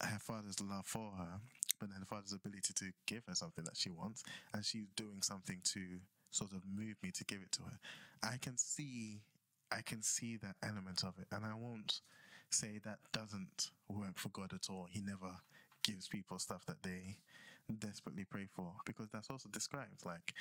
her 0.00 0.18
father's 0.18 0.60
love 0.60 0.86
for 0.86 1.12
her, 1.18 1.40
but 1.78 1.90
then 1.90 2.00
the 2.00 2.06
father's 2.06 2.32
ability 2.32 2.72
to 2.74 2.86
give 3.06 3.22
her 3.28 3.34
something 3.34 3.64
that 3.64 3.76
she 3.76 3.90
wants, 3.90 4.22
and 4.52 4.64
she's 4.64 4.88
doing 4.96 5.22
something 5.22 5.60
to 5.64 5.80
sort 6.30 6.52
of 6.52 6.62
move 6.66 6.96
me 7.02 7.10
to 7.12 7.24
give 7.24 7.38
it 7.42 7.52
to 7.52 7.62
her. 7.62 7.78
I 8.22 8.36
can 8.40 8.56
see 8.56 9.20
I 9.72 9.82
can 9.82 10.02
see 10.02 10.36
that 10.36 10.56
element 10.62 11.02
of 11.02 11.14
it, 11.18 11.26
and 11.32 11.44
I 11.44 11.54
won't 11.54 12.00
say 12.50 12.78
that 12.84 12.98
doesn't 13.12 13.70
work 13.88 14.16
for 14.16 14.28
God 14.28 14.52
at 14.52 14.70
all. 14.70 14.86
He 14.90 15.00
never 15.00 15.30
gives 15.82 16.08
people 16.08 16.38
stuff 16.38 16.64
that 16.66 16.82
they 16.82 17.16
desperately 17.78 18.24
pray 18.24 18.46
for 18.54 18.72
because 18.84 19.08
that's 19.10 19.30
also 19.30 19.48
described 19.48 20.04
like 20.04 20.34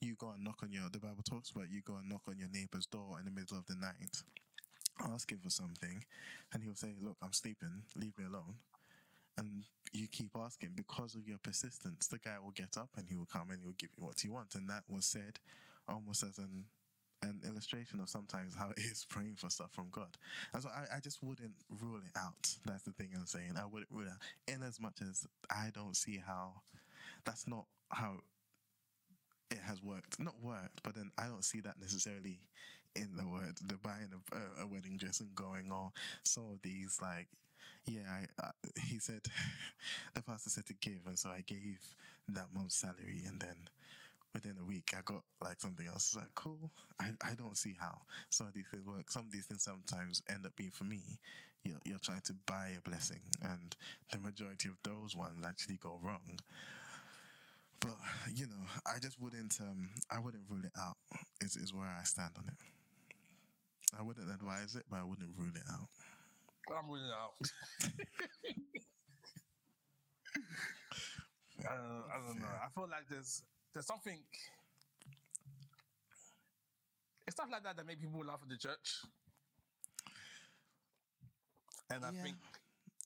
you 0.00 0.14
go 0.14 0.30
and 0.30 0.42
knock 0.42 0.60
on 0.62 0.72
your 0.72 0.88
the 0.90 0.98
bible 0.98 1.22
talks 1.22 1.50
about 1.50 1.70
you 1.70 1.82
go 1.82 1.96
and 1.96 2.08
knock 2.08 2.22
on 2.28 2.38
your 2.38 2.48
neighbor's 2.52 2.86
door 2.86 3.16
in 3.18 3.26
the 3.26 3.30
middle 3.30 3.58
of 3.58 3.66
the 3.66 3.74
night 3.74 4.22
ask 5.00 5.30
him 5.30 5.40
for 5.42 5.50
something 5.50 6.04
and 6.52 6.62
he'll 6.62 6.74
say, 6.74 6.94
Look, 7.00 7.16
I'm 7.22 7.32
sleeping, 7.32 7.82
leave 7.96 8.16
me 8.18 8.24
alone. 8.24 8.56
And 9.38 9.64
you 9.92 10.08
keep 10.08 10.30
asking 10.36 10.70
because 10.74 11.14
of 11.14 11.28
your 11.28 11.38
persistence, 11.38 12.06
the 12.08 12.18
guy 12.18 12.36
will 12.42 12.52
get 12.52 12.76
up 12.76 12.90
and 12.96 13.06
he 13.08 13.16
will 13.16 13.26
come 13.26 13.50
and 13.50 13.60
he'll 13.62 13.72
give 13.72 13.90
you 13.96 14.04
what 14.04 14.22
you 14.24 14.32
want. 14.32 14.54
And 14.54 14.68
that 14.68 14.84
was 14.88 15.04
said 15.04 15.38
almost 15.88 16.22
as 16.22 16.38
an 16.38 16.64
an 17.22 17.40
illustration 17.46 18.00
of 18.00 18.08
sometimes 18.08 18.54
how 18.54 18.70
it 18.76 18.80
is 18.80 19.06
praying 19.08 19.36
for 19.36 19.48
stuff 19.48 19.70
from 19.72 19.86
God. 19.92 20.16
And 20.52 20.62
so 20.62 20.68
I, 20.70 20.96
I 20.96 21.00
just 21.00 21.22
wouldn't 21.22 21.54
rule 21.80 22.00
it 22.04 22.18
out. 22.18 22.48
That's 22.64 22.82
the 22.82 22.92
thing 22.92 23.10
I'm 23.16 23.26
saying. 23.26 23.54
I 23.56 23.64
wouldn't 23.64 23.90
rule 23.92 24.06
it 24.06 24.10
out. 24.10 24.54
In 24.54 24.62
as 24.62 24.80
much 24.80 25.00
as 25.00 25.26
I 25.50 25.70
don't 25.72 25.96
see 25.96 26.20
how 26.24 26.54
that's 27.24 27.46
not 27.46 27.66
how 27.90 28.16
it 29.50 29.58
has 29.58 29.82
worked. 29.82 30.18
Not 30.18 30.34
worked, 30.42 30.82
but 30.82 30.94
then 30.94 31.10
I 31.18 31.26
don't 31.26 31.44
see 31.44 31.60
that 31.60 31.80
necessarily 31.80 32.40
in 32.96 33.16
the 33.16 33.26
word, 33.26 33.56
the 33.66 33.76
buying 33.76 34.10
of 34.12 34.38
a, 34.38 34.62
a 34.62 34.66
wedding 34.66 34.96
dress 34.96 35.20
and 35.20 35.34
going 35.34 35.70
on. 35.70 35.90
Some 36.24 36.44
of 36.52 36.62
these, 36.62 36.98
like, 37.00 37.28
yeah, 37.86 38.02
I, 38.08 38.46
I, 38.46 38.50
he 38.86 38.98
said, 38.98 39.22
the 40.14 40.22
pastor 40.22 40.50
said 40.50 40.66
to 40.66 40.74
give, 40.74 41.00
and 41.06 41.18
so 41.18 41.30
I 41.30 41.42
gave 41.46 41.80
that 42.28 42.46
month's 42.54 42.76
salary, 42.76 43.22
and 43.26 43.40
then 43.40 43.56
within 44.34 44.56
a 44.60 44.64
week, 44.64 44.92
I 44.96 45.00
got 45.04 45.22
like 45.42 45.60
something 45.60 45.86
else. 45.86 46.08
It's 46.08 46.16
like, 46.16 46.34
cool. 46.34 46.70
I, 47.00 47.10
I 47.24 47.34
don't 47.34 47.56
see 47.56 47.76
how 47.80 47.98
some 48.30 48.46
of 48.46 48.54
these 48.54 48.66
things 48.70 48.86
work. 48.86 49.10
Some 49.10 49.26
of 49.26 49.32
these 49.32 49.46
things 49.46 49.64
sometimes 49.64 50.22
end 50.30 50.46
up 50.46 50.56
being 50.56 50.70
for 50.70 50.84
me. 50.84 51.02
You're, 51.64 51.78
you're 51.84 51.98
trying 51.98 52.22
to 52.26 52.34
buy 52.46 52.72
a 52.78 52.88
blessing, 52.88 53.20
and 53.42 53.76
the 54.10 54.18
majority 54.18 54.68
of 54.68 54.76
those 54.82 55.16
ones 55.16 55.44
actually 55.46 55.76
go 55.76 55.98
wrong. 56.02 56.38
But 57.80 57.96
you 58.34 58.46
know, 58.46 58.64
I 58.86 58.98
just 58.98 59.20
wouldn't. 59.20 59.58
Um, 59.60 59.90
I 60.10 60.18
wouldn't 60.20 60.44
rule 60.48 60.64
it 60.64 60.72
out. 60.78 60.96
Is 61.40 61.56
is 61.56 61.74
where 61.74 61.86
I 61.88 62.04
stand 62.04 62.32
on 62.38 62.44
it. 62.48 62.54
I 63.98 64.02
wouldn't 64.02 64.30
advise 64.30 64.74
it, 64.74 64.84
but 64.90 65.00
I 65.00 65.04
wouldn't 65.04 65.36
rule 65.36 65.52
it 65.54 65.62
out. 65.70 65.88
I'm 66.70 66.86
ruling 66.88 67.06
it 67.06 67.12
out. 67.12 67.34
I 71.68 71.76
don't, 71.76 72.04
I 72.12 72.16
don't 72.26 72.40
know. 72.40 72.46
I 72.64 72.68
feel 72.74 72.88
like 72.90 73.08
there's 73.08 73.42
there's 73.72 73.86
something. 73.86 74.18
It's 77.26 77.36
stuff 77.36 77.48
like 77.50 77.62
that 77.64 77.76
that 77.76 77.86
make 77.86 78.00
people 78.00 78.24
laugh 78.24 78.40
at 78.42 78.48
the 78.48 78.56
church. 78.56 79.02
And 81.90 82.04
I 82.04 82.10
Yeah. 82.12 82.22
think 82.22 82.36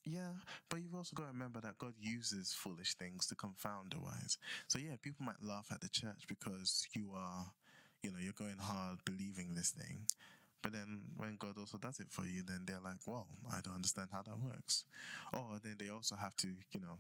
Yeah, 0.05 0.33
but 0.69 0.81
you've 0.83 0.95
also 0.95 1.15
got 1.17 1.25
to 1.25 1.33
remember 1.33 1.61
that 1.61 1.79
God 1.79 1.95
uses 2.01 2.53
foolish 2.55 2.95
things 2.95 3.27
to 3.27 3.35
confound 3.35 3.93
the 3.93 4.01
wise. 4.01 4.39
So 4.69 4.79
yeah, 4.79 4.97
people 5.03 5.25
might 5.27 5.43
laugh 5.43 5.69
at 5.73 5.81
the 5.81 5.89
church 5.89 6.27
because 6.29 6.87
you 6.95 7.13
are, 7.15 7.47
you 8.03 8.11
know, 8.13 8.19
you're 8.21 8.33
going 8.33 8.59
hard 8.59 9.05
believing 9.05 9.55
this 9.55 9.71
thing. 9.71 10.07
But 10.67 10.73
then 10.73 11.03
when 11.17 11.37
God 11.39 11.55
also 11.61 11.79
does 11.79 12.01
it 12.01 12.09
for 12.11 12.25
you, 12.25 12.43
then 12.43 12.63
they're 12.67 12.83
like, 12.83 12.99
well, 13.07 13.29
I 13.53 13.61
don't 13.63 13.77
understand 13.77 14.09
how 14.11 14.23
that 14.23 14.37
works. 14.37 14.83
Or 15.33 15.61
then 15.63 15.77
they 15.79 15.91
also 15.91 16.17
have 16.17 16.35
to, 16.39 16.49
you 16.73 16.81
know, 16.81 16.99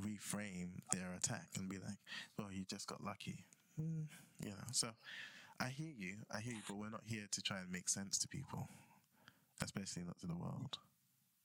reframe 0.00 0.80
their 0.94 1.12
attack 1.14 1.48
and 1.58 1.68
be 1.68 1.76
like, 1.76 1.98
well, 2.38 2.48
you 2.50 2.64
just 2.64 2.86
got 2.86 3.04
lucky. 3.04 3.44
Hmm, 3.78 4.04
you 4.42 4.52
know, 4.52 4.64
so 4.72 4.88
I 5.60 5.68
hear 5.68 5.92
you, 5.94 6.14
I 6.34 6.40
hear 6.40 6.54
you, 6.54 6.62
but 6.66 6.78
we're 6.78 6.88
not 6.88 7.02
here 7.04 7.26
to 7.30 7.42
try 7.42 7.58
and 7.58 7.70
make 7.70 7.90
sense 7.90 8.16
to 8.16 8.28
people, 8.28 8.66
especially 9.62 10.04
not 10.04 10.18
to 10.20 10.26
the 10.26 10.34
world. 10.34 10.78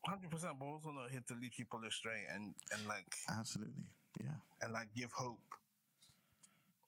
hundred 0.06 0.32
percent, 0.32 0.54
but 0.58 0.68
also 0.68 0.92
not 0.92 1.12
here 1.12 1.24
to 1.28 1.34
lead 1.34 1.52
people 1.52 1.82
astray 1.86 2.24
and 2.34 2.56
and 2.72 2.88
like 2.88 3.14
Absolutely. 3.30 3.84
Yeah. 4.22 4.40
and 4.62 4.72
like 4.72 4.88
give 4.96 5.12
hope 5.12 5.44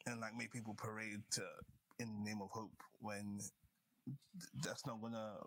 and 0.08 0.22
like 0.22 0.38
make 0.38 0.54
people 0.54 0.74
parade 0.74 1.20
to 1.32 1.42
in 2.00 2.08
the 2.24 2.30
name 2.30 2.42
of 2.42 2.50
hope 2.52 2.82
when 3.02 3.42
that's 4.64 4.86
not 4.86 5.02
gonna 5.02 5.38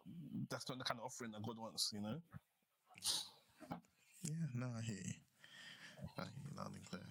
that's 0.50 0.68
not 0.68 0.78
the 0.78 0.84
kind 0.84 1.00
of 1.00 1.06
offering 1.06 1.32
that 1.32 1.42
God 1.42 1.58
wants, 1.58 1.90
you 1.92 2.00
know. 2.00 2.16
Yeah, 4.22 4.46
no, 4.54 4.70
I 4.78 4.82
hear 4.82 4.96
you. 4.96 5.14
I 6.18 6.22
hear 6.22 6.32
you 6.44 6.56
loud 6.56 6.74
and 6.74 6.84
clear. 6.88 7.02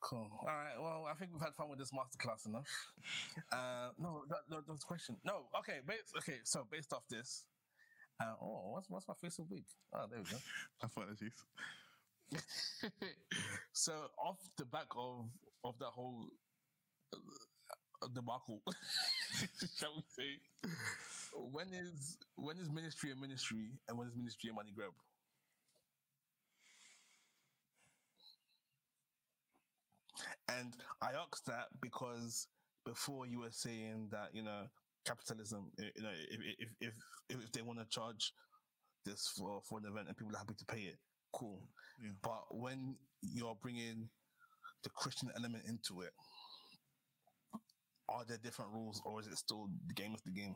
Cool. 0.00 0.28
All 0.40 0.46
right. 0.46 0.74
Well, 0.80 1.06
I 1.08 1.14
think 1.14 1.30
we've 1.32 1.40
had 1.40 1.54
fun 1.54 1.70
with 1.70 1.78
this 1.78 1.92
masterclass 1.92 2.46
enough. 2.46 2.68
Uh, 3.50 3.90
no, 3.98 4.22
that, 4.28 4.38
that, 4.50 4.80
question. 4.86 5.16
No. 5.24 5.46
Okay. 5.58 5.80
Based, 5.86 6.14
okay. 6.16 6.38
So 6.44 6.66
based 6.70 6.92
off 6.92 7.02
this, 7.10 7.44
uh, 8.20 8.34
oh, 8.40 8.70
what's 8.72 8.88
what's 8.88 9.08
my 9.08 9.14
face 9.20 9.38
of 9.38 9.50
week? 9.50 9.66
Oh, 9.94 10.06
there 10.10 10.20
we 10.20 10.30
go. 10.30 10.36
Apologies. 10.82 11.34
so 13.72 13.92
off 14.18 14.38
the 14.56 14.64
back 14.64 14.86
of 14.96 15.26
of 15.64 15.78
that 15.78 15.86
whole 15.86 16.28
uh, 17.14 18.08
debacle, 18.14 18.62
shall 19.76 19.96
we 19.96 20.02
say? 20.02 20.40
When 21.34 21.72
is 21.72 22.18
when 22.36 22.58
is 22.58 22.70
ministry 22.70 23.10
a 23.12 23.16
ministry 23.16 23.80
and 23.88 23.98
when 23.98 24.08
is 24.08 24.16
ministry 24.16 24.50
a 24.50 24.52
money 24.52 24.72
grab? 24.72 24.92
And 30.48 30.76
I 31.00 31.12
asked 31.12 31.46
that 31.46 31.80
because 31.80 32.48
before 32.84 33.26
you 33.26 33.40
were 33.40 33.50
saying 33.50 34.10
that 34.10 34.34
you 34.34 34.42
know 34.42 34.68
capitalism, 35.04 35.72
you 35.78 36.02
know, 36.02 36.12
if 36.12 36.40
if 36.58 36.76
if 36.80 36.94
if, 37.28 37.44
if 37.44 37.52
they 37.52 37.62
want 37.62 37.78
to 37.80 37.86
charge 37.86 38.34
this 39.04 39.28
for 39.28 39.62
for 39.62 39.78
an 39.78 39.86
event 39.86 40.08
and 40.08 40.16
people 40.16 40.34
are 40.34 40.38
happy 40.38 40.54
to 40.54 40.64
pay 40.66 40.82
it, 40.82 40.98
cool. 41.32 41.68
Yeah. 42.00 42.12
But 42.22 42.54
when 42.56 42.98
you're 43.22 43.56
bringing 43.56 44.10
the 44.82 44.90
Christian 44.90 45.30
element 45.36 45.64
into 45.66 46.02
it, 46.02 46.12
are 48.12 48.24
there 48.26 48.38
different 48.42 48.72
rules, 48.72 49.00
or 49.04 49.20
is 49.20 49.26
it 49.26 49.38
still 49.38 49.68
the 49.86 49.94
game 49.94 50.14
is 50.14 50.22
the 50.22 50.30
game? 50.30 50.54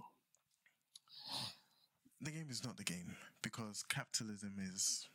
The 2.21 2.31
game 2.31 2.47
is 2.51 2.65
not 2.65 2.77
the 2.77 2.85
game 2.85 3.17
because 3.43 3.85
capitalism 3.89 4.55
is 4.61 5.09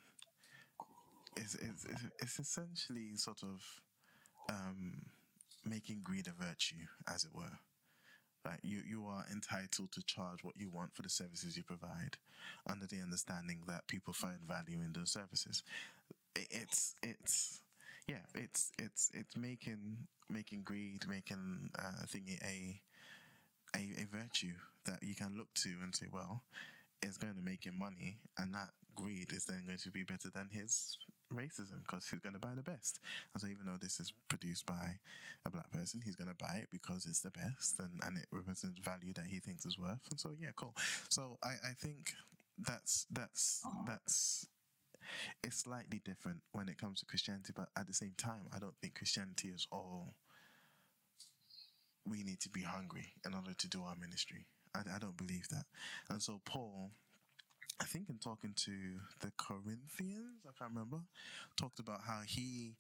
is 1.38 1.56
is, 1.56 1.86
is 2.20 2.40
essentially 2.40 3.16
sort 3.16 3.42
of 3.44 3.62
um, 4.50 5.02
making 5.66 6.02
greed 6.04 6.28
a 6.28 6.44
virtue, 6.44 6.88
as 7.08 7.24
it 7.24 7.32
were. 7.34 7.60
Like 8.44 8.60
you, 8.64 8.82
you 8.88 9.06
are 9.06 9.26
entitled 9.32 9.92
to 9.92 10.04
charge 10.04 10.44
what 10.44 10.56
you 10.58 10.70
want 10.70 10.96
for 10.96 11.04
the 11.04 11.10
services 11.10 11.56
you 11.56 11.64
provide, 11.64 12.18
under 12.68 12.88
the 12.88 13.00
understanding 13.02 13.60
that 13.68 13.88
people 13.88 14.14
find 14.14 14.40
value 14.48 14.80
in 14.84 14.94
those 14.94 15.12
services. 15.12 15.64
It's 16.36 16.96
it's 17.04 17.62
yeah, 18.12 18.42
it's 18.44 18.72
it's 18.78 19.10
it's 19.14 19.38
making 19.38 20.08
making 20.30 20.64
greed, 20.64 21.04
making 21.08 21.70
uh, 21.80 22.04
thingy 22.08 22.38
a 22.44 22.82
a, 23.76 24.04
a 24.04 24.06
virtue 24.12 24.54
that 24.86 25.02
you 25.02 25.16
can 25.16 25.36
look 25.38 25.54
to 25.54 25.70
and 25.82 25.96
say, 25.96 26.08
well, 26.12 26.44
it's 27.02 27.18
going 27.18 27.36
to 27.36 27.42
make 27.42 27.66
him 27.66 27.78
money, 27.80 28.18
and 28.38 28.54
that 28.54 28.70
greed 28.96 29.32
is 29.32 29.46
then 29.46 29.64
going 29.66 29.78
to 29.78 29.92
be 29.92 30.04
better 30.04 30.30
than 30.34 30.50
his 30.52 30.98
racism 31.34 31.80
because 31.86 32.06
he's 32.10 32.20
going 32.20 32.34
to 32.34 32.40
buy 32.40 32.54
the 32.54 32.64
best. 32.64 33.00
And 33.34 33.42
so, 33.42 33.48
even 33.48 33.66
though 33.66 33.80
this 33.82 34.02
is 34.02 34.12
produced 34.28 34.66
by 34.66 35.00
a 35.46 35.50
black 35.50 35.72
person, 35.72 36.02
he's 36.04 36.18
going 36.18 36.30
to 36.30 36.36
buy 36.36 36.60
it 36.62 36.68
because 36.70 37.06
it's 37.06 37.22
the 37.22 37.32
best 37.32 37.80
and, 37.80 37.92
and 38.06 38.18
it 38.18 38.26
represents 38.34 38.80
value 38.80 39.14
that 39.14 39.26
he 39.26 39.40
thinks 39.40 39.66
is 39.66 39.80
worth. 39.80 40.04
And 40.10 40.20
so, 40.20 40.32
yeah, 40.38 40.52
cool. 40.58 40.76
So, 41.08 41.38
I, 41.44 41.54
I 41.70 41.74
think 41.80 42.12
that's 42.60 43.06
that's 43.12 43.64
that's 43.88 44.48
it's 45.44 45.58
slightly 45.60 46.02
different 46.04 46.42
when 46.52 46.70
it 46.70 46.78
comes 46.78 47.00
to 47.00 47.06
Christianity, 47.06 47.54
but 47.56 47.70
at 47.78 47.88
the 47.88 47.94
same 47.94 48.14
time, 48.18 48.48
I 48.54 48.60
don't 48.60 48.76
think 48.82 48.96
Christianity 48.96 49.50
is 49.50 49.68
all 49.72 50.16
we 52.06 52.24
need 52.24 52.40
to 52.42 52.50
be 52.50 52.62
hungry 52.62 53.14
in 53.26 53.34
order 53.34 53.54
to 53.54 53.68
do 53.68 53.84
our 53.84 53.96
ministry. 53.96 54.46
I, 54.76 54.80
I 54.96 55.00
don't 55.00 55.18
believe 55.18 55.48
that. 55.50 55.66
And 56.10 56.22
so 56.22 56.42
Paul, 56.46 56.92
I 57.82 57.86
think 57.86 58.10
in 58.10 58.18
talking 58.20 58.54
to 58.66 58.72
the 59.22 59.32
Corinthians, 59.38 60.46
I 60.46 60.52
can't 60.58 60.72
remember, 60.74 61.00
talked 61.58 61.80
about 61.80 62.02
how 62.08 62.22
he 62.26 62.76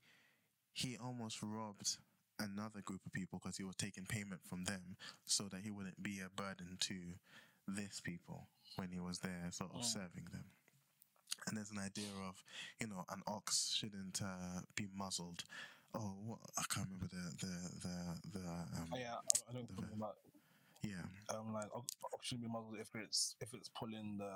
he 0.73 0.97
almost 0.97 1.39
robbed 1.43 1.97
another 2.39 2.81
group 2.81 3.01
of 3.05 3.13
people 3.13 3.39
because 3.41 3.57
he 3.57 3.63
was 3.63 3.75
taking 3.75 4.05
payment 4.05 4.41
from 4.49 4.63
them 4.65 4.97
so 5.25 5.45
that 5.45 5.61
he 5.61 5.71
wouldn't 5.71 6.01
be 6.03 6.19
a 6.21 6.29
burden 6.41 6.77
to 6.79 6.95
this 7.67 7.99
people 8.01 8.47
when 8.77 8.89
he 8.91 8.99
was 8.99 9.19
there 9.19 9.49
sort 9.51 9.71
of 9.73 9.81
Yeah. 9.81 9.83
serving 9.83 10.25
them. 10.31 10.45
And 11.47 11.57
there's 11.57 11.71
an 11.71 11.79
idea 11.79 12.09
of, 12.27 12.43
you 12.79 12.87
know, 12.87 13.03
an 13.09 13.21
ox 13.27 13.73
shouldn't 13.75 14.21
uh, 14.21 14.61
be 14.75 14.87
muzzled. 14.95 15.43
Oh, 15.93 16.13
what, 16.25 16.39
I 16.57 16.63
can't 16.73 16.87
remember 16.87 17.07
the 17.11 17.45
the 17.45 17.53
the 17.81 18.39
the 18.39 18.47
um, 18.47 18.87
Oh, 18.93 18.97
yeah, 18.97 19.15
I, 19.49 19.53
don't 19.53 19.69
ver- 19.71 19.93
about 19.95 20.15
yeah 20.83 21.03
um 21.29 21.53
like 21.53 21.69
ox- 21.75 21.95
ox 22.13 22.25
should 22.27 22.41
be 22.41 22.47
muzzled 22.47 22.75
if 22.79 22.89
it's 22.95 23.35
if 23.41 23.53
it's 23.53 23.69
pulling 23.69 24.17
the 24.17 24.31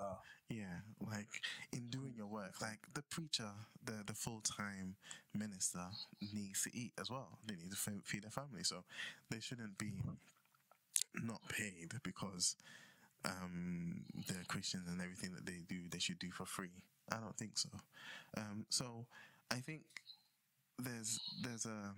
Yeah, 0.49 0.81
like 1.09 1.41
in 1.71 1.87
doing 1.89 2.13
your 2.17 2.27
work, 2.27 2.61
like 2.61 2.79
the 2.93 3.01
preacher, 3.03 3.49
the 3.83 4.03
the 4.05 4.13
full 4.13 4.41
time 4.41 4.95
minister 5.33 5.85
needs 6.33 6.63
to 6.63 6.75
eat 6.77 6.91
as 6.99 7.09
well. 7.09 7.39
They 7.47 7.55
need 7.55 7.71
to 7.71 7.77
fe- 7.77 8.03
feed 8.03 8.23
their 8.23 8.31
family, 8.31 8.63
so 8.63 8.83
they 9.29 9.39
shouldn't 9.39 9.77
be 9.77 9.93
not 11.23 11.41
paid 11.47 11.93
because 12.03 12.55
um, 13.23 14.03
they're 14.27 14.43
Christians 14.47 14.87
and 14.87 15.01
everything 15.01 15.33
that 15.33 15.45
they 15.45 15.61
do 15.67 15.87
they 15.89 15.99
should 15.99 16.19
do 16.19 16.31
for 16.31 16.45
free. 16.45 16.83
I 17.11 17.17
don't 17.17 17.37
think 17.37 17.57
so. 17.57 17.69
Um, 18.37 18.65
so 18.69 19.05
I 19.51 19.55
think 19.55 19.81
there's 20.79 21.19
there's 21.43 21.65
a 21.65 21.93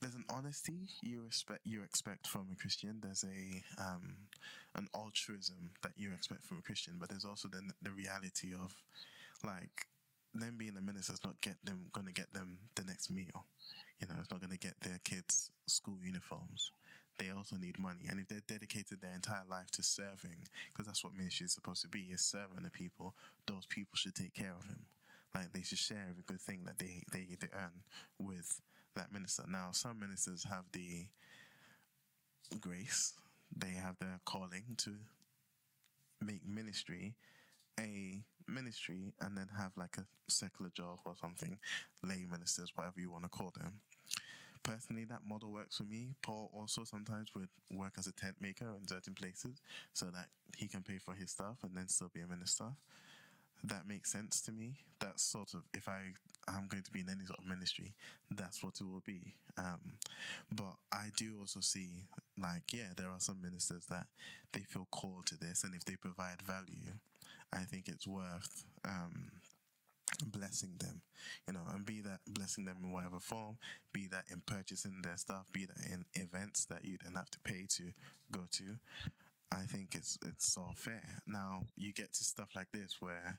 there's 0.00 0.14
an 0.14 0.24
honesty 0.30 0.88
you 1.02 1.22
respect 1.22 1.60
you 1.64 1.82
expect 1.82 2.26
from 2.26 2.46
a 2.52 2.56
Christian. 2.56 3.00
There's 3.02 3.24
a 3.24 3.82
um, 3.82 4.16
an 4.74 4.88
altruism 4.94 5.70
that 5.82 5.92
you 5.96 6.12
expect 6.12 6.44
from 6.44 6.58
a 6.58 6.62
Christian, 6.62 6.94
but 6.98 7.08
there's 7.08 7.24
also 7.24 7.48
the 7.48 7.62
the 7.82 7.90
reality 7.90 8.52
of 8.54 8.74
like 9.44 9.86
them 10.34 10.54
being 10.58 10.76
a 10.76 10.80
minister 10.80 11.14
is 11.14 11.24
not 11.24 11.40
get 11.40 11.56
them 11.64 11.86
going 11.92 12.06
to 12.06 12.12
get 12.12 12.32
them 12.32 12.58
the 12.74 12.84
next 12.84 13.10
meal. 13.10 13.46
You 14.00 14.06
know, 14.08 14.14
it's 14.20 14.30
not 14.30 14.40
going 14.40 14.52
to 14.52 14.58
get 14.58 14.74
their 14.80 15.00
kids 15.04 15.50
school 15.66 15.98
uniforms. 16.02 16.70
They 17.18 17.30
also 17.30 17.56
need 17.56 17.78
money, 17.78 18.06
and 18.08 18.20
if 18.20 18.28
they're 18.28 18.42
dedicated 18.46 19.00
their 19.00 19.14
entire 19.14 19.44
life 19.48 19.70
to 19.72 19.82
serving, 19.82 20.48
because 20.72 20.86
that's 20.86 21.02
what 21.02 21.16
ministry 21.16 21.46
is 21.46 21.52
supposed 21.52 21.82
to 21.82 21.88
be, 21.88 22.00
is 22.12 22.20
serving 22.20 22.62
the 22.62 22.70
people. 22.70 23.14
Those 23.46 23.66
people 23.66 23.96
should 23.96 24.14
take 24.14 24.34
care 24.34 24.54
of 24.58 24.66
him. 24.66 24.84
Like 25.34 25.52
they 25.52 25.62
should 25.62 25.78
share 25.78 26.06
every 26.10 26.24
good 26.26 26.40
thing 26.40 26.64
that 26.64 26.78
they 26.78 27.02
they, 27.12 27.26
they 27.40 27.48
earn 27.54 27.82
with 28.18 28.60
that 28.94 29.12
minister. 29.12 29.44
Now, 29.48 29.68
some 29.72 29.98
ministers 30.00 30.44
have 30.44 30.64
the 30.72 31.06
grace 32.60 33.14
they 33.56 33.72
have 33.72 33.96
their 33.98 34.20
calling 34.24 34.64
to 34.76 34.90
make 36.20 36.46
ministry 36.46 37.14
a 37.78 38.22
ministry 38.48 39.12
and 39.20 39.36
then 39.36 39.48
have 39.58 39.72
like 39.76 39.96
a 39.98 40.06
secular 40.28 40.70
job 40.74 40.98
or 41.04 41.14
something, 41.20 41.58
lay 42.02 42.26
ministers, 42.30 42.72
whatever 42.74 43.00
you 43.00 43.10
want 43.10 43.24
to 43.24 43.28
call 43.28 43.52
them. 43.58 43.80
Personally, 44.66 45.04
that 45.04 45.20
model 45.24 45.52
works 45.52 45.76
for 45.76 45.84
me. 45.84 46.08
Paul 46.22 46.50
also 46.52 46.82
sometimes 46.82 47.28
would 47.36 47.48
work 47.72 47.92
as 47.98 48.08
a 48.08 48.12
tent 48.12 48.34
maker 48.40 48.66
in 48.80 48.88
certain 48.88 49.14
places 49.14 49.60
so 49.92 50.06
that 50.06 50.26
he 50.56 50.66
can 50.66 50.82
pay 50.82 50.98
for 50.98 51.14
his 51.14 51.30
stuff 51.30 51.58
and 51.62 51.76
then 51.76 51.86
still 51.86 52.10
be 52.12 52.20
a 52.20 52.26
minister. 52.26 52.64
That 53.62 53.86
makes 53.86 54.10
sense 54.10 54.40
to 54.42 54.52
me. 54.52 54.74
That's 54.98 55.22
sort 55.22 55.54
of 55.54 55.62
if 55.72 55.88
I 55.88 56.00
I'm 56.48 56.66
going 56.68 56.82
to 56.82 56.90
be 56.90 57.00
in 57.00 57.08
any 57.08 57.24
sort 57.26 57.38
of 57.38 57.46
ministry, 57.46 57.94
that's 58.30 58.62
what 58.62 58.74
it 58.80 58.84
will 58.84 59.02
be. 59.06 59.34
Um, 59.56 59.98
but 60.50 60.74
I 60.92 61.06
do 61.16 61.36
also 61.40 61.60
see 61.60 61.88
like 62.36 62.72
yeah, 62.72 62.90
there 62.96 63.08
are 63.08 63.20
some 63.20 63.40
ministers 63.40 63.86
that 63.86 64.06
they 64.52 64.60
feel 64.60 64.88
called 64.90 65.26
to 65.26 65.38
this, 65.38 65.62
and 65.62 65.74
if 65.74 65.84
they 65.84 65.94
provide 65.96 66.42
value, 66.42 66.92
I 67.52 67.60
think 67.60 67.88
it's 67.88 68.06
worth 68.06 68.64
um, 68.84 69.30
blessing 70.24 70.74
them, 70.78 71.02
you 71.46 71.54
know, 71.54 71.60
and 71.72 71.84
be 71.84 72.00
that 72.00 72.20
blessing 72.26 72.64
them 72.64 72.78
in 72.82 72.92
whatever 72.92 73.20
form, 73.20 73.56
be 73.92 74.06
that 74.08 74.24
in 74.30 74.42
purchasing 74.46 75.00
their 75.02 75.16
stuff, 75.16 75.46
be 75.52 75.66
that 75.66 75.86
in 75.92 76.04
events 76.14 76.64
that 76.66 76.84
you 76.84 76.98
then 77.02 77.14
have 77.14 77.30
to 77.30 77.40
pay 77.40 77.66
to 77.68 77.92
go 78.30 78.40
to. 78.52 78.76
I 79.52 79.62
think 79.62 79.94
it's 79.94 80.18
it's 80.26 80.56
all 80.56 80.74
fair. 80.76 81.22
Now 81.26 81.62
you 81.76 81.92
get 81.92 82.12
to 82.14 82.24
stuff 82.24 82.48
like 82.54 82.72
this 82.72 82.96
where, 83.00 83.38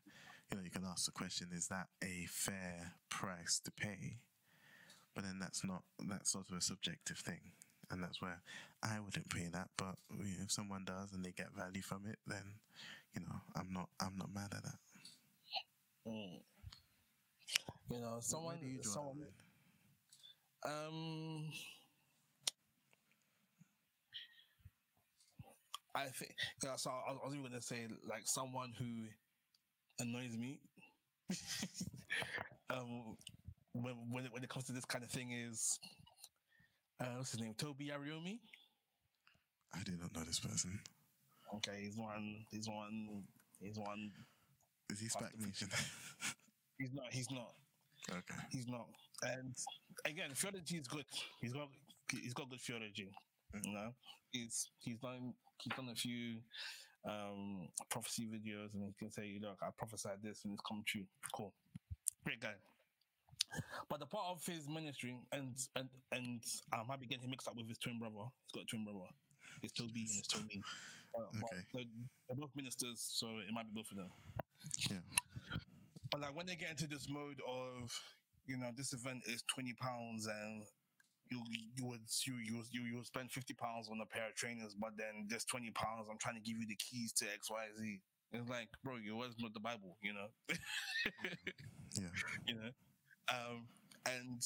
you 0.50 0.58
know, 0.58 0.64
you 0.64 0.72
can 0.72 0.86
ask 0.86 1.06
the 1.06 1.12
question: 1.12 1.50
Is 1.54 1.68
that 1.68 1.88
a 2.04 2.26
fair 2.30 2.94
price 3.10 3.60
to 3.66 3.72
pay? 3.72 4.18
But 5.14 5.26
then 5.26 5.40
that's 5.40 5.64
not 5.64 5.84
that's 6.08 6.32
sort 6.32 6.50
of 6.50 6.58
a 6.58 6.62
subjective 6.62 7.18
thing, 7.18 7.52
and 7.92 8.02
that's 8.02 8.22
where 8.22 8.42
I 8.84 9.00
wouldn't 9.00 9.30
pay 9.30 9.48
that. 9.52 9.70
But 9.78 9.96
if 10.20 10.52
someone 10.52 10.86
does 10.86 11.12
and 11.12 11.26
they 11.26 11.32
get 11.32 11.56
value 11.56 11.82
from 11.82 12.06
it, 12.08 12.20
then 12.26 12.54
you 13.14 13.22
know 13.22 13.42
I'm 13.56 13.74
not 13.74 13.90
I'm 14.00 14.16
not 14.18 14.34
mad 14.34 14.54
at 14.56 14.64
that. 14.64 14.80
Mm. 16.08 16.40
You 17.90 18.02
know, 18.02 18.18
someone, 18.20 18.58
you 18.62 18.84
someone, 18.84 19.18
um, 20.66 21.46
I 25.96 26.06
think, 26.08 26.36
yeah, 26.64 26.76
so 26.76 26.90
I, 26.90 27.12
I 27.12 27.26
was 27.26 27.34
even 27.34 27.44
gonna 27.44 27.62
say, 27.62 27.88
like, 28.10 28.24
someone 28.26 28.74
who 28.78 29.06
annoys 30.00 30.36
me, 30.38 30.60
um, 32.70 33.16
when, 33.74 33.94
when, 34.12 34.26
it, 34.26 34.34
when 34.34 34.44
it 34.44 34.50
comes 34.50 34.66
to 34.66 34.74
this 34.74 34.86
kind 34.86 35.04
of 35.04 35.10
thing 35.10 35.32
is, 35.32 35.80
uh, 37.00 37.06
what's 37.18 37.32
his 37.32 37.40
name? 37.40 37.54
Tobi 37.58 37.90
Arayomi. 37.90 38.40
I 39.74 39.84
do 39.84 39.94
not 40.02 40.14
know 40.16 40.24
this 40.24 40.40
person. 40.40 40.80
Okay, 41.56 41.84
he's 41.84 41.98
one, 41.98 42.46
he's 42.52 42.68
one, 42.68 43.24
he's 43.62 43.78
one. 43.78 44.12
Is 44.90 45.00
he 45.00 45.08
Spac 45.08 45.38
Nation? 45.40 45.70
He's 46.80 46.94
not, 46.94 47.06
he's 47.12 47.32
not. 47.32 47.52
okay. 48.12 48.40
He's 48.52 48.68
not. 48.68 48.88
And 49.24 49.56
again, 50.06 50.30
theology 50.36 50.78
is 50.78 50.88
good. 50.88 51.06
He's 51.42 51.54
got 51.54 51.70
he's 52.12 52.34
got 52.34 52.50
good 52.50 52.62
theology. 52.62 53.10
You 53.64 53.74
know, 53.74 53.90
he's 54.32 54.70
he's 54.80 54.98
done 55.00 55.34
he's 55.60 55.74
done 55.76 55.90
a 55.92 55.96
few 55.96 56.38
um 57.10 57.68
prophecy 57.90 58.28
videos, 58.28 58.74
and 58.74 58.84
he 58.86 58.94
can 59.00 59.12
say, 59.12 59.40
"Look, 59.42 59.58
I 59.64 59.70
prophesied 59.78 60.22
this, 60.22 60.42
and 60.46 60.54
it's 60.54 60.62
come 60.68 60.84
true." 60.86 61.06
Cool, 61.34 61.54
great 62.24 62.40
guy. 62.42 62.54
But 63.90 64.00
the 64.02 64.06
part 64.06 64.26
of 64.30 64.46
his 64.46 64.68
ministry, 64.68 65.16
and 65.32 65.56
and 65.76 65.90
and 66.12 66.42
I 66.74 66.84
might 66.84 67.00
be 67.00 67.08
getting 67.08 67.30
mixed 67.30 67.48
up 67.48 67.56
with 67.56 67.68
his 67.68 67.78
twin 67.80 67.98
brother. 67.98 68.28
He's 68.46 68.52
got 68.54 68.64
a 68.64 68.66
twin 68.68 68.84
brother. 68.84 69.08
It's 69.64 69.74
Toby 69.74 70.06
and 70.08 70.20
it's 70.20 70.28
Toby. 70.28 70.62
Uh, 71.18 71.22
Okay. 71.34 71.64
they're, 71.74 71.84
they're 72.28 72.38
both 72.38 72.52
ministers, 72.56 73.00
so 73.02 73.28
it 73.40 73.52
might 73.52 73.66
be 73.66 73.82
both 73.82 73.90
of 73.90 73.98
them. 73.98 74.12
Yeah. 74.92 74.98
But 76.12 76.22
like 76.22 76.36
when 76.36 76.46
they 76.46 76.56
get 76.56 76.72
into 76.72 76.88
this 76.88 77.08
mode 77.10 77.42
of, 77.48 77.92
you 78.46 78.58
know, 78.58 78.70
this 78.76 78.94
event 78.94 79.24
is 79.26 79.44
twenty 79.54 79.74
pounds 79.80 80.28
and 80.28 80.64
you 81.30 81.42
you 81.76 81.86
would 81.86 82.02
you 82.26 82.36
you 82.36 82.64
you 82.72 82.82
you 82.84 82.96
would 82.98 83.06
spend 83.06 83.32
fifty 83.32 83.54
pounds 83.54 83.90
on 83.92 84.00
a 84.02 84.06
pair 84.06 84.30
of 84.30 84.36
trainers, 84.36 84.76
but 84.80 84.92
then 84.98 85.28
this 85.30 85.44
twenty 85.44 85.72
pounds, 85.72 86.08
I'm 86.10 86.18
trying 86.18 86.36
to 86.36 86.42
give 86.42 86.58
you 86.58 86.68
the 86.68 86.76
keys 86.78 87.12
to 87.14 87.26
X 87.26 87.50
Y 87.52 87.66
Z. 87.80 88.00
It's 88.34 88.50
like, 88.50 88.68
bro, 88.84 88.96
you 88.98 89.16
words 89.16 89.36
not 89.40 89.54
the 89.54 89.60
Bible, 89.60 89.98
you 90.02 90.14
know. 90.14 90.28
Yeah. 92.00 92.10
you 92.46 92.54
know, 92.54 92.70
um, 93.34 93.66
and 94.06 94.42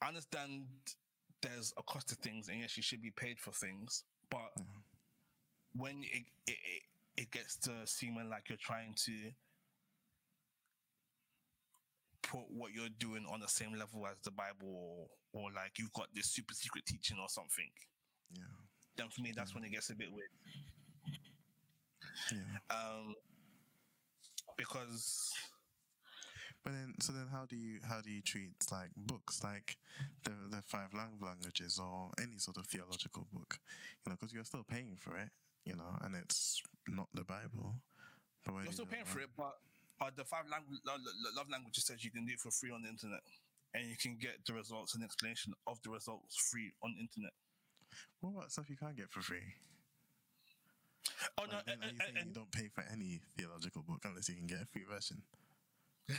I 0.00 0.08
understand 0.08 0.66
there's 1.42 1.74
a 1.76 1.82
cost 1.82 2.08
to 2.08 2.14
things, 2.14 2.48
and 2.48 2.60
yes, 2.60 2.76
you 2.76 2.82
should 2.82 3.02
be 3.02 3.10
paid 3.10 3.38
for 3.38 3.50
things, 3.50 4.04
but 4.30 4.52
when 5.74 6.02
it, 6.04 6.24
it 6.46 6.56
it 6.64 6.82
it 7.16 7.30
gets 7.30 7.56
to 7.58 7.70
seeming 7.86 8.28
like 8.28 8.48
you're 8.48 8.58
trying 8.60 8.94
to 9.04 9.12
put 12.22 12.42
what 12.50 12.72
you're 12.72 12.88
doing 12.98 13.24
on 13.32 13.40
the 13.40 13.48
same 13.48 13.72
level 13.78 14.06
as 14.06 14.16
the 14.24 14.30
Bible, 14.30 15.08
or, 15.32 15.40
or 15.42 15.50
like 15.54 15.78
you've 15.78 15.92
got 15.92 16.08
this 16.14 16.26
super 16.26 16.54
secret 16.54 16.84
teaching 16.86 17.18
or 17.20 17.28
something, 17.28 17.70
Yeah. 18.32 18.42
then 18.96 19.08
for 19.10 19.20
me 19.22 19.32
that's 19.34 19.54
when 19.54 19.64
it 19.64 19.70
gets 19.70 19.90
a 19.90 19.94
bit 19.94 20.08
weird. 20.12 20.30
Yeah. 22.32 22.38
Um, 22.70 23.14
because 24.56 25.32
But 26.64 26.72
then, 26.72 26.94
so 27.00 27.12
then, 27.12 27.28
how 27.30 27.44
do 27.46 27.54
you 27.56 27.78
how 27.88 28.00
do 28.00 28.10
you 28.10 28.22
treat 28.22 28.54
like 28.72 28.90
books 28.96 29.44
like 29.44 29.76
the 30.24 30.32
the 30.50 30.62
five 30.62 30.92
lang- 30.94 31.20
languages 31.22 31.78
or 31.78 32.10
any 32.20 32.38
sort 32.38 32.56
of 32.56 32.66
theological 32.66 33.28
book? 33.32 33.58
You 34.04 34.10
know, 34.10 34.16
because 34.18 34.34
you're 34.34 34.44
still 34.44 34.64
paying 34.68 34.96
for 34.96 35.16
it. 35.16 35.28
You 35.64 35.76
know, 35.76 35.96
and 36.02 36.16
it's 36.16 36.60
not 36.88 37.08
the 37.14 37.24
Bible. 37.24 37.74
But 38.44 38.64
you're 38.64 38.72
still 38.72 38.86
paying 38.86 39.04
for 39.04 39.20
it, 39.20 39.30
but 39.36 39.58
uh, 40.00 40.10
the 40.14 40.24
five 40.24 40.44
language 40.50 40.78
love, 40.86 41.00
love 41.36 41.50
languages 41.50 41.84
says 41.86 42.04
you 42.04 42.10
can 42.10 42.26
do 42.26 42.32
it 42.34 42.40
for 42.40 42.50
free 42.50 42.70
on 42.70 42.82
the 42.82 42.88
internet, 42.88 43.20
and 43.74 43.88
you 43.88 43.96
can 43.96 44.16
get 44.20 44.44
the 44.46 44.52
results 44.54 44.94
and 44.94 45.02
explanation 45.02 45.52
of 45.66 45.82
the 45.82 45.90
results 45.90 46.36
free 46.36 46.72
on 46.82 46.94
the 46.94 47.00
internet. 47.00 47.32
What 48.20 48.30
about 48.36 48.52
stuff 48.52 48.70
you 48.70 48.76
can't 48.76 48.96
get 48.96 49.10
for 49.10 49.20
free? 49.20 49.42
Oh 51.38 51.44
no, 51.50 51.58
then 51.66 51.78
are 51.82 51.88
you 51.88 52.26
you 52.26 52.32
don't 52.32 52.50
pay 52.52 52.68
for 52.68 52.84
any 52.92 53.20
theological 53.36 53.82
book 53.82 54.00
unless 54.04 54.28
you 54.28 54.36
can 54.36 54.46
get 54.46 54.62
a 54.62 54.66
free 54.66 54.84
version? 54.88 55.22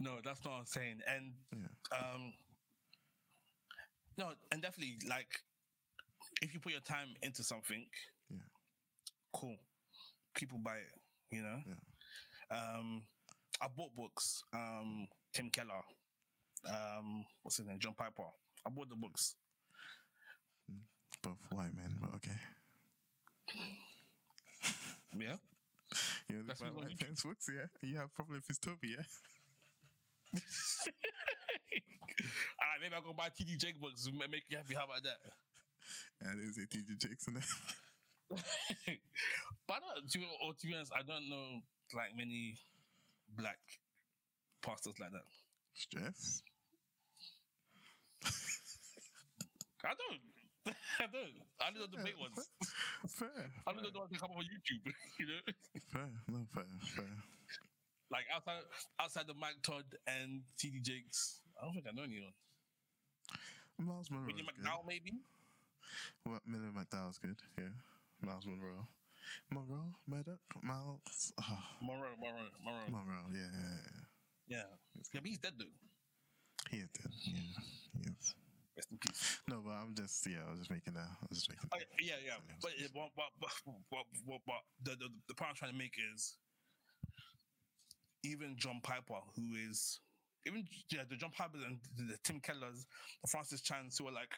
no, 0.00 0.16
that's 0.24 0.44
not 0.44 0.52
what 0.52 0.58
I'm 0.60 0.66
saying. 0.66 1.00
And 1.06 1.34
Yeah. 1.52 1.98
um, 1.98 2.32
no, 4.16 4.32
and 4.50 4.62
definitely 4.62 4.96
like 5.08 5.28
if 6.42 6.54
you 6.54 6.60
put 6.60 6.72
your 6.72 6.80
time 6.80 7.14
into 7.22 7.42
something. 7.42 7.86
Cool, 9.36 9.56
people 10.34 10.58
buy 10.64 10.76
it. 10.76 11.36
You 11.36 11.42
know. 11.42 11.58
Um, 12.50 13.02
I 13.60 13.66
bought 13.68 13.94
books. 13.96 14.42
Um, 14.54 15.08
Tim 15.32 15.50
Keller. 15.50 15.82
Um, 16.68 17.24
what's 17.42 17.58
his 17.58 17.66
name? 17.66 17.78
John 17.78 17.94
Piper. 17.94 18.24
I 18.66 18.70
bought 18.70 18.88
the 18.88 18.96
books. 18.96 19.34
Both 21.22 21.38
white 21.50 21.74
men, 21.74 21.96
but 22.00 22.14
okay. 22.16 22.38
Yeah. 25.18 25.36
You 26.28 26.36
know, 26.36 26.42
That's 26.46 26.60
the 26.60 26.66
what's 26.66 26.76
on 26.76 26.82
white 26.84 27.00
men's 27.02 27.22
books, 27.22 27.48
yeah. 27.48 27.66
You 27.88 27.96
have 27.98 28.14
problem 28.14 28.36
with 28.36 28.46
his 28.46 28.58
Toby, 28.58 28.94
yeah. 28.96 29.04
All 30.34 30.40
right, 32.60 32.80
maybe 32.82 32.94
I'll 32.94 33.02
go 33.02 33.12
buy 33.12 33.28
TD 33.28 33.58
Jake 33.58 33.80
books 33.80 34.06
and 34.06 34.18
make 34.30 34.44
you 34.48 34.56
happy. 34.56 34.74
How 34.74 34.84
about 34.84 35.02
that? 35.04 35.18
And 36.20 36.40
is 36.40 36.58
it 36.58 36.70
TJ 36.70 36.98
Jakes 36.98 37.28
in 37.28 37.34
there? 37.34 37.42
But 38.30 39.74
I 39.74 39.78
don't, 39.98 40.10
to, 40.10 40.18
or 40.46 40.54
to 40.54 40.66
be 40.66 40.74
honest, 40.74 40.92
I 40.94 41.02
don't 41.02 41.28
know 41.28 41.60
like 41.94 42.16
many 42.16 42.56
black 43.36 43.58
pastors 44.62 44.94
like 45.00 45.10
that. 45.12 45.26
Stress. 45.74 46.42
I 49.84 49.94
don't. 49.94 50.22
I 50.98 51.06
don't. 51.06 51.34
I 51.60 51.70
don't 51.70 51.78
know 51.78 51.86
the 51.98 52.02
big 52.02 52.18
ones. 52.18 52.48
Fair. 53.08 53.50
I 53.66 53.72
don't 53.72 53.82
know 53.82 53.90
the 53.92 53.98
ones 53.98 54.10
that 54.10 54.20
come 54.20 54.30
up 54.30 54.38
on 54.38 54.44
YouTube. 54.44 54.82
You 55.18 55.26
know, 55.26 55.40
Fair. 55.92 56.08
No, 56.28 56.46
fair. 56.52 56.64
Fair. 56.94 57.04
like 58.10 58.24
outside 58.34 58.62
outside 59.00 59.30
of 59.30 59.36
Mike 59.36 59.62
Todd 59.62 59.84
and 60.06 60.42
TD 60.58 60.82
Jakes, 60.82 61.40
I 61.60 61.64
don't 61.64 61.74
think 61.74 61.86
I 61.86 61.92
know 61.94 62.02
anyone. 62.02 62.34
Myles 63.78 64.10
Munroe. 64.10 64.26
William 64.26 64.46
McDowell, 64.46 64.86
maybe. 64.86 65.12
Well, 66.26 66.40
Millie 66.46 66.72
McDowell's 66.74 67.18
good. 67.18 67.36
Yeah. 67.58 67.70
Myles 68.26 68.46
Munroe. 68.46 68.86
Munroe, 69.50 69.94
Murdoch, 70.06 70.40
Myles. 70.62 71.32
Oh, 71.40 71.58
Munroe, 71.82 72.16
Munroe, 72.18 72.50
Munroe. 72.64 72.90
Munroe. 72.90 73.26
Yeah, 73.32 73.50
yeah, 73.54 73.78
yeah. 73.86 74.02
Yeah, 74.48 74.68
yeah, 75.14 75.20
he's 75.24 75.38
dead 75.38 75.52
though. 75.58 75.74
He 76.70 76.78
is 76.78 76.88
dead. 76.90 77.12
Yeah, 77.22 77.38
he 78.02 78.10
is. 78.10 78.34
Rest 78.76 78.90
in 78.92 78.98
peace. 78.98 79.40
No, 79.48 79.62
but 79.64 79.72
I'm 79.72 79.94
just 79.94 80.26
yeah. 80.26 80.42
I 80.46 80.50
was 80.50 80.60
just 80.60 80.70
making 80.70 80.94
a. 80.96 81.00
I 81.00 81.26
was 81.30 81.38
just 81.38 81.50
making. 81.50 81.68
Oh, 81.72 81.78
yeah, 82.00 82.18
yeah. 82.24 82.38
But, 82.60 82.72
it- 82.78 82.90
but, 82.92 83.10
but, 83.16 83.30
but, 83.40 83.50
but, 83.90 84.40
but, 84.46 84.62
the, 84.82 84.90
the, 84.96 85.08
the 85.28 85.34
point 85.34 85.50
I'm 85.50 85.56
trying 85.56 85.72
to 85.72 85.78
make 85.78 85.94
is 86.14 86.36
even 88.24 88.54
John 88.58 88.80
Piper, 88.82 89.20
who 89.34 89.54
is 89.70 90.00
even 90.46 90.64
yeah, 90.90 91.02
the 91.08 91.16
John 91.16 91.30
Pipers 91.30 91.62
and 91.66 91.78
the, 91.96 92.12
the 92.14 92.18
Tim 92.22 92.40
Kellers, 92.40 92.86
the 93.22 93.28
Francis 93.28 93.60
Chans, 93.62 93.98
who 93.98 94.06
are 94.08 94.12
like, 94.12 94.30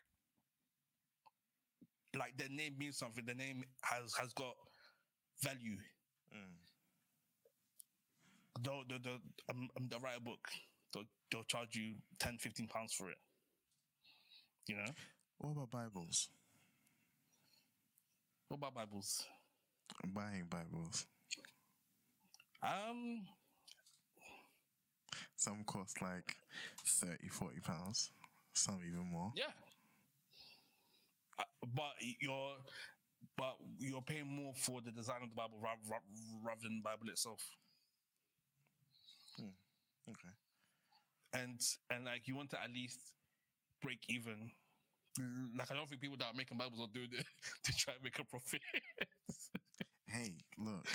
like 2.16 2.36
the 2.36 2.48
name 2.48 2.74
means 2.78 2.98
something. 2.98 3.24
The 3.26 3.34
name 3.34 3.64
has 3.82 4.14
has 4.14 4.32
got 4.32 4.54
value. 5.42 5.76
Mm. 6.34 6.56
They'll, 8.62 8.82
they'll, 8.88 8.98
they'll, 8.98 9.20
um, 9.50 9.68
um, 9.76 9.88
they'll 9.88 10.00
write 10.00 10.18
a 10.18 10.20
book. 10.20 10.48
They'll, 10.92 11.04
they'll 11.30 11.44
charge 11.44 11.76
you 11.76 11.94
10, 12.18 12.38
15 12.38 12.66
pounds 12.66 12.92
for 12.92 13.08
it. 13.08 13.18
You 14.66 14.76
know? 14.76 14.90
What 15.38 15.52
about 15.52 15.70
Bibles? 15.70 16.28
What 18.48 18.56
about 18.58 18.74
Bibles? 18.74 19.24
Buying 20.12 20.48
Bibles. 20.50 21.06
Um, 22.62 23.20
Some 25.36 25.62
cost 25.64 26.02
like 26.02 26.34
30, 26.84 27.28
40 27.28 27.60
pounds. 27.60 28.10
Some 28.54 28.80
even 28.86 29.06
more. 29.10 29.32
yeah. 29.36 29.52
But 31.74 31.94
you're 32.20 32.56
but 33.36 33.56
you're 33.78 34.02
paying 34.02 34.26
more 34.28 34.52
for 34.54 34.80
the 34.80 34.90
design 34.90 35.22
of 35.22 35.30
the 35.30 35.36
Bible 35.36 35.58
rather, 35.62 35.80
rather 36.44 36.60
than 36.62 36.78
the 36.78 36.82
Bible 36.82 37.08
itself. 37.10 37.40
Hmm. 39.36 39.50
Okay. 40.10 40.32
and 41.32 41.60
and 41.90 42.04
like 42.04 42.26
you 42.28 42.36
want 42.36 42.50
to 42.50 42.62
at 42.62 42.70
least 42.72 43.00
break 43.82 44.00
even. 44.08 44.50
Like 45.58 45.70
I 45.70 45.74
don't 45.74 45.88
think 45.88 46.00
people 46.00 46.16
that 46.18 46.26
are 46.26 46.34
making 46.36 46.58
Bibles 46.58 46.80
are 46.80 46.92
doing 46.94 47.10
it 47.12 47.26
to 47.64 47.72
try 47.76 47.94
and 47.94 48.02
make 48.04 48.18
a 48.18 48.24
profit. 48.24 48.60
Hey, 50.06 50.34
look. 50.56 50.88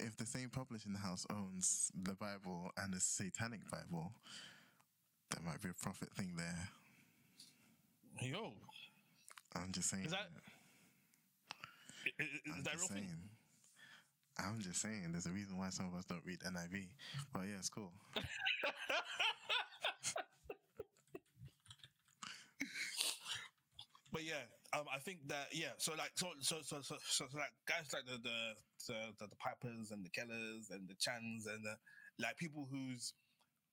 If 0.00 0.16
the 0.16 0.26
same 0.26 0.50
publishing 0.50 0.94
house 0.94 1.26
owns 1.30 1.90
the 1.94 2.14
Bible 2.14 2.70
and 2.76 2.92
the 2.94 3.00
Satanic 3.00 3.68
Bible, 3.70 4.12
there 5.30 5.42
might 5.44 5.62
be 5.62 5.70
a 5.70 5.74
profit 5.74 6.12
thing 6.14 6.34
there. 6.36 6.68
Yo, 8.20 8.52
I'm 9.62 9.72
just 9.72 9.90
saying. 9.90 10.04
is 10.04 10.10
that 10.12 10.30
i- 12.06 12.10
i- 12.20 12.52
I'm 12.52 12.58
is 12.58 12.64
that 12.64 12.74
real 12.74 12.80
just 12.80 12.92
thing? 12.92 13.08
I'm 14.38 14.60
just 14.60 14.80
saying. 14.80 15.10
There's 15.12 15.26
a 15.26 15.32
reason 15.32 15.58
why 15.58 15.70
some 15.70 15.86
of 15.86 15.94
us 15.94 16.04
don't 16.04 16.24
read 16.24 16.40
NIV. 16.40 16.86
But 17.32 17.40
yeah, 17.48 17.56
it's 17.58 17.68
cool. 17.70 17.92
But 24.10 24.24
yeah, 24.24 24.40
um, 24.72 24.84
I 24.94 24.98
think 24.98 25.18
that 25.28 25.48
yeah. 25.52 25.72
So 25.76 25.92
like 25.98 26.12
so 26.14 26.28
so 26.40 26.56
so 26.62 26.80
so, 26.80 26.96
so, 27.04 27.26
so 27.28 27.38
like 27.38 27.52
guys 27.68 27.92
like 27.92 28.06
the 28.06 28.16
the, 28.22 28.54
the 28.86 28.98
the 29.18 29.26
the 29.28 29.36
Pipers 29.36 29.90
and 29.90 30.04
the 30.04 30.08
Kellers 30.08 30.70
and 30.70 30.88
the 30.88 30.94
Chans 30.98 31.46
and 31.46 31.62
the 31.64 31.76
like 32.18 32.36
people 32.38 32.66
who's 32.70 33.12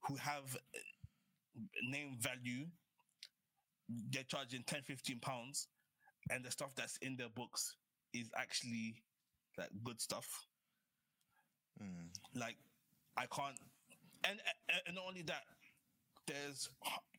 who 0.08 0.16
have 0.18 0.44
uh, 0.56 1.60
name 1.90 2.18
value. 2.20 2.66
They're 3.88 4.24
charging 4.24 4.64
10, 4.64 4.82
15 4.82 5.20
pounds, 5.20 5.68
and 6.30 6.44
the 6.44 6.52
stuff 6.52 6.74
that's 6.76 6.98
in 6.98 7.16
their 7.18 7.30
books 7.30 7.76
is 8.14 8.30
actually 8.38 8.96
like 9.58 9.70
good 9.84 10.02
stuff. 10.02 10.28
Mm. 11.82 12.08
Like 12.34 12.58
I 13.18 13.26
can't, 13.28 13.58
and 14.24 14.40
and 14.88 14.96
not 14.96 15.06
only 15.08 15.24
that, 15.24 15.44
there's 16.28 16.70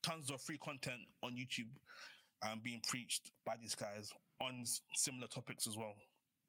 tons 0.03 0.31
of 0.31 0.41
free 0.41 0.59
content 0.59 1.01
on 1.23 1.33
YouTube 1.33 1.71
um, 2.43 2.61
being 2.63 2.81
preached 2.87 3.31
by 3.45 3.55
these 3.61 3.75
guys 3.75 4.13
on 4.41 4.65
similar 4.95 5.27
topics 5.29 5.67
as 5.67 5.77
well. 5.77 5.95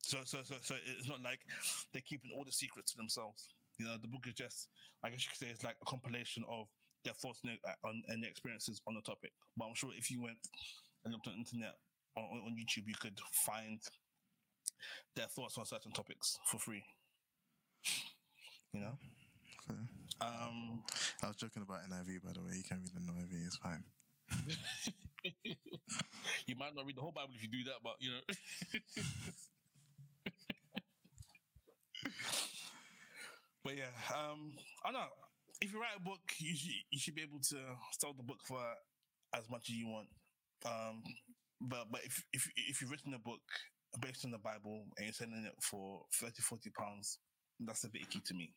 So, 0.02 0.20
so, 0.24 0.40
so, 0.44 0.56
so 0.62 0.76
it's 0.86 1.08
not 1.08 1.22
like 1.22 1.40
they're 1.92 2.06
keeping 2.06 2.32
all 2.36 2.46
the 2.46 2.52
secrets 2.52 2.92
to 2.92 2.98
themselves. 2.98 3.56
You 3.78 3.86
know, 3.86 3.98
the 4.02 4.08
book 4.08 4.26
is 4.28 4.34
just, 4.34 4.70
I 5.04 5.10
guess 5.10 5.24
you 5.24 5.30
could 5.30 5.40
say, 5.40 5.52
it's 5.52 5.64
like 5.64 5.76
a 5.82 5.86
compilation 5.86 6.44
of 6.50 6.68
their 7.04 7.14
thoughts 7.14 7.42
and, 7.44 7.58
uh, 7.68 7.90
and 8.08 8.24
their 8.24 8.30
experiences 8.30 8.82
on 8.88 8.96
the 8.96 9.02
topic. 9.02 9.32
But 9.56 9.66
I'm 9.66 9.76
sure 9.76 9.92
if 9.98 10.10
you 10.10 10.22
went 10.22 10.40
and 11.04 11.14
looked 11.14 11.28
on 11.28 11.34
the 11.34 11.40
internet 11.40 11.76
on, 12.18 12.42
on 12.48 12.56
YouTube, 12.58 12.88
you 12.88 12.96
could 13.00 13.20
find 13.46 13.80
their 15.16 15.28
thoughts 15.28 15.58
on 15.58 15.66
certain 15.66 15.92
topics 15.92 16.40
for 16.46 16.60
free. 16.60 16.84
You 18.74 18.82
know, 18.82 18.98
Okay. 19.70 19.80
um, 20.22 20.84
I 21.24 21.28
was 21.28 21.36
joking 21.38 21.64
about 21.64 21.82
NIV, 21.90 22.24
by 22.24 22.34
the 22.34 22.42
way. 22.42 22.56
You 22.58 22.64
can 22.64 22.82
read 22.82 22.94
the 22.94 23.02
NIV, 23.02 23.46
it's 23.46 23.58
fine. 23.58 23.84
you 26.48 26.56
might 26.58 26.76
not 26.76 26.86
read 26.86 26.98
the 26.98 27.02
whole 27.02 27.12
Bible 27.12 27.34
if 27.36 27.42
you 27.44 27.50
do 27.50 27.64
that, 27.66 27.82
but 27.84 27.96
you 28.00 28.12
know. 28.12 28.22
but 33.64 33.76
yeah, 33.78 33.92
um, 34.16 34.54
I 34.86 34.92
know. 34.92 35.08
If 35.62 35.74
you 35.74 35.82
write 35.82 35.98
a 35.98 36.02
book, 36.02 36.22
you 36.38 36.56
should 36.56 36.72
you 36.92 37.00
should 37.00 37.16
be 37.16 37.24
able 37.24 37.40
to 37.40 37.58
sell 38.00 38.14
the 38.14 38.24
book 38.24 38.40
for 38.48 38.62
as 39.34 39.50
much 39.50 39.70
as 39.70 39.76
you 39.76 39.88
want. 39.88 40.08
Um, 40.66 41.04
but 41.62 41.86
but 41.92 42.02
if 42.04 42.24
if 42.34 42.50
if 42.56 42.82
you've 42.82 42.92
written 42.92 43.14
a 43.14 43.20
book 43.20 43.42
based 44.02 44.26
on 44.26 44.32
the 44.32 44.38
Bible 44.38 44.86
and 44.98 45.06
you're 45.06 45.14
selling 45.14 45.46
it 45.46 45.56
for 45.62 46.06
30, 46.16 46.42
40 46.42 46.70
pounds, 46.72 47.20
that's 47.60 47.84
a 47.84 47.90
bit 47.90 48.02
icky 48.04 48.20
to 48.26 48.34
me. 48.34 48.54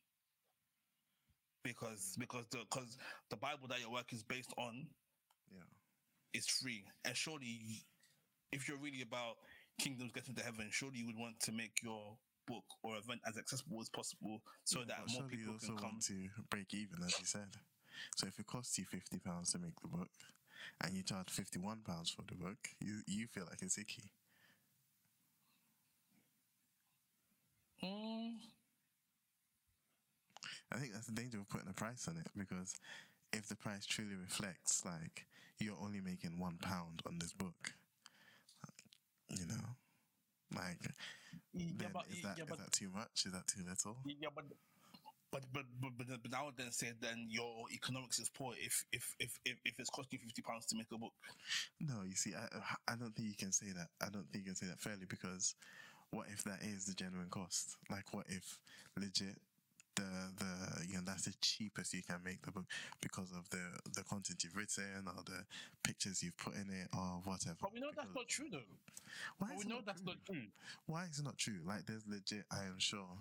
Because 1.62 2.16
because 2.18 2.46
the 2.50 2.58
because 2.70 2.96
the 3.28 3.36
Bible 3.36 3.68
that 3.68 3.80
your 3.80 3.90
work 3.92 4.12
is 4.12 4.22
based 4.22 4.52
on 4.56 4.88
Yeah. 5.52 5.62
is 6.32 6.46
free. 6.48 6.84
And 7.04 7.16
surely, 7.16 7.84
if 8.52 8.68
you're 8.68 8.78
really 8.78 9.02
about 9.02 9.36
kingdoms 9.78 10.12
getting 10.12 10.34
to 10.34 10.42
heaven, 10.42 10.68
surely 10.70 10.98
you 10.98 11.06
would 11.06 11.16
want 11.16 11.40
to 11.40 11.52
make 11.52 11.82
your 11.82 12.18
book 12.46 12.64
or 12.82 12.96
event 12.96 13.20
as 13.26 13.36
accessible 13.36 13.80
as 13.80 13.88
possible 13.90 14.42
so 14.64 14.84
that 14.84 14.98
more 15.12 15.22
people 15.28 15.58
can 15.58 15.76
come. 15.76 15.84
want 15.84 16.02
to 16.04 16.28
break 16.50 16.72
even, 16.74 17.02
as 17.04 17.18
you 17.20 17.26
said. 17.26 17.54
So 18.16 18.26
if 18.26 18.38
it 18.38 18.46
costs 18.46 18.78
you 18.78 18.86
fifty 18.86 19.18
pounds 19.18 19.52
to 19.52 19.58
make 19.58 19.78
the 19.80 19.88
book, 19.88 20.08
and 20.82 20.94
you 20.96 21.02
charge 21.02 21.28
fifty 21.30 21.58
one 21.58 21.80
pounds 21.86 22.10
for 22.10 22.22
the 22.22 22.34
book, 22.34 22.68
you 22.80 23.00
you 23.06 23.26
feel 23.26 23.44
like 23.48 23.62
it's 23.62 23.78
icky. 23.78 24.10
Mm, 27.82 28.34
I 30.72 30.76
think 30.76 30.92
that's 30.92 31.06
the 31.06 31.12
danger 31.12 31.38
of 31.38 31.48
putting 31.48 31.68
a 31.68 31.72
price 31.72 32.06
on 32.08 32.16
it 32.16 32.28
because 32.36 32.74
if 33.32 33.48
the 33.48 33.56
price 33.56 33.86
truly 33.86 34.14
reflects 34.14 34.84
like 34.84 35.26
you're 35.58 35.76
only 35.82 36.00
making 36.00 36.38
one 36.38 36.58
pound 36.60 37.02
on 37.06 37.18
this 37.18 37.32
book, 37.32 37.72
you 39.28 39.46
know, 39.46 39.76
like 40.56 40.78
yeah, 41.52 41.72
then 41.78 41.90
but, 41.92 42.04
is 42.10 42.22
that 42.22 42.38
yeah, 42.38 42.44
is 42.44 42.50
but, 42.50 42.58
that 42.58 42.72
too 42.72 42.90
much? 42.94 43.24
Is 43.26 43.32
that 43.32 43.46
too 43.46 43.62
little? 43.68 43.96
yeah, 44.04 44.28
but, 44.34 44.44
but, 45.32 45.42
but, 45.52 45.64
but, 45.80 45.90
but, 45.96 46.06
but 46.22 46.30
now 46.32 46.50
then 46.56 46.72
say 46.72 46.92
then 47.00 47.26
your 47.28 47.66
economics 47.72 48.18
is 48.18 48.28
poor 48.28 48.54
if 48.60 48.84
if 48.92 49.14
if 49.18 49.38
if, 49.44 49.58
if 49.64 49.78
it's 49.78 49.90
costing 49.90 50.18
you 50.20 50.26
fifty 50.26 50.42
pounds 50.42 50.66
to 50.66 50.76
make 50.76 50.90
a 50.92 50.98
book. 50.98 51.12
No, 51.80 52.02
you 52.06 52.14
see, 52.14 52.34
I 52.34 52.46
I 52.92 52.96
don't 52.96 53.14
think 53.14 53.28
you 53.28 53.36
can 53.36 53.52
say 53.52 53.66
that. 53.76 53.88
I 54.00 54.10
don't 54.10 54.26
think 54.30 54.44
you 54.44 54.50
can 54.50 54.56
say 54.56 54.66
that 54.66 54.80
fairly 54.80 55.06
because 55.08 55.54
what 56.10 56.26
if 56.32 56.42
that 56.44 56.62
is 56.62 56.86
the 56.86 56.94
genuine 56.94 57.30
cost? 57.30 57.76
Like, 57.90 58.12
what 58.12 58.26
if 58.28 58.58
legit 58.98 59.36
the 59.96 60.02
the 60.38 60.86
you 60.86 60.94
know 60.94 61.02
that's 61.04 61.24
the 61.24 61.34
cheapest 61.40 61.94
you 61.94 62.02
can 62.02 62.20
make 62.24 62.40
the 62.42 62.52
book 62.52 62.66
because 63.00 63.32
of 63.32 63.48
the 63.50 63.62
the 63.94 64.02
content 64.04 64.42
you've 64.44 64.56
written 64.56 65.06
or 65.06 65.22
the 65.24 65.44
pictures 65.82 66.22
you've 66.22 66.36
put 66.38 66.54
in 66.54 66.70
it 66.70 66.88
or 66.94 67.20
whatever. 67.24 67.56
But 67.60 67.72
we 67.72 67.80
know 67.80 67.90
that's 67.94 68.14
not 68.14 68.28
true 68.28 68.46
though. 68.50 68.66
Why 69.38 69.48
But 69.48 69.58
we 69.58 69.64
know 69.64 69.80
that's 69.84 70.00
true? 70.02 70.12
not 70.12 70.24
true. 70.24 70.46
Why 70.86 71.04
is 71.04 71.18
it 71.18 71.24
not 71.24 71.38
true? 71.38 71.58
Like, 71.66 71.86
there's 71.86 72.06
legit, 72.06 72.44
I 72.50 72.64
am 72.64 72.78
sure, 72.78 73.18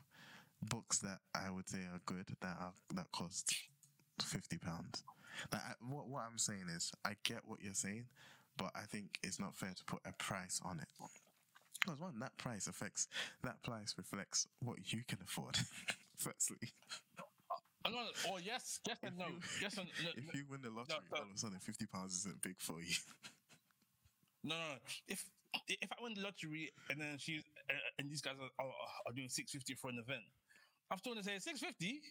books 0.61 0.99
that 0.99 1.19
I 1.35 1.49
would 1.49 1.69
say 1.69 1.79
are 1.79 2.01
good 2.05 2.27
that 2.41 2.57
are 2.59 2.73
that 2.95 3.11
cost 3.11 3.53
fifty 4.21 4.57
pounds. 4.57 5.03
Like, 5.51 5.61
I, 5.61 5.73
what 5.87 6.07
what 6.07 6.23
I'm 6.29 6.37
saying 6.37 6.65
is, 6.75 6.91
I 7.05 7.15
get 7.23 7.41
what 7.45 7.59
you're 7.61 7.73
saying, 7.73 8.05
but 8.57 8.71
I 8.75 8.81
think 8.81 9.17
it's 9.23 9.39
not 9.39 9.55
fair 9.55 9.71
to 9.75 9.83
put 9.85 10.01
a 10.05 10.11
price 10.13 10.59
on 10.63 10.79
it. 10.79 10.87
Because 11.85 11.99
one, 12.01 12.19
that 12.19 12.37
price 12.37 12.67
affects 12.67 13.07
that 13.43 13.61
price 13.63 13.95
reflects 13.97 14.47
what 14.61 14.91
you 14.91 15.03
can 15.07 15.19
afford. 15.23 15.57
Firstly, 16.17 16.57
I'm 17.85 17.93
oh 18.27 18.37
yes, 18.43 18.79
yes 18.85 18.97
and 19.03 19.17
no, 19.17 19.27
you- 19.27 19.39
yes 19.61 19.77
and 19.77 19.87
no, 20.03 20.09
if 20.17 20.35
you 20.35 20.43
win 20.49 20.61
the 20.61 20.69
lottery, 20.69 20.97
no. 21.11 21.17
all 21.17 21.23
of 21.23 21.29
a 21.33 21.37
sudden 21.37 21.59
fifty 21.59 21.85
pounds 21.85 22.13
isn't 22.19 22.41
big 22.41 22.59
for 22.59 22.81
you. 22.81 22.95
No, 24.43 24.55
no. 24.55 24.75
If 25.07 25.25
if 25.67 25.89
I 25.91 26.03
win 26.03 26.13
the 26.15 26.21
lottery 26.21 26.71
and 26.89 26.99
then 27.01 27.17
she's 27.17 27.43
uh, 27.69 27.73
and 27.97 28.09
these 28.09 28.21
guys 28.21 28.35
are, 28.39 28.63
are, 28.63 28.71
are 29.07 29.13
doing 29.15 29.29
six 29.29 29.51
fifty 29.51 29.73
for 29.75 29.89
an 29.89 29.99
event, 29.99 30.23
I'm 30.91 30.97
still 30.97 31.13
gonna 31.13 31.23
say 31.23 31.37
six 31.39 31.59
fifty. 31.59 32.01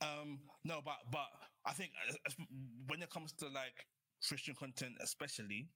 Um, 0.00 0.40
no, 0.64 0.80
but 0.84 0.96
but 1.10 1.26
I 1.64 1.72
think 1.72 1.90
uh, 2.08 2.32
when 2.86 3.02
it 3.02 3.10
comes 3.10 3.32
to 3.34 3.46
like 3.46 3.86
Christian 4.26 4.54
content, 4.54 4.92
especially, 5.02 5.68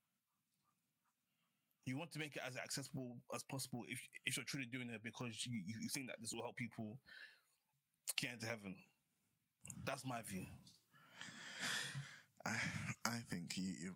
you 1.86 1.96
want 1.96 2.12
to 2.12 2.18
make 2.18 2.36
it 2.36 2.42
as 2.46 2.57
accessible 2.57 3.16
as 3.34 3.42
possible. 3.44 3.84
If 3.88 4.01
if 4.26 4.36
you're 4.36 4.44
truly 4.44 4.66
doing 4.66 4.90
it 4.90 5.03
because 5.03 5.46
you, 5.46 5.62
you 5.66 5.88
think 5.88 6.09
that 6.09 6.16
this 6.20 6.32
will 6.32 6.42
help 6.42 6.57
people 6.57 6.98
get 8.16 8.32
into 8.34 8.46
heaven. 8.46 8.76
That's 9.84 10.05
my 10.05 10.22
view. 10.22 10.46
I, 12.46 12.57
I 13.05 13.18
think 13.28 13.57
you, 13.57 13.72
you 13.82 13.94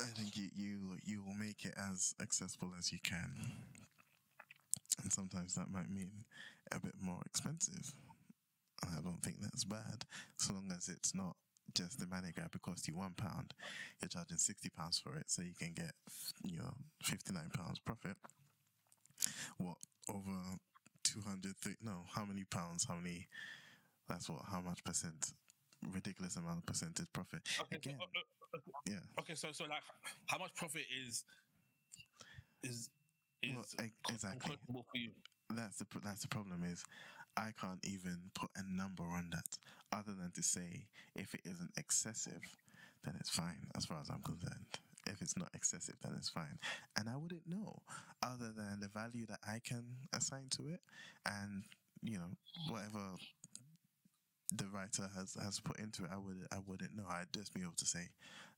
I 0.00 0.06
think 0.16 0.36
you, 0.36 0.48
you 0.54 0.96
you 1.04 1.22
will 1.24 1.34
make 1.34 1.64
it 1.64 1.74
as 1.76 2.14
accessible 2.20 2.72
as 2.78 2.92
you 2.92 2.98
can, 3.02 3.52
and 5.02 5.12
sometimes 5.12 5.54
that 5.54 5.70
might 5.70 5.90
mean 5.90 6.10
a 6.72 6.80
bit 6.80 6.94
more 7.00 7.20
expensive. 7.26 7.92
and 8.82 8.98
I 8.98 9.02
don't 9.02 9.22
think 9.22 9.40
that's 9.40 9.64
bad, 9.64 10.04
so 10.36 10.54
long 10.54 10.70
as 10.76 10.88
it's 10.88 11.14
not 11.14 11.36
just 11.74 11.98
the 12.00 12.06
money 12.06 12.32
grab. 12.34 12.50
It 12.54 12.62
costs 12.62 12.88
you 12.88 12.96
one 12.96 13.14
pound, 13.16 13.54
you're 14.00 14.08
charging 14.08 14.38
sixty 14.38 14.68
pounds 14.70 14.98
for 14.98 15.16
it, 15.16 15.30
so 15.30 15.42
you 15.42 15.54
can 15.58 15.72
get 15.74 15.92
you 16.44 16.58
know 16.58 16.74
fifty 17.02 17.32
nine 17.32 17.50
pounds 17.54 17.78
profit. 17.78 18.16
What 19.58 19.76
over 20.08 20.38
two 21.04 21.20
hundred? 21.26 21.54
No, 21.82 22.04
how 22.14 22.24
many 22.24 22.44
pounds? 22.44 22.84
How 22.88 22.96
many? 22.96 23.28
That's 24.08 24.28
what? 24.28 24.42
How 24.50 24.60
much 24.60 24.82
percent? 24.84 25.32
Ridiculous 25.94 26.36
amount 26.36 26.58
of 26.58 26.66
percentage 26.66 27.06
profit. 27.12 27.40
Okay, 27.62 27.76
Again, 27.76 27.96
so, 27.98 28.04
uh, 28.04 28.58
uh, 28.58 28.60
yeah. 28.86 29.20
okay, 29.20 29.34
so 29.34 29.48
so 29.52 29.64
like, 29.64 29.82
how 30.26 30.38
much 30.38 30.54
profit 30.54 30.82
is 31.06 31.24
is 32.62 32.90
is 33.42 33.54
Well, 33.54 33.64
exactly. 34.08 34.56
comfortable 34.56 34.84
for 34.90 34.98
you? 34.98 35.10
that's 35.50 35.78
the 35.78 35.86
that's 36.04 36.22
the 36.22 36.28
problem 36.28 36.62
is 36.64 36.84
I 37.36 37.50
can't 37.60 37.80
even 37.84 38.18
put 38.34 38.50
a 38.56 38.62
number 38.62 39.04
on 39.04 39.30
that 39.32 39.58
other 39.92 40.12
than 40.14 40.30
to 40.34 40.42
say 40.42 40.86
if 41.14 41.34
it 41.34 41.40
isn't 41.44 41.72
excessive 41.76 42.42
then 43.04 43.14
it's 43.20 43.30
fine 43.30 43.66
as 43.76 43.84
far 43.86 44.00
as 44.00 44.10
I'm 44.10 44.22
concerned 44.22 44.66
if 45.06 45.20
it's 45.22 45.36
not 45.36 45.50
excessive 45.54 45.96
then 46.02 46.12
it's 46.16 46.28
fine 46.28 46.58
and 46.96 47.08
I 47.08 47.16
wouldn't 47.16 47.46
know 47.48 47.82
other 48.22 48.52
than 48.56 48.80
the 48.80 48.88
value 48.88 49.26
that 49.26 49.40
I 49.46 49.60
can 49.64 49.84
assign 50.12 50.46
to 50.56 50.68
it 50.68 50.80
and 51.26 51.64
you 52.02 52.18
know 52.18 52.30
whatever 52.68 53.14
the 54.52 54.66
writer 54.72 55.08
has 55.16 55.36
has 55.42 55.60
put 55.60 55.78
into 55.78 56.04
it 56.04 56.10
I 56.12 56.18
would 56.18 56.46
I 56.52 56.56
wouldn't 56.66 56.96
know. 56.96 57.04
I'd 57.08 57.32
just 57.32 57.54
be 57.54 57.62
able 57.62 57.72
to 57.76 57.86
say 57.86 58.08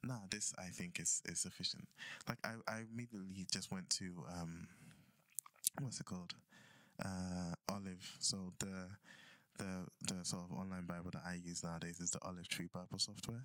nah 0.02 0.18
this 0.30 0.54
I 0.58 0.66
think 0.68 0.98
is 1.00 1.22
is 1.26 1.40
sufficient. 1.40 1.86
Like 2.28 2.38
I, 2.44 2.52
I 2.66 2.80
immediately 2.92 3.46
just 3.52 3.70
went 3.70 3.88
to 3.90 4.24
um 4.32 4.68
what's 5.80 6.00
it 6.00 6.06
called? 6.06 6.34
Uh, 7.04 7.54
Olive. 7.68 8.16
So 8.20 8.52
the 8.58 8.88
the 9.58 9.86
the 10.06 10.24
sort 10.24 10.44
of 10.44 10.56
online 10.56 10.86
Bible 10.86 11.10
that 11.12 11.22
I 11.26 11.34
use 11.44 11.64
nowadays 11.64 12.00
is 12.00 12.10
the 12.10 12.18
Olive 12.22 12.48
Tree 12.48 12.68
Bible 12.72 12.98
software, 12.98 13.44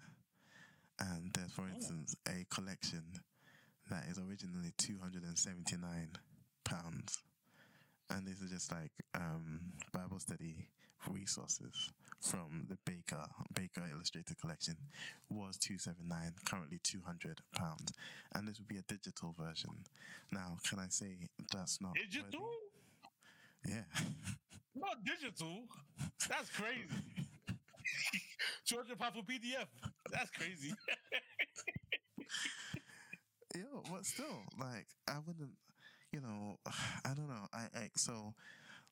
and 0.99 1.31
there's, 1.33 1.51
for 1.51 1.67
instance, 1.67 2.15
a 2.27 2.45
collection 2.53 3.03
that 3.89 4.05
is 4.09 4.17
originally 4.19 4.73
two 4.77 4.97
hundred 5.01 5.23
and 5.23 5.37
seventy 5.37 5.77
nine 5.77 6.09
pounds, 6.63 7.19
and 8.09 8.27
this 8.27 8.41
is 8.41 8.51
just 8.51 8.71
like 8.71 8.91
um, 9.15 9.59
Bible 9.93 10.19
study 10.19 10.67
resources 11.09 11.91
from 12.19 12.65
the 12.69 12.77
Baker 12.85 13.23
Baker 13.53 13.83
Illustrated 13.91 14.37
Collection 14.39 14.75
was 15.29 15.57
two 15.57 15.77
seven 15.77 16.07
nine, 16.07 16.33
currently 16.45 16.79
two 16.83 17.01
hundred 17.05 17.41
pounds, 17.55 17.93
and 18.33 18.47
this 18.47 18.57
would 18.59 18.67
be 18.67 18.77
a 18.77 18.81
digital 18.81 19.35
version. 19.37 19.71
Now, 20.31 20.57
can 20.67 20.79
I 20.79 20.87
say 20.89 21.17
that's 21.53 21.79
not 21.81 21.89
worthy? 21.89 22.07
Digital? 22.09 22.49
Yeah. 23.65 23.83
Not 24.75 25.03
digital. 25.03 25.63
That's 26.29 26.51
crazy. 26.51 26.85
Two 28.67 28.75
hundred 28.75 28.99
pounds 28.99 29.15
for 29.15 29.23
PDF. 29.23 29.65
That's 30.11 30.29
crazy. 30.31 30.71
Yo, 33.55 33.81
but 33.91 34.05
still, 34.05 34.43
like, 34.59 34.85
I 35.07 35.15
wouldn't, 35.25 35.49
you 36.11 36.21
know, 36.21 36.59
I 37.05 37.15
don't 37.15 37.27
know. 37.27 37.47
I, 37.51 37.65
I 37.75 37.89
so, 37.95 38.35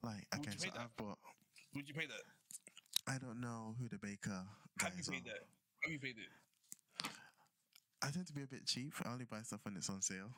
like, 0.02 0.26
okay, 0.36 0.50
so 0.58 0.70
that? 0.74 0.82
I've 0.82 0.96
bought. 0.98 1.20
Would 1.76 1.88
you 1.88 1.94
pay 1.94 2.08
that? 2.08 2.24
I 3.08 3.18
don't 3.18 3.40
know 3.40 3.76
who 3.80 3.88
the 3.88 3.98
baker 3.98 4.44
Have 4.80 4.94
you 4.98 5.04
paid 5.04 5.22
are. 5.28 5.30
that? 5.30 5.48
Have 5.84 5.92
you 5.92 6.00
paid 6.00 6.16
it? 6.18 7.10
I 8.02 8.10
tend 8.10 8.28
to 8.28 8.34
be 8.34 8.44
a 8.44 8.48
bit 8.48 8.66
cheap. 8.66 8.94
I 9.04 9.12
only 9.12 9.26
buy 9.26 9.42
stuff 9.42 9.62
when 9.64 9.76
it's 9.76 9.90
on 9.90 10.02
sale. 10.02 10.32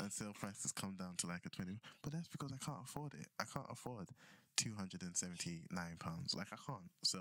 And 0.00 0.12
sale 0.12 0.32
prices 0.38 0.72
come 0.72 0.96
down 0.98 1.14
to 1.18 1.26
like 1.26 1.44
a 1.46 1.48
20. 1.48 1.78
But 2.02 2.12
that's 2.12 2.28
because 2.28 2.52
I 2.52 2.64
can't 2.64 2.78
afford 2.84 3.14
it. 3.14 3.26
I 3.40 3.44
can't 3.44 3.66
afford 3.70 4.08
£279. 4.56 6.36
Like, 6.36 6.46
I 6.52 6.56
can't. 6.66 6.90
So, 7.02 7.18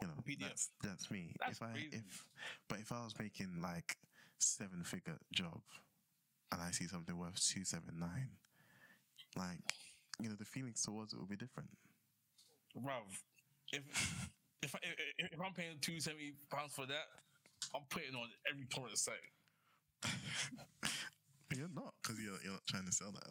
you 0.00 0.08
know, 0.08 0.14
PDF. 0.26 0.40
that's, 0.40 0.70
that's 0.82 1.10
me. 1.10 1.34
That's 1.40 1.58
if 1.58 1.62
I, 1.62 1.72
crazy. 1.72 1.88
if, 1.92 2.26
but 2.68 2.78
if 2.78 2.90
I 2.92 3.04
was 3.04 3.14
making 3.18 3.60
like 3.62 3.96
seven 4.38 4.82
figure 4.82 5.18
job 5.32 5.60
and 6.50 6.60
I 6.60 6.70
see 6.72 6.86
something 6.86 7.16
worth 7.16 7.40
279 7.46 8.28
like, 9.36 9.74
you 10.20 10.28
know, 10.28 10.34
the 10.38 10.44
feelings 10.44 10.82
towards 10.82 11.12
it 11.12 11.18
will 11.18 11.26
be 11.26 11.36
different. 11.36 11.70
Bruv, 12.76 13.02
if 13.72 14.28
if, 14.62 14.74
I, 14.74 14.78
if 15.18 15.32
if 15.32 15.40
I'm 15.40 15.52
paying 15.54 15.78
two 15.80 16.00
seventy 16.00 16.34
pounds 16.50 16.72
for 16.74 16.86
that, 16.86 17.06
I'm 17.74 17.82
putting 17.90 18.14
on 18.14 18.28
every 18.50 18.66
torrent 18.66 18.98
site. 18.98 19.14
You're 21.54 21.68
not 21.74 21.92
because 22.02 22.18
you're 22.18 22.38
you're 22.42 22.52
not 22.54 22.66
trying 22.66 22.86
to 22.86 22.92
sell 22.92 23.12
that. 23.12 23.28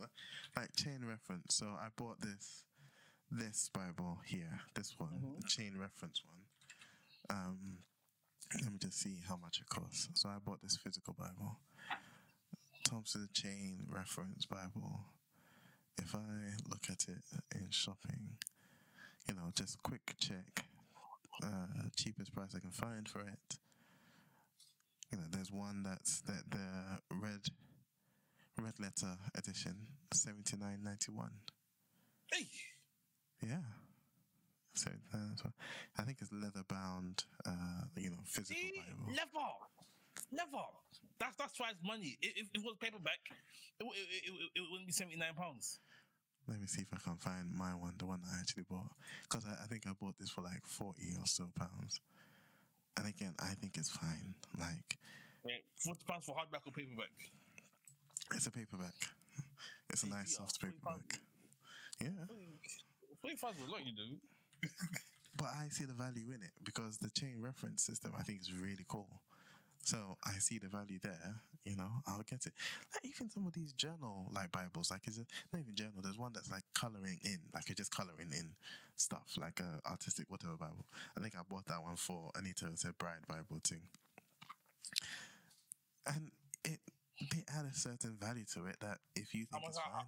Like 0.55 0.69
chain 0.75 0.99
reference. 1.07 1.55
So 1.55 1.65
I 1.65 1.87
bought 1.97 2.21
this 2.21 2.65
this 3.31 3.69
Bible 3.73 4.19
here, 4.25 4.59
this 4.75 4.93
one, 4.99 5.09
Mhm. 5.23 5.41
the 5.41 5.47
chain 5.47 5.75
reference 5.77 6.21
one. 6.23 6.37
Um, 7.29 7.77
let 8.61 8.71
me 8.71 8.77
just 8.77 8.99
see 8.99 9.21
how 9.27 9.37
much 9.37 9.59
it 9.61 9.69
costs. 9.69 10.09
So 10.13 10.29
I 10.29 10.37
bought 10.37 10.61
this 10.61 10.77
physical 10.77 11.13
Bible, 11.17 11.61
Thompson 12.83 13.29
Chain 13.33 13.87
Reference 13.89 14.45
Bible. 14.45 15.05
If 15.97 16.13
I 16.13 16.51
look 16.69 16.89
at 16.89 17.05
it 17.07 17.23
in 17.55 17.69
shopping, 17.71 18.37
you 19.27 19.35
know, 19.35 19.51
just 19.55 19.81
quick 19.83 20.15
check, 20.19 20.65
uh, 21.43 21.87
cheapest 21.95 22.33
price 22.33 22.53
I 22.55 22.59
can 22.59 22.71
find 22.71 23.07
for 23.07 23.21
it. 23.21 23.57
You 25.11 25.17
know, 25.17 25.25
there's 25.31 25.51
one 25.51 25.83
that's 25.83 26.21
that 26.21 26.43
the 26.49 27.15
red 27.21 27.41
red 28.57 28.79
letter 28.79 29.17
edition, 29.35 29.75
seventy 30.13 30.57
nine 30.57 30.79
ninety 30.83 31.11
one. 31.11 31.31
Hey, 32.31 32.47
Yeah. 33.45 33.57
So 34.73 34.89
uh, 35.13 35.35
so 35.35 35.49
I 35.99 36.03
think 36.03 36.19
it's 36.21 36.31
leather 36.31 36.63
bound, 36.67 37.25
uh, 37.45 37.83
you 37.97 38.09
know, 38.09 38.23
physical 38.25 38.55
see, 38.55 38.71
Bible. 38.79 39.13
never, 39.13 39.47
never. 40.31 40.63
That's 41.19 41.35
that's 41.35 41.59
why 41.59 41.71
it's 41.71 41.83
money. 41.85 42.17
If, 42.21 42.47
if 42.47 42.47
it 42.55 42.63
was 42.63 42.77
paperback, 42.79 43.19
it, 43.79 43.83
it, 43.83 44.31
it, 44.31 44.33
it 44.55 44.63
wouldn't 44.71 44.87
be 44.87 44.93
seventy 44.93 45.17
nine 45.17 45.33
pounds. 45.35 45.79
Let 46.51 46.59
me 46.59 46.67
see 46.67 46.81
if 46.83 46.93
I 46.93 46.99
can 46.99 47.15
find 47.17 47.47
my 47.55 47.71
one, 47.75 47.95
the 47.97 48.05
one 48.05 48.21
I 48.27 48.39
actually 48.41 48.65
bought, 48.69 48.91
because 49.23 49.45
I, 49.47 49.63
I 49.63 49.67
think 49.67 49.87
I 49.87 49.93
bought 49.93 50.17
this 50.19 50.29
for 50.29 50.41
like 50.41 50.67
forty 50.67 51.15
or 51.17 51.25
so 51.25 51.47
pounds. 51.55 52.01
And 52.97 53.07
again, 53.07 53.35
I 53.39 53.55
think 53.55 53.77
it's 53.77 53.89
fine. 53.89 54.35
Like 54.59 54.97
Right, 55.45 55.63
forty 55.77 56.03
pounds 56.07 56.25
for 56.25 56.35
hardback 56.35 56.67
or 56.67 56.71
paperback. 56.73 57.11
it's 58.35 58.47
a 58.47 58.51
paperback. 58.51 58.95
It's 59.89 60.03
a 60.03 60.07
Hey, 60.07 60.11
nice 60.15 60.31
yeah, 60.31 60.37
soft 60.37 60.61
paperback. 60.61 61.19
Yeah, 62.01 62.25
Forty 63.21 63.35
pounds 63.37 63.57
is 63.59 63.67
a 63.67 63.71
lot, 63.71 63.85
you 63.85 63.93
do. 63.95 64.17
but 65.37 65.47
I 65.57 65.67
see 65.69 65.85
the 65.85 65.93
value 65.93 66.27
in 66.33 66.41
it 66.43 66.51
because 66.63 66.97
the 66.97 67.09
chain 67.09 67.41
reference 67.41 67.83
system 67.83 68.13
I 68.17 68.23
think 68.23 68.41
is 68.41 68.51
really 68.53 68.85
cool. 68.87 69.21
So 69.83 70.17
I 70.23 70.33
see 70.39 70.59
the 70.59 70.67
value 70.67 70.99
there. 71.01 71.41
You 71.65 71.75
know, 71.75 71.89
I'll 72.07 72.23
get 72.23 72.45
it. 72.45 72.53
Like 72.93 73.05
even 73.05 73.29
some 73.29 73.45
of 73.45 73.53
these 73.53 73.73
journal 73.73 74.29
like 74.33 74.51
Bibles, 74.51 74.89
like 74.89 75.07
is 75.07 75.17
it 75.19 75.27
not 75.53 75.59
even 75.59 75.75
journal? 75.75 76.01
There's 76.01 76.17
one 76.17 76.31
that's 76.33 76.49
like 76.51 76.63
coloring 76.73 77.19
in, 77.23 77.39
like 77.53 77.69
you're 77.69 77.75
just 77.75 77.95
coloring 77.95 78.31
in 78.31 78.55
stuff, 78.95 79.35
like 79.39 79.59
a 79.59 79.87
artistic 79.87 80.25
whatever 80.29 80.57
Bible. 80.57 80.85
I 81.17 81.21
think 81.21 81.35
I 81.35 81.41
bought 81.47 81.65
that 81.67 81.83
one 81.83 81.95
for 81.97 82.31
Anita. 82.35 82.67
It's 82.71 82.85
a 82.85 82.93
bride 82.93 83.27
Bible 83.27 83.59
thing, 83.63 83.81
and 86.07 86.31
it 86.63 86.79
they 87.31 87.43
add 87.55 87.65
a 87.65 87.73
certain 87.75 88.17
value 88.19 88.45
to 88.53 88.65
it 88.65 88.77
that 88.81 88.97
if 89.15 89.33
you 89.35 89.45
think 89.45 89.63
it's 89.67 89.77
fine, 89.77 90.05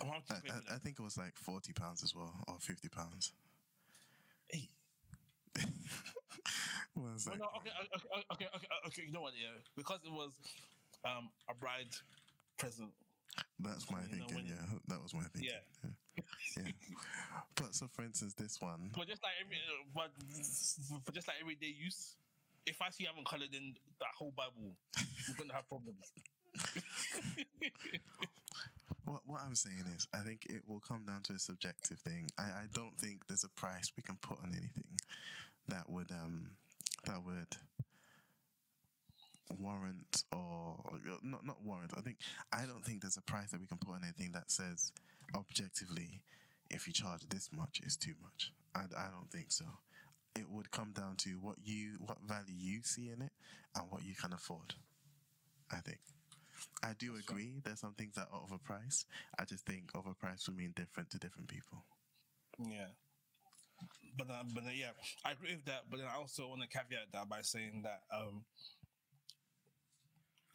I, 0.00 0.04
to 0.28 0.42
pay 0.42 0.48
for 0.48 0.72
I, 0.72 0.74
I 0.76 0.78
think 0.78 0.98
it 0.98 1.02
was 1.02 1.16
like 1.18 1.36
forty 1.36 1.72
pounds 1.72 2.02
as 2.04 2.14
well, 2.14 2.34
or 2.48 2.56
fifty 2.60 2.88
pounds. 2.88 3.32
Hey, 4.48 4.68
Well, 6.96 7.06
no, 7.38 7.46
okay, 7.58 7.70
okay, 7.94 8.24
okay, 8.32 8.48
okay, 8.56 8.66
okay. 8.86 9.02
You 9.06 9.12
know 9.12 9.22
what? 9.22 9.32
Yeah, 9.40 9.54
because 9.76 10.00
it 10.04 10.12
was 10.12 10.32
um 11.04 11.30
a 11.48 11.54
bride 11.54 11.94
present. 12.58 12.90
That's 13.58 13.90
my 13.90 14.00
You 14.00 14.04
know, 14.04 14.26
thinking. 14.26 14.36
when- 14.36 14.46
yeah, 14.46 14.78
that 14.88 15.00
was 15.02 15.14
my 15.14 15.22
thinking. 15.32 15.50
Yeah. 15.54 15.62
yeah. 16.16 16.24
yeah. 16.66 16.72
But 17.54 17.74
so, 17.74 17.86
for 17.92 18.02
instance, 18.02 18.34
this 18.34 18.60
one, 18.60 18.90
But 18.96 19.06
just 19.08 19.22
like 19.22 19.32
every, 19.40 19.56
uh, 19.56 19.84
but 19.94 20.10
for 21.04 21.12
just 21.12 21.28
like 21.28 21.36
everyday 21.40 21.68
use, 21.78 22.16
if 22.66 22.80
I 22.82 22.90
see 22.90 23.04
you 23.04 23.08
haven't 23.08 23.26
colored 23.26 23.54
in 23.54 23.74
that 24.00 24.08
whole 24.18 24.32
Bible, 24.36 24.74
we're 25.28 25.36
gonna 25.38 25.54
have 25.54 25.68
problems. 25.68 26.12
what 29.04 29.20
what 29.26 29.40
I'm 29.42 29.54
saying 29.54 29.84
is, 29.96 30.06
I 30.14 30.18
think 30.18 30.46
it 30.48 30.62
will 30.66 30.80
come 30.80 31.04
down 31.06 31.22
to 31.24 31.34
a 31.34 31.38
subjective 31.38 31.98
thing. 32.00 32.28
I, 32.38 32.42
I 32.42 32.64
don't 32.72 32.96
think 32.98 33.26
there's 33.28 33.44
a 33.44 33.48
price 33.50 33.92
we 33.96 34.02
can 34.02 34.16
put 34.16 34.38
on 34.42 34.50
anything 34.52 34.98
that 35.68 35.88
would 35.88 36.10
um 36.12 36.50
that 37.04 37.24
would 37.24 37.56
warrant 39.58 40.24
or 40.32 40.76
not 41.22 41.44
not 41.44 41.62
warrant. 41.64 41.92
I 41.96 42.00
think 42.00 42.18
I 42.52 42.66
don't 42.66 42.84
think 42.84 43.02
there's 43.02 43.16
a 43.16 43.22
price 43.22 43.50
that 43.50 43.60
we 43.60 43.66
can 43.66 43.78
put 43.78 43.94
on 43.94 44.02
anything 44.04 44.32
that 44.32 44.50
says 44.50 44.92
objectively, 45.34 46.20
if 46.70 46.86
you 46.86 46.92
charge 46.92 47.28
this 47.28 47.50
much, 47.52 47.80
it's 47.84 47.96
too 47.96 48.14
much. 48.22 48.52
I, 48.74 48.80
I 48.96 49.08
don't 49.10 49.30
think 49.30 49.50
so. 49.52 49.64
It 50.36 50.48
would 50.48 50.70
come 50.70 50.92
down 50.92 51.16
to 51.18 51.30
what 51.40 51.56
you 51.64 51.96
what 52.06 52.18
value 52.26 52.54
you 52.56 52.80
see 52.84 53.08
in 53.10 53.22
it 53.22 53.32
and 53.76 53.90
what 53.90 54.04
you 54.04 54.14
can 54.14 54.32
afford. 54.32 54.74
I 55.70 55.76
think. 55.76 55.98
I 56.82 56.92
do 56.98 57.14
That's 57.14 57.30
right. 57.30 57.40
agree. 57.40 57.60
There's 57.64 57.80
some 57.80 57.94
things 57.94 58.14
that 58.16 58.28
are 58.32 58.40
overpriced. 58.40 59.06
I 59.38 59.44
just 59.44 59.64
think 59.66 59.92
overpriced 59.92 60.48
will 60.48 60.56
mean 60.56 60.72
different 60.76 61.10
to 61.10 61.18
different 61.18 61.48
people. 61.48 61.84
Yeah. 62.58 62.88
But 64.16 64.28
uh, 64.30 64.44
but 64.54 64.64
uh, 64.64 64.74
yeah, 64.74 64.92
I 65.24 65.32
agree 65.32 65.54
with 65.54 65.64
that. 65.66 65.90
But 65.90 65.98
then 65.98 66.08
I 66.08 66.18
also 66.18 66.48
want 66.48 66.62
to 66.62 66.68
caveat 66.68 67.12
that 67.12 67.28
by 67.28 67.42
saying 67.42 67.82
that 67.84 68.02
um, 68.14 68.44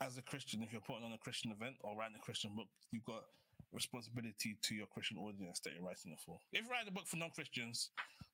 as 0.02 0.18
a 0.18 0.22
Christian, 0.22 0.62
if 0.64 0.72
you're 0.72 0.82
putting 0.82 1.04
on 1.04 1.14
a 1.14 1.18
Christian 1.18 1.52
event 1.52 1.76
or 1.82 1.96
writing 1.98 2.18
a 2.20 2.24
Christian 2.24 2.52
book, 2.56 2.68
you've 2.92 3.06
got 3.06 3.24
responsibility 3.72 4.58
to 4.62 4.76
your 4.76 4.88
Christian 4.88 5.18
audience 5.18 5.60
that 5.62 5.74
you're 5.74 5.84
writing 5.84 6.12
it 6.12 6.20
for. 6.26 6.40
If 6.52 6.66
you 6.66 6.72
write 6.72 6.88
a 6.88 6.92
book 6.92 7.08
for 7.08 7.18
non-Christians, 7.18 7.90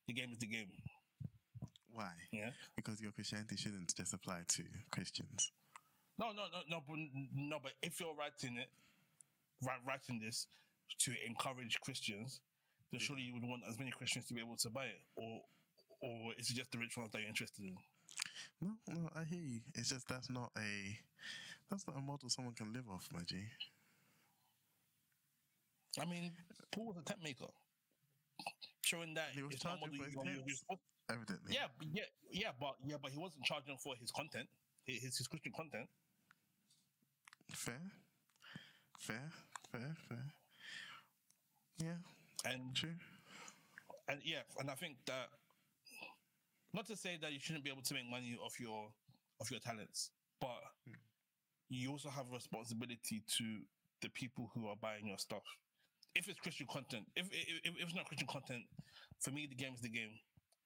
the 0.07 0.13
game 0.13 0.29
is 0.31 0.39
the 0.39 0.47
game. 0.47 0.67
Why? 1.93 2.11
Yeah. 2.31 2.51
Because 2.75 3.01
your 3.01 3.11
Christianity 3.11 3.55
shouldn't 3.57 3.93
just 3.95 4.13
apply 4.13 4.41
to 4.47 4.63
Christians. 4.91 5.51
No, 6.17 6.27
no, 6.27 6.43
no, 6.51 6.59
no, 6.69 6.83
but 6.87 6.97
no, 7.35 7.57
but 7.61 7.73
if 7.81 7.99
you're 7.99 8.13
writing 8.13 8.57
it, 8.57 8.69
writing 9.85 10.19
this 10.23 10.47
to 10.99 11.11
encourage 11.25 11.79
Christians, 11.81 12.41
then 12.91 12.99
surely 12.99 13.21
you 13.23 13.33
would 13.33 13.43
want 13.43 13.63
as 13.67 13.77
many 13.79 13.91
Christians 13.91 14.25
to 14.27 14.33
be 14.33 14.41
able 14.41 14.57
to 14.57 14.69
buy 14.69 14.85
it, 14.85 15.01
or 15.15 15.41
or 16.01 16.33
is 16.37 16.49
it 16.49 16.55
just 16.55 16.71
the 16.71 16.77
rich 16.77 16.97
ones 16.97 17.11
that 17.11 17.19
you're 17.19 17.29
interested 17.29 17.63
in? 17.63 17.75
No, 18.61 18.71
no, 18.87 19.09
I 19.15 19.23
hear 19.23 19.39
you. 19.41 19.61
It's 19.75 19.89
just 19.89 20.07
that's 20.07 20.29
not 20.29 20.51
a 20.57 20.97
that's 21.69 21.87
not 21.87 21.97
a 21.97 22.01
model 22.01 22.29
someone 22.29 22.53
can 22.53 22.73
live 22.73 22.89
off, 22.89 23.07
my 23.13 23.21
G. 23.25 23.35
I 25.99 26.05
mean, 26.05 26.31
Paul 26.71 26.87
was 26.87 26.97
a 26.97 27.03
tent 27.03 27.19
maker, 27.23 27.47
showing 28.81 29.13
that 29.15 29.29
He 29.33 29.43
was 29.43 29.53
it's 29.53 29.63
charging 29.63 29.89
for 29.97 30.05
his 30.05 30.13
you- 30.15 30.77
Evidently. 31.09 31.53
Yeah, 31.53 31.67
but 31.77 31.87
yeah, 31.91 32.03
yeah, 32.31 32.51
but 32.57 32.75
yeah, 32.85 32.95
but 33.01 33.11
he 33.11 33.17
wasn't 33.17 33.43
charging 33.43 33.75
for 33.77 33.95
his 33.99 34.11
content, 34.11 34.47
his, 34.85 35.17
his 35.17 35.27
Christian 35.27 35.51
content. 35.51 35.89
Fair. 37.51 37.81
Fair. 38.97 39.29
Fair. 39.71 39.95
Fair. 40.07 40.25
Yeah. 41.79 41.97
And 42.45 42.75
True. 42.75 42.89
and 44.07 44.19
yeah, 44.23 44.41
and 44.59 44.69
I 44.69 44.73
think 44.73 44.97
that 45.05 45.29
not 46.73 46.87
to 46.87 46.95
say 46.95 47.17
that 47.21 47.33
you 47.33 47.39
shouldn't 47.39 47.63
be 47.63 47.71
able 47.71 47.81
to 47.83 47.93
make 47.93 48.09
money 48.09 48.37
off 48.43 48.59
your 48.59 48.87
of 49.39 49.51
your 49.51 49.59
talents, 49.59 50.11
but 50.39 50.59
hmm. 50.87 50.93
you 51.69 51.91
also 51.91 52.09
have 52.09 52.25
a 52.31 52.33
responsibility 52.33 53.23
to 53.37 53.59
the 54.01 54.09
people 54.09 54.49
who 54.53 54.67
are 54.67 54.75
buying 54.81 55.07
your 55.07 55.17
stuff. 55.17 55.43
If 56.15 56.27
it's 56.27 56.39
Christian 56.39 56.67
content, 56.69 57.05
if 57.15 57.27
if, 57.31 57.75
if 57.75 57.83
it's 57.83 57.95
not 57.95 58.05
Christian 58.05 58.27
content, 58.27 58.63
for 59.19 59.31
me 59.31 59.47
the 59.47 59.55
game 59.55 59.73
is 59.73 59.81
the 59.81 59.89
game. 59.89 60.11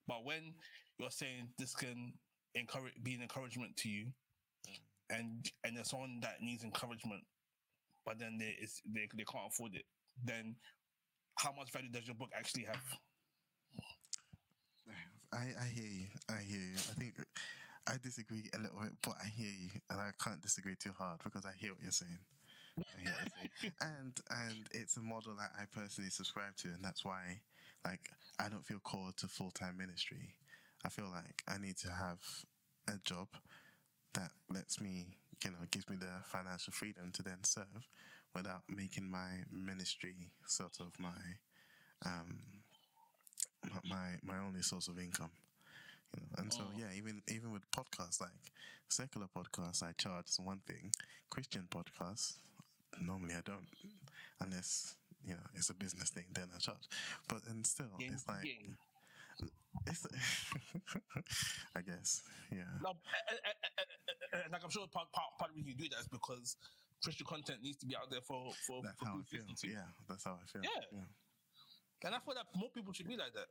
But 0.07 0.23
when 0.23 0.53
you're 0.99 1.11
saying 1.11 1.49
this 1.57 1.73
can 1.73 2.13
encourage 2.53 2.93
be 3.03 3.15
an 3.15 3.21
encouragement 3.21 3.76
to 3.78 3.89
you, 3.89 4.07
hmm. 4.65 5.15
and 5.15 5.51
and 5.63 5.76
there's 5.76 5.89
someone 5.89 6.19
that 6.21 6.41
needs 6.41 6.63
encouragement, 6.63 7.23
but 8.05 8.19
then 8.19 8.38
they 8.39 8.55
is 8.61 8.82
they, 8.86 9.07
they 9.17 9.26
can't 9.26 9.47
afford 9.49 9.76
it, 9.76 9.86
then 10.23 10.55
how 11.38 11.52
much 11.52 11.72
value 11.72 11.90
does 11.90 12.08
your 12.08 12.16
book 12.16 12.30
actually 12.38 12.64
have? 12.64 12.84
I, 15.34 15.52
I 15.62 15.68
hear 15.74 15.86
you. 15.88 16.08
I 16.30 16.42
hear 16.42 16.60
you. 16.60 16.76
I 16.76 16.94
think 16.94 17.16
I 17.88 17.96
disagree 18.02 18.50
a 18.54 18.60
little 18.60 18.80
bit, 18.82 18.94
but 19.04 19.16
I 19.24 19.28
hear 19.28 19.52
you, 19.52 19.70
and 19.90 20.00
I 20.00 20.12
can't 20.24 20.42
disagree 20.42 20.76
too 20.76 20.94
hard 20.98 21.20
because 21.24 21.46
I 21.46 21.52
hear 21.58 21.72
what 21.72 21.82
you're 21.82 21.92
saying. 21.92 22.20
What 22.76 22.88
you're 23.04 23.14
saying. 23.14 23.74
and 23.82 24.20
and 24.30 24.70
it's 24.72 24.98
a 24.98 25.02
model 25.02 25.36
that 25.38 25.52
I 25.60 25.66
personally 25.72 26.10
subscribe 26.10 26.56
to, 26.58 26.70
and 26.70 26.84
that's 26.84 27.04
why, 27.04 27.42
like, 27.86 28.10
I 28.40 28.50
don't 28.50 28.66
feel 28.66 28.80
called 28.80 29.18
to 29.18 29.28
full 29.28 29.52
time 29.52 29.78
ministry. 29.78 30.36
I 30.86 30.90
feel 30.90 31.12
like 31.12 31.44
I 31.48 31.58
need 31.58 31.78
to 31.78 31.90
have 31.90 32.20
a 32.88 32.98
job 33.04 33.28
that 34.14 34.32
lets 34.50 34.80
me, 34.80 35.18
you 35.44 35.52
know, 35.52 35.58
gives 35.72 35.90
me 35.90 35.98
the 36.00 36.24
financial 36.24 36.72
freedom 36.72 37.12
to 37.14 37.24
then 37.24 37.44
serve 37.44 37.90
without 38.36 38.62
making 38.70 39.10
my 39.10 39.30
ministry 39.52 40.16
sort 40.46 40.80
of 40.80 40.92
my 41.00 41.22
um 42.06 42.38
my- 43.84 44.20
my 44.24 44.38
only 44.38 44.62
source 44.62 44.88
of 44.88 45.00
income 45.00 45.32
you 46.16 46.22
know 46.22 46.28
and 46.38 46.54
so 46.54 46.64
Oh. 46.68 46.72
yeah 46.78 46.92
even 46.96 47.22
even 47.28 47.52
with 47.52 47.64
podcasts 47.72 48.22
like 48.22 48.32
secular 48.90 49.28
podcasts 49.28 49.82
i 49.82 49.92
charge 49.94 50.28
is 50.30 50.40
one 50.40 50.60
thing 50.68 50.92
christian 51.30 51.68
podcasts 51.72 52.38
normally 53.02 53.34
i 53.36 53.42
don't 53.44 53.68
unless 54.42 54.96
you 55.26 55.34
know 55.34 55.48
it's 55.56 55.70
a 55.70 55.74
business 55.74 56.10
thing 56.12 56.26
then 56.34 56.48
i 56.56 56.60
charge 56.60 56.88
but 57.28 57.42
and 57.50 57.66
still 57.66 57.88
Game 57.98 58.14
it's 58.14 58.28
like 58.28 58.44
game. 58.44 58.78
it's 59.88 60.06
i 61.76 61.82
guess 61.82 62.22
yeah 62.52 62.64
No, 62.82 62.90
and, 63.30 63.40
and- 63.48 63.60
and- 63.80 64.44
and 64.44 64.52
like 64.52 64.64
I'm 64.64 64.70
sure 64.70 64.88
part, 64.88 65.12
part, 65.12 65.28
part 65.40 65.52
of 65.52 65.56
the 65.56 65.62
reason 65.64 65.80
you 65.80 65.90
do 65.90 65.96
that 65.96 66.02
is 66.02 66.08
because 66.08 66.58
Christian 67.06 67.26
content 67.30 67.62
needs 67.62 67.78
to 67.78 67.86
be 67.86 67.95
out 67.95 68.10
there 68.10 68.22
for 68.22 68.51
for, 68.66 68.82
that's 68.84 68.99
for 68.99 69.06
how 69.06 69.22
i 69.22 69.24
feel 69.24 69.45
yeah 69.64 69.88
that's 70.10 70.26
how 70.26 70.36
i 70.36 70.45
feel 70.49 70.62
Yeah. 70.66 71.06
And 72.06 72.14
I 72.14 72.20
feel 72.22 72.36
that 72.38 72.45
more 72.53 72.70
people 72.70 72.93
should 72.93 73.08
be 73.10 73.18
like 73.18 73.34
that. 73.34 73.49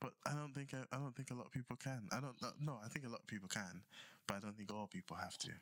But 0.00 0.16
I 0.24 0.32
don't 0.32 0.54
think 0.56 0.72
I, 0.72 0.88
I 0.88 0.96
don't 0.96 1.14
think 1.14 1.28
a 1.30 1.34
lot 1.36 1.46
of 1.46 1.52
people 1.52 1.76
can. 1.76 2.08
I 2.12 2.20
don't 2.20 2.36
no. 2.60 2.80
I 2.80 2.88
think 2.88 3.04
a 3.04 3.12
lot 3.12 3.20
of 3.20 3.26
people 3.28 3.48
can, 3.48 3.84
but 4.26 4.36
I 4.36 4.40
don't 4.40 4.56
think 4.56 4.72
all 4.72 4.86
people 4.88 5.16
have 5.20 5.36
to. 5.44 5.52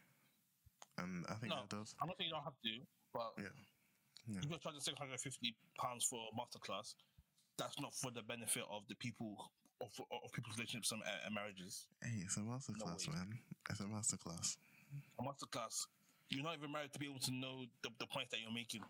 And 0.99 1.27
I 1.27 1.35
think 1.35 1.51
No, 1.51 1.67
that 1.67 1.75
does. 1.75 1.95
I'm 1.99 2.07
not 2.07 2.17
saying 2.19 2.31
you 2.31 2.35
don't 2.39 2.47
have 2.47 2.59
to, 2.63 2.75
but 3.11 3.35
Yeah, 3.39 3.51
yeah. 4.31 4.39
if 4.39 4.47
you're 4.47 4.63
charging 4.63 4.81
650 4.87 5.19
pounds 5.75 6.07
for 6.07 6.23
a 6.31 6.33
masterclass, 6.39 6.95
that's 7.59 7.81
not 7.81 7.95
for 7.95 8.11
the 8.15 8.23
benefit 8.23 8.63
of 8.71 8.87
the 8.87 8.95
people 8.95 9.51
of, 9.81 9.91
of 9.99 10.31
people's 10.31 10.57
relationships 10.57 10.93
and, 10.93 11.03
and 11.27 11.35
marriages. 11.35 11.87
Hey, 12.03 12.23
it's 12.23 12.37
a 12.37 12.41
masterclass, 12.47 13.09
way. 13.09 13.15
man. 13.19 13.39
It's 13.71 13.81
a 13.81 13.91
masterclass. 13.91 14.57
A 15.19 15.23
masterclass, 15.23 15.87
you're 16.31 16.45
not 16.45 16.57
even 16.57 16.73
married 16.73 16.93
to 16.93 16.99
be 16.99 17.07
able 17.07 17.21
to 17.21 17.33
know 17.33 17.65
the, 17.83 17.91
the 17.99 18.07
points 18.07 18.31
that 18.31 18.41
you're 18.41 18.53
making. 18.53 18.83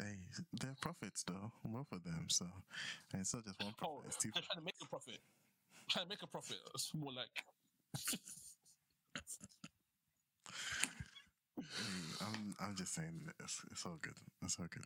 Hey, 0.00 0.16
they're 0.52 0.74
profits 0.80 1.22
though, 1.22 1.52
both 1.64 1.92
of 1.92 2.02
them. 2.02 2.26
So, 2.28 2.46
and 3.12 3.20
it's 3.20 3.32
not 3.34 3.44
just 3.44 3.62
one 3.62 3.74
Oh, 3.82 4.00
profit. 4.02 4.06
It's 4.08 4.16
two. 4.16 4.30
they're 4.34 4.42
trying 4.42 4.58
to 4.58 4.64
make 4.64 4.74
a 4.82 4.86
profit. 4.86 5.18
Trying 5.88 6.06
to 6.06 6.08
make 6.08 6.22
a 6.22 6.26
profit. 6.26 6.56
It's 6.74 6.92
more 6.94 7.12
like 7.12 7.28
Hey, 11.54 11.62
I'm 12.20 12.54
I'm 12.60 12.76
just 12.76 12.94
saying 12.94 13.20
it's 13.38 13.60
it's 13.70 13.86
all 13.86 13.98
good. 14.00 14.14
It's 14.42 14.58
all 14.58 14.66
good. 14.66 14.84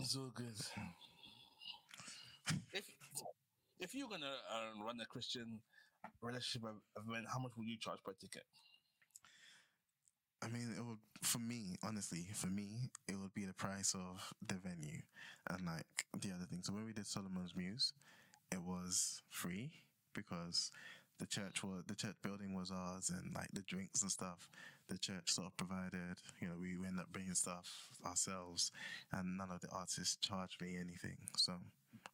It's 0.00 0.16
all 0.16 0.30
good. 0.34 0.56
if 2.72 2.88
if 3.78 3.94
you're 3.94 4.08
gonna 4.08 4.26
uh, 4.50 4.82
run 4.84 5.00
a 5.00 5.06
Christian 5.06 5.60
relationship 6.22 6.62
event, 6.96 7.26
how 7.32 7.38
much 7.38 7.52
will 7.56 7.64
you 7.64 7.76
charge 7.78 7.98
per 8.04 8.12
ticket? 8.14 8.44
I 10.42 10.48
mean, 10.48 10.74
it 10.76 10.84
would 10.84 10.98
for 11.22 11.38
me, 11.38 11.76
honestly, 11.82 12.26
for 12.34 12.48
me, 12.48 12.90
it 13.08 13.18
would 13.18 13.34
be 13.34 13.44
the 13.44 13.54
price 13.54 13.94
of 13.94 14.32
the 14.46 14.54
venue 14.54 15.00
and 15.50 15.66
like 15.66 16.06
the 16.20 16.32
other 16.32 16.44
things. 16.44 16.66
So 16.66 16.72
when 16.72 16.84
we 16.84 16.92
did 16.92 17.06
Solomon's 17.06 17.56
Muse, 17.56 17.92
it 18.52 18.60
was 18.62 19.22
free 19.28 19.72
because 20.14 20.70
the 21.18 21.26
church 21.26 21.64
was 21.64 21.84
the 21.86 21.94
church 21.94 22.16
building 22.22 22.54
was 22.54 22.70
ours 22.70 23.10
and 23.10 23.34
like 23.34 23.48
the 23.52 23.62
drinks 23.62 24.02
and 24.02 24.10
stuff 24.10 24.48
the 24.88 24.98
church 24.98 25.30
sort 25.30 25.48
of 25.48 25.56
provided. 25.56 26.16
You 26.40 26.48
know 26.48 26.54
we, 26.60 26.76
we 26.76 26.86
ended 26.86 27.00
up 27.00 27.12
bringing 27.12 27.34
stuff 27.34 27.88
ourselves 28.04 28.70
and 29.12 29.36
none 29.36 29.50
of 29.50 29.60
the 29.60 29.68
artists 29.72 30.16
charged 30.16 30.60
me 30.60 30.76
anything. 30.76 31.16
So 31.36 31.54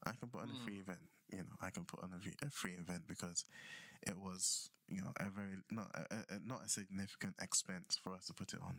i 0.05 0.11
can 0.13 0.29
put 0.29 0.43
on 0.43 0.51
a 0.51 0.65
free 0.65 0.77
hmm. 0.77 0.83
event 0.83 1.01
you 1.33 1.39
know 1.39 1.57
i 1.61 1.71
can 1.71 1.85
put 1.85 2.03
on 2.03 2.11
a, 2.15 2.19
v- 2.19 2.37
a 2.47 2.51
free 2.51 2.73
event 2.73 3.03
because 3.09 3.45
it 4.03 4.17
was 4.19 4.71
you 4.89 5.01
know 5.01 5.13
a 5.19 5.31
very 5.31 5.57
not 5.71 5.91
a, 5.95 6.35
a, 6.35 6.39
not 6.47 6.65
a 6.65 6.69
significant 6.69 7.35
expense 7.41 7.99
for 8.03 8.15
us 8.15 8.27
to 8.27 8.35
put 8.35 8.53
it 8.53 8.61
on 8.63 8.77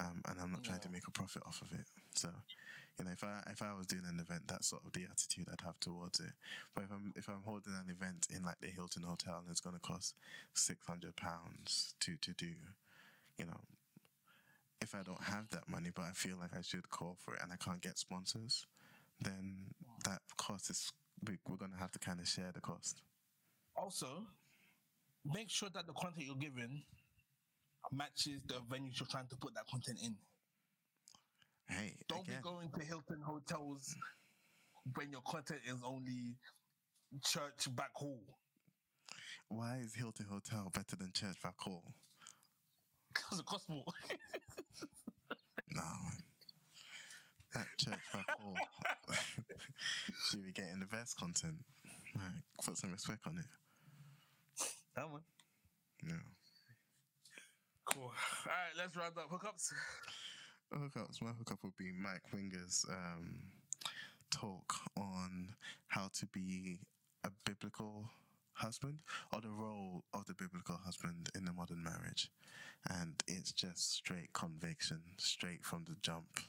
um, 0.00 0.22
and 0.28 0.40
I'm 0.40 0.50
not 0.50 0.64
trying 0.64 0.80
to 0.80 0.90
make 0.90 1.06
a 1.06 1.12
profit 1.12 1.42
off 1.46 1.62
of 1.62 1.72
it. 1.72 1.86
So, 2.14 2.28
you 2.98 3.04
know, 3.04 3.12
if 3.12 3.22
I 3.22 3.42
if 3.50 3.62
I 3.62 3.74
was 3.74 3.86
doing 3.86 4.02
an 4.08 4.18
event, 4.18 4.42
that's 4.46 4.68
sort 4.68 4.82
of 4.84 4.92
the 4.92 5.04
attitude 5.04 5.46
I'd 5.52 5.64
have 5.64 5.78
towards 5.78 6.18
it. 6.20 6.32
But 6.74 6.84
if 6.84 6.90
I'm 6.90 7.12
if 7.16 7.28
I'm 7.28 7.42
holding 7.44 7.74
an 7.74 7.90
event 7.90 8.26
in 8.34 8.44
like 8.44 8.60
the 8.60 8.68
Hilton 8.68 9.04
Hotel 9.04 9.38
and 9.38 9.50
it's 9.50 9.60
going 9.60 9.76
to 9.76 9.80
cost 9.80 10.14
six 10.52 10.84
hundred 10.86 11.14
pounds 11.16 11.94
to 12.00 12.16
to 12.16 12.32
do, 12.32 12.50
you 13.38 13.46
know, 13.46 13.60
if 14.80 14.94
I 14.94 15.02
don't 15.02 15.22
have 15.22 15.48
that 15.50 15.68
money, 15.68 15.90
but 15.94 16.06
I 16.06 16.12
feel 16.12 16.36
like 16.40 16.56
I 16.56 16.62
should 16.62 16.90
call 16.90 17.16
for 17.24 17.34
it 17.34 17.40
and 17.42 17.52
I 17.52 17.56
can't 17.56 17.80
get 17.80 17.98
sponsors, 17.98 18.66
then 19.20 19.74
that 20.04 20.22
cost 20.36 20.70
is 20.70 20.90
we, 21.26 21.38
we're 21.48 21.56
going 21.56 21.72
to 21.72 21.78
have 21.78 21.92
to 21.92 21.98
kind 21.98 22.20
of 22.20 22.28
share 22.28 22.50
the 22.54 22.60
cost. 22.60 23.02
Also, 23.76 24.26
make 25.24 25.50
sure 25.50 25.68
that 25.74 25.86
the 25.86 25.92
content 25.92 26.26
you're 26.26 26.36
giving 26.36 26.82
matches 27.92 28.40
the 28.46 28.54
venues 28.70 28.98
you're 28.98 29.06
trying 29.10 29.26
to 29.28 29.36
put 29.36 29.54
that 29.54 29.66
content 29.70 29.98
in. 30.04 30.14
Hey, 31.68 31.94
Don't 32.08 32.22
again, 32.26 32.36
be 32.38 32.42
going 32.42 32.70
to 32.78 32.84
Hilton 32.84 33.20
hotels 33.24 33.94
when 34.94 35.10
your 35.10 35.22
content 35.22 35.60
is 35.66 35.80
only 35.84 36.36
church 37.24 37.74
back 37.74 37.92
hall. 37.94 38.20
why 39.48 39.78
is 39.82 39.94
Hilton 39.94 40.26
Hotel 40.30 40.70
better 40.74 40.96
than 40.96 41.10
Church 41.14 41.40
Back 41.42 41.58
Hall? 41.58 41.94
Because 43.14 43.38
it 43.38 43.46
costs 43.46 43.68
more. 43.68 43.84
No, 45.70 45.82
man. 45.82 46.22
That 47.54 47.66
church 47.78 47.98
hall. 48.12 48.54
Should 50.28 50.44
be 50.44 50.52
getting 50.52 50.80
the 50.80 50.86
best 50.86 51.16
content. 51.18 51.56
Like, 52.14 52.24
put 52.64 52.76
some 52.76 52.92
respect 52.92 53.26
on 53.26 53.38
it. 53.38 54.66
that 54.96 55.10
one. 55.10 55.22
Yeah. 56.06 56.14
Cool. 57.84 58.04
All 58.04 58.10
right, 58.46 58.74
let's 58.76 58.96
round 58.96 59.16
up 59.18 59.30
hookups. 59.30 59.72
Hookups. 60.74 61.22
My 61.22 61.30
hookup 61.38 61.58
would 61.62 61.76
be 61.76 61.92
Mike 61.92 62.32
Winger's 62.32 62.84
um, 62.88 63.36
talk 64.30 64.74
on 64.96 65.54
how 65.88 66.08
to 66.14 66.26
be 66.26 66.80
a 67.24 67.30
biblical 67.44 68.10
husband 68.54 68.98
or 69.32 69.40
the 69.40 69.50
role 69.50 70.04
of 70.12 70.26
the 70.26 70.34
biblical 70.34 70.76
husband 70.84 71.28
in 71.36 71.44
the 71.44 71.52
modern 71.52 71.82
marriage. 71.82 72.30
And 72.90 73.22
it's 73.26 73.52
just 73.52 73.94
straight 73.94 74.32
conviction, 74.32 75.00
straight 75.16 75.64
from 75.64 75.84
the 75.88 75.96
jump. 76.02 76.40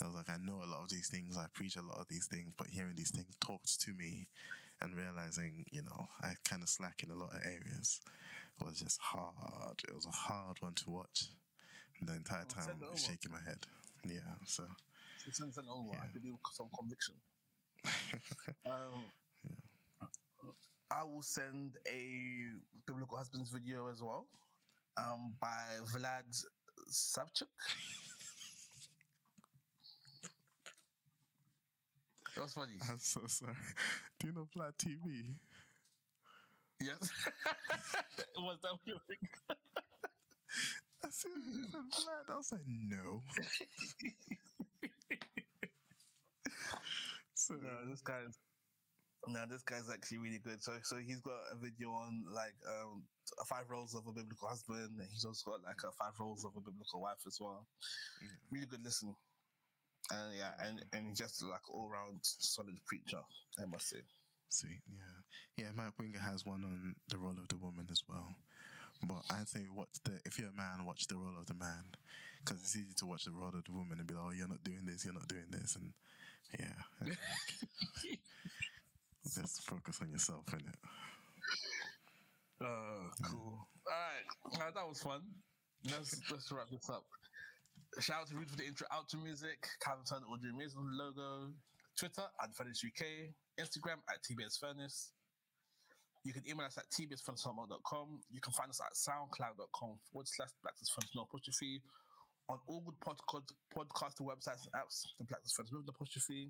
I 0.00 0.06
was 0.06 0.14
like, 0.14 0.30
I 0.30 0.36
know 0.38 0.62
a 0.64 0.66
lot 0.70 0.82
of 0.82 0.88
these 0.88 1.08
things, 1.08 1.36
I 1.36 1.46
preach 1.52 1.76
a 1.76 1.82
lot 1.82 1.98
of 2.00 2.08
these 2.08 2.26
things, 2.26 2.52
but 2.56 2.68
hearing 2.68 2.94
these 2.96 3.10
things 3.10 3.36
talked 3.40 3.80
to 3.82 3.92
me 3.92 4.28
and 4.80 4.96
realizing, 4.96 5.64
you 5.70 5.82
know, 5.82 6.08
I 6.20 6.34
kind 6.44 6.62
of 6.62 6.68
slack 6.68 7.02
in 7.04 7.10
a 7.10 7.14
lot 7.14 7.34
of 7.34 7.40
areas 7.44 8.00
was 8.60 8.80
just 8.80 9.00
hard. 9.00 9.80
It 9.88 9.94
was 9.94 10.06
a 10.06 10.10
hard 10.10 10.60
one 10.60 10.74
to 10.74 10.90
watch. 10.90 11.28
And 12.00 12.08
the 12.08 12.14
entire 12.14 12.44
time 12.44 12.82
it 12.82 12.98
shaking 12.98 13.32
my 13.32 13.40
head. 13.46 13.66
Yeah, 14.04 14.34
so 14.46 14.64
It's 15.26 15.38
send 15.38 15.52
it 15.56 15.64
over. 15.70 15.92
I 15.92 16.06
Yeah. 16.06 16.20
believe 16.20 16.34
some 16.52 16.68
conviction. 16.76 17.14
Um, 18.64 19.10
yeah. 19.44 20.48
I 20.90 21.02
will 21.04 21.22
send 21.22 21.76
a 21.88 22.06
biblical 22.86 23.16
husband's 23.16 23.50
video 23.50 23.88
as 23.88 24.02
well, 24.02 24.26
um, 24.96 25.34
by 25.40 25.78
Vlad 25.92 26.44
Savchuk. 26.90 27.48
That 32.34 32.42
was 32.42 32.54
funny. 32.54 32.72
I'm 32.88 32.98
so 32.98 33.20
sorry. 33.26 33.52
Do 34.20 34.28
you 34.28 34.32
know 34.32 34.48
Vlad 34.56 34.72
TV? 34.78 35.34
Yes. 36.80 36.98
was 38.38 38.58
that 38.62 38.72
what 38.72 38.80
you 38.86 38.94
were 38.94 39.00
thinking? 39.06 39.28
I 41.04 41.08
said, 41.10 41.30
I 41.36 41.70
said 41.70 41.80
Vlad. 41.92 42.32
I 42.32 42.36
was 42.36 42.52
like, 42.52 42.62
no. 42.66 43.22
so 47.34 47.54
No, 47.54 47.90
this 47.90 48.00
guy's 48.00 48.38
no, 49.28 49.44
this 49.48 49.62
guy's 49.62 49.88
actually 49.88 50.18
really 50.18 50.40
good. 50.42 50.60
So, 50.62 50.72
so 50.82 50.96
he's 50.96 51.20
got 51.20 51.38
a 51.52 51.56
video 51.56 51.90
on 51.90 52.24
like 52.34 52.54
um 52.66 53.04
five 53.46 53.70
roles 53.70 53.94
of 53.94 54.06
a 54.08 54.12
biblical 54.12 54.48
husband. 54.48 54.98
and 54.98 55.08
He's 55.12 55.24
also 55.24 55.52
got 55.52 55.62
like 55.62 55.78
a 55.84 55.92
five 55.92 56.18
roles 56.18 56.44
of 56.44 56.52
a 56.56 56.60
biblical 56.60 57.00
wife 57.02 57.22
as 57.26 57.38
well. 57.40 57.66
Yeah. 58.20 58.28
Really 58.50 58.66
good 58.66 58.82
listen. 58.84 59.14
And 60.10 60.34
yeah, 60.36 60.52
and 60.66 60.84
and 60.92 61.08
he's 61.08 61.18
just 61.18 61.42
like 61.42 61.68
all 61.70 61.88
round 61.88 62.18
solid 62.22 62.76
preacher. 62.86 63.20
I 63.60 63.66
must 63.66 63.88
say. 63.88 64.02
See, 64.48 64.80
yeah, 64.90 65.64
yeah. 65.64 65.70
Mike 65.74 65.98
Winger 65.98 66.18
has 66.18 66.44
one 66.44 66.64
on 66.64 66.94
the 67.08 67.18
role 67.18 67.38
of 67.38 67.48
the 67.48 67.56
woman 67.56 67.86
as 67.90 68.02
well. 68.08 68.34
But 69.04 69.22
I 69.30 69.44
say, 69.44 69.66
watch 69.74 69.88
the 70.04 70.20
if 70.24 70.38
you're 70.38 70.50
a 70.50 70.52
man, 70.52 70.84
watch 70.84 71.06
the 71.06 71.16
role 71.16 71.38
of 71.38 71.46
the 71.46 71.54
man, 71.54 71.84
because 72.44 72.60
it's 72.60 72.76
easy 72.76 72.94
to 72.98 73.06
watch 73.06 73.24
the 73.24 73.30
role 73.32 73.48
of 73.48 73.64
the 73.64 73.72
woman 73.72 73.98
and 73.98 74.06
be 74.06 74.14
like, 74.14 74.24
oh, 74.26 74.30
you're 74.30 74.48
not 74.48 74.62
doing 74.64 74.84
this, 74.84 75.04
you're 75.04 75.14
not 75.14 75.28
doing 75.28 75.46
this, 75.50 75.76
and 75.76 75.92
yeah, 76.58 77.14
just 79.24 79.62
focus 79.62 79.98
on 80.02 80.10
yourself 80.10 80.44
in 80.52 80.60
it. 80.60 80.78
Uh, 82.60 83.10
cool. 83.24 83.66
All 83.86 84.58
right, 84.58 84.68
uh, 84.68 84.70
that 84.74 84.88
was 84.88 85.02
fun. 85.02 85.22
Let's 85.84 86.20
let's 86.30 86.52
wrap 86.52 86.70
this 86.70 86.88
up. 86.90 87.04
Shout 88.00 88.22
out 88.22 88.28
to 88.28 88.34
Rude 88.34 88.50
for 88.50 88.56
the 88.56 88.64
intro 88.64 88.86
outro 88.88 89.22
music. 89.22 89.68
Calvin 89.84 90.04
Turner 90.08 90.24
audio 90.32 90.52
music 90.56 90.78
logo. 90.80 91.52
Twitter 91.98 92.24
at 92.42 92.54
Furnace 92.56 92.80
UK. 92.80 93.34
Instagram 93.60 94.00
at 94.08 94.24
TBS 94.24 94.58
Furnace. 94.58 95.12
You 96.24 96.32
can 96.32 96.42
email 96.48 96.66
us 96.66 96.78
at 96.78 96.88
tbsfurnace.com. 96.88 98.20
You 98.30 98.40
can 98.40 98.52
find 98.52 98.70
us 98.70 98.80
at 98.80 98.94
soundcloud.com 98.94 99.98
forward 100.10 100.28
slash 100.28 100.48
Blacksmiths 100.62 100.90
Furnace 100.94 101.10
no 101.14 101.22
apostrophe. 101.22 101.82
On 102.48 102.58
all 102.66 102.80
good 102.80 102.98
podcast, 103.04 103.52
podcast 103.76 104.20
websites 104.22 104.64
and 104.64 104.74
apps, 104.74 105.04
the 105.18 105.24
Blacksmith's 105.24 105.52
Furnace 105.52 105.72
with 105.72 105.86
the 105.86 105.92
apostrophe. 105.92 106.48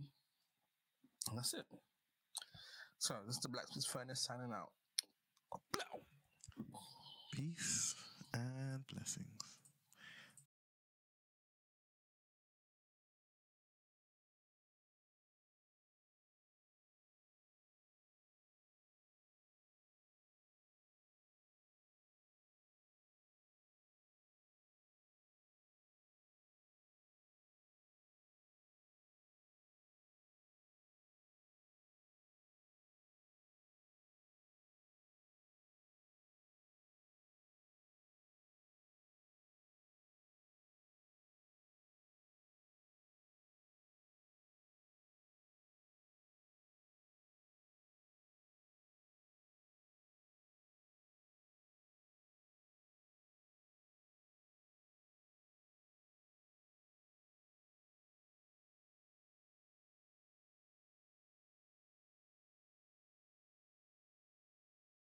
And 1.28 1.38
that's 1.38 1.55
it. 1.55 1.66
So, 2.99 3.14
this 3.26 3.36
is 3.36 3.43
the 3.43 3.49
Blacksmith 3.49 3.86
Furnace 3.86 4.22
signing 4.22 4.53
out. 4.55 4.70
Peace 7.32 7.95
and 8.32 8.86
blessings. 8.86 9.41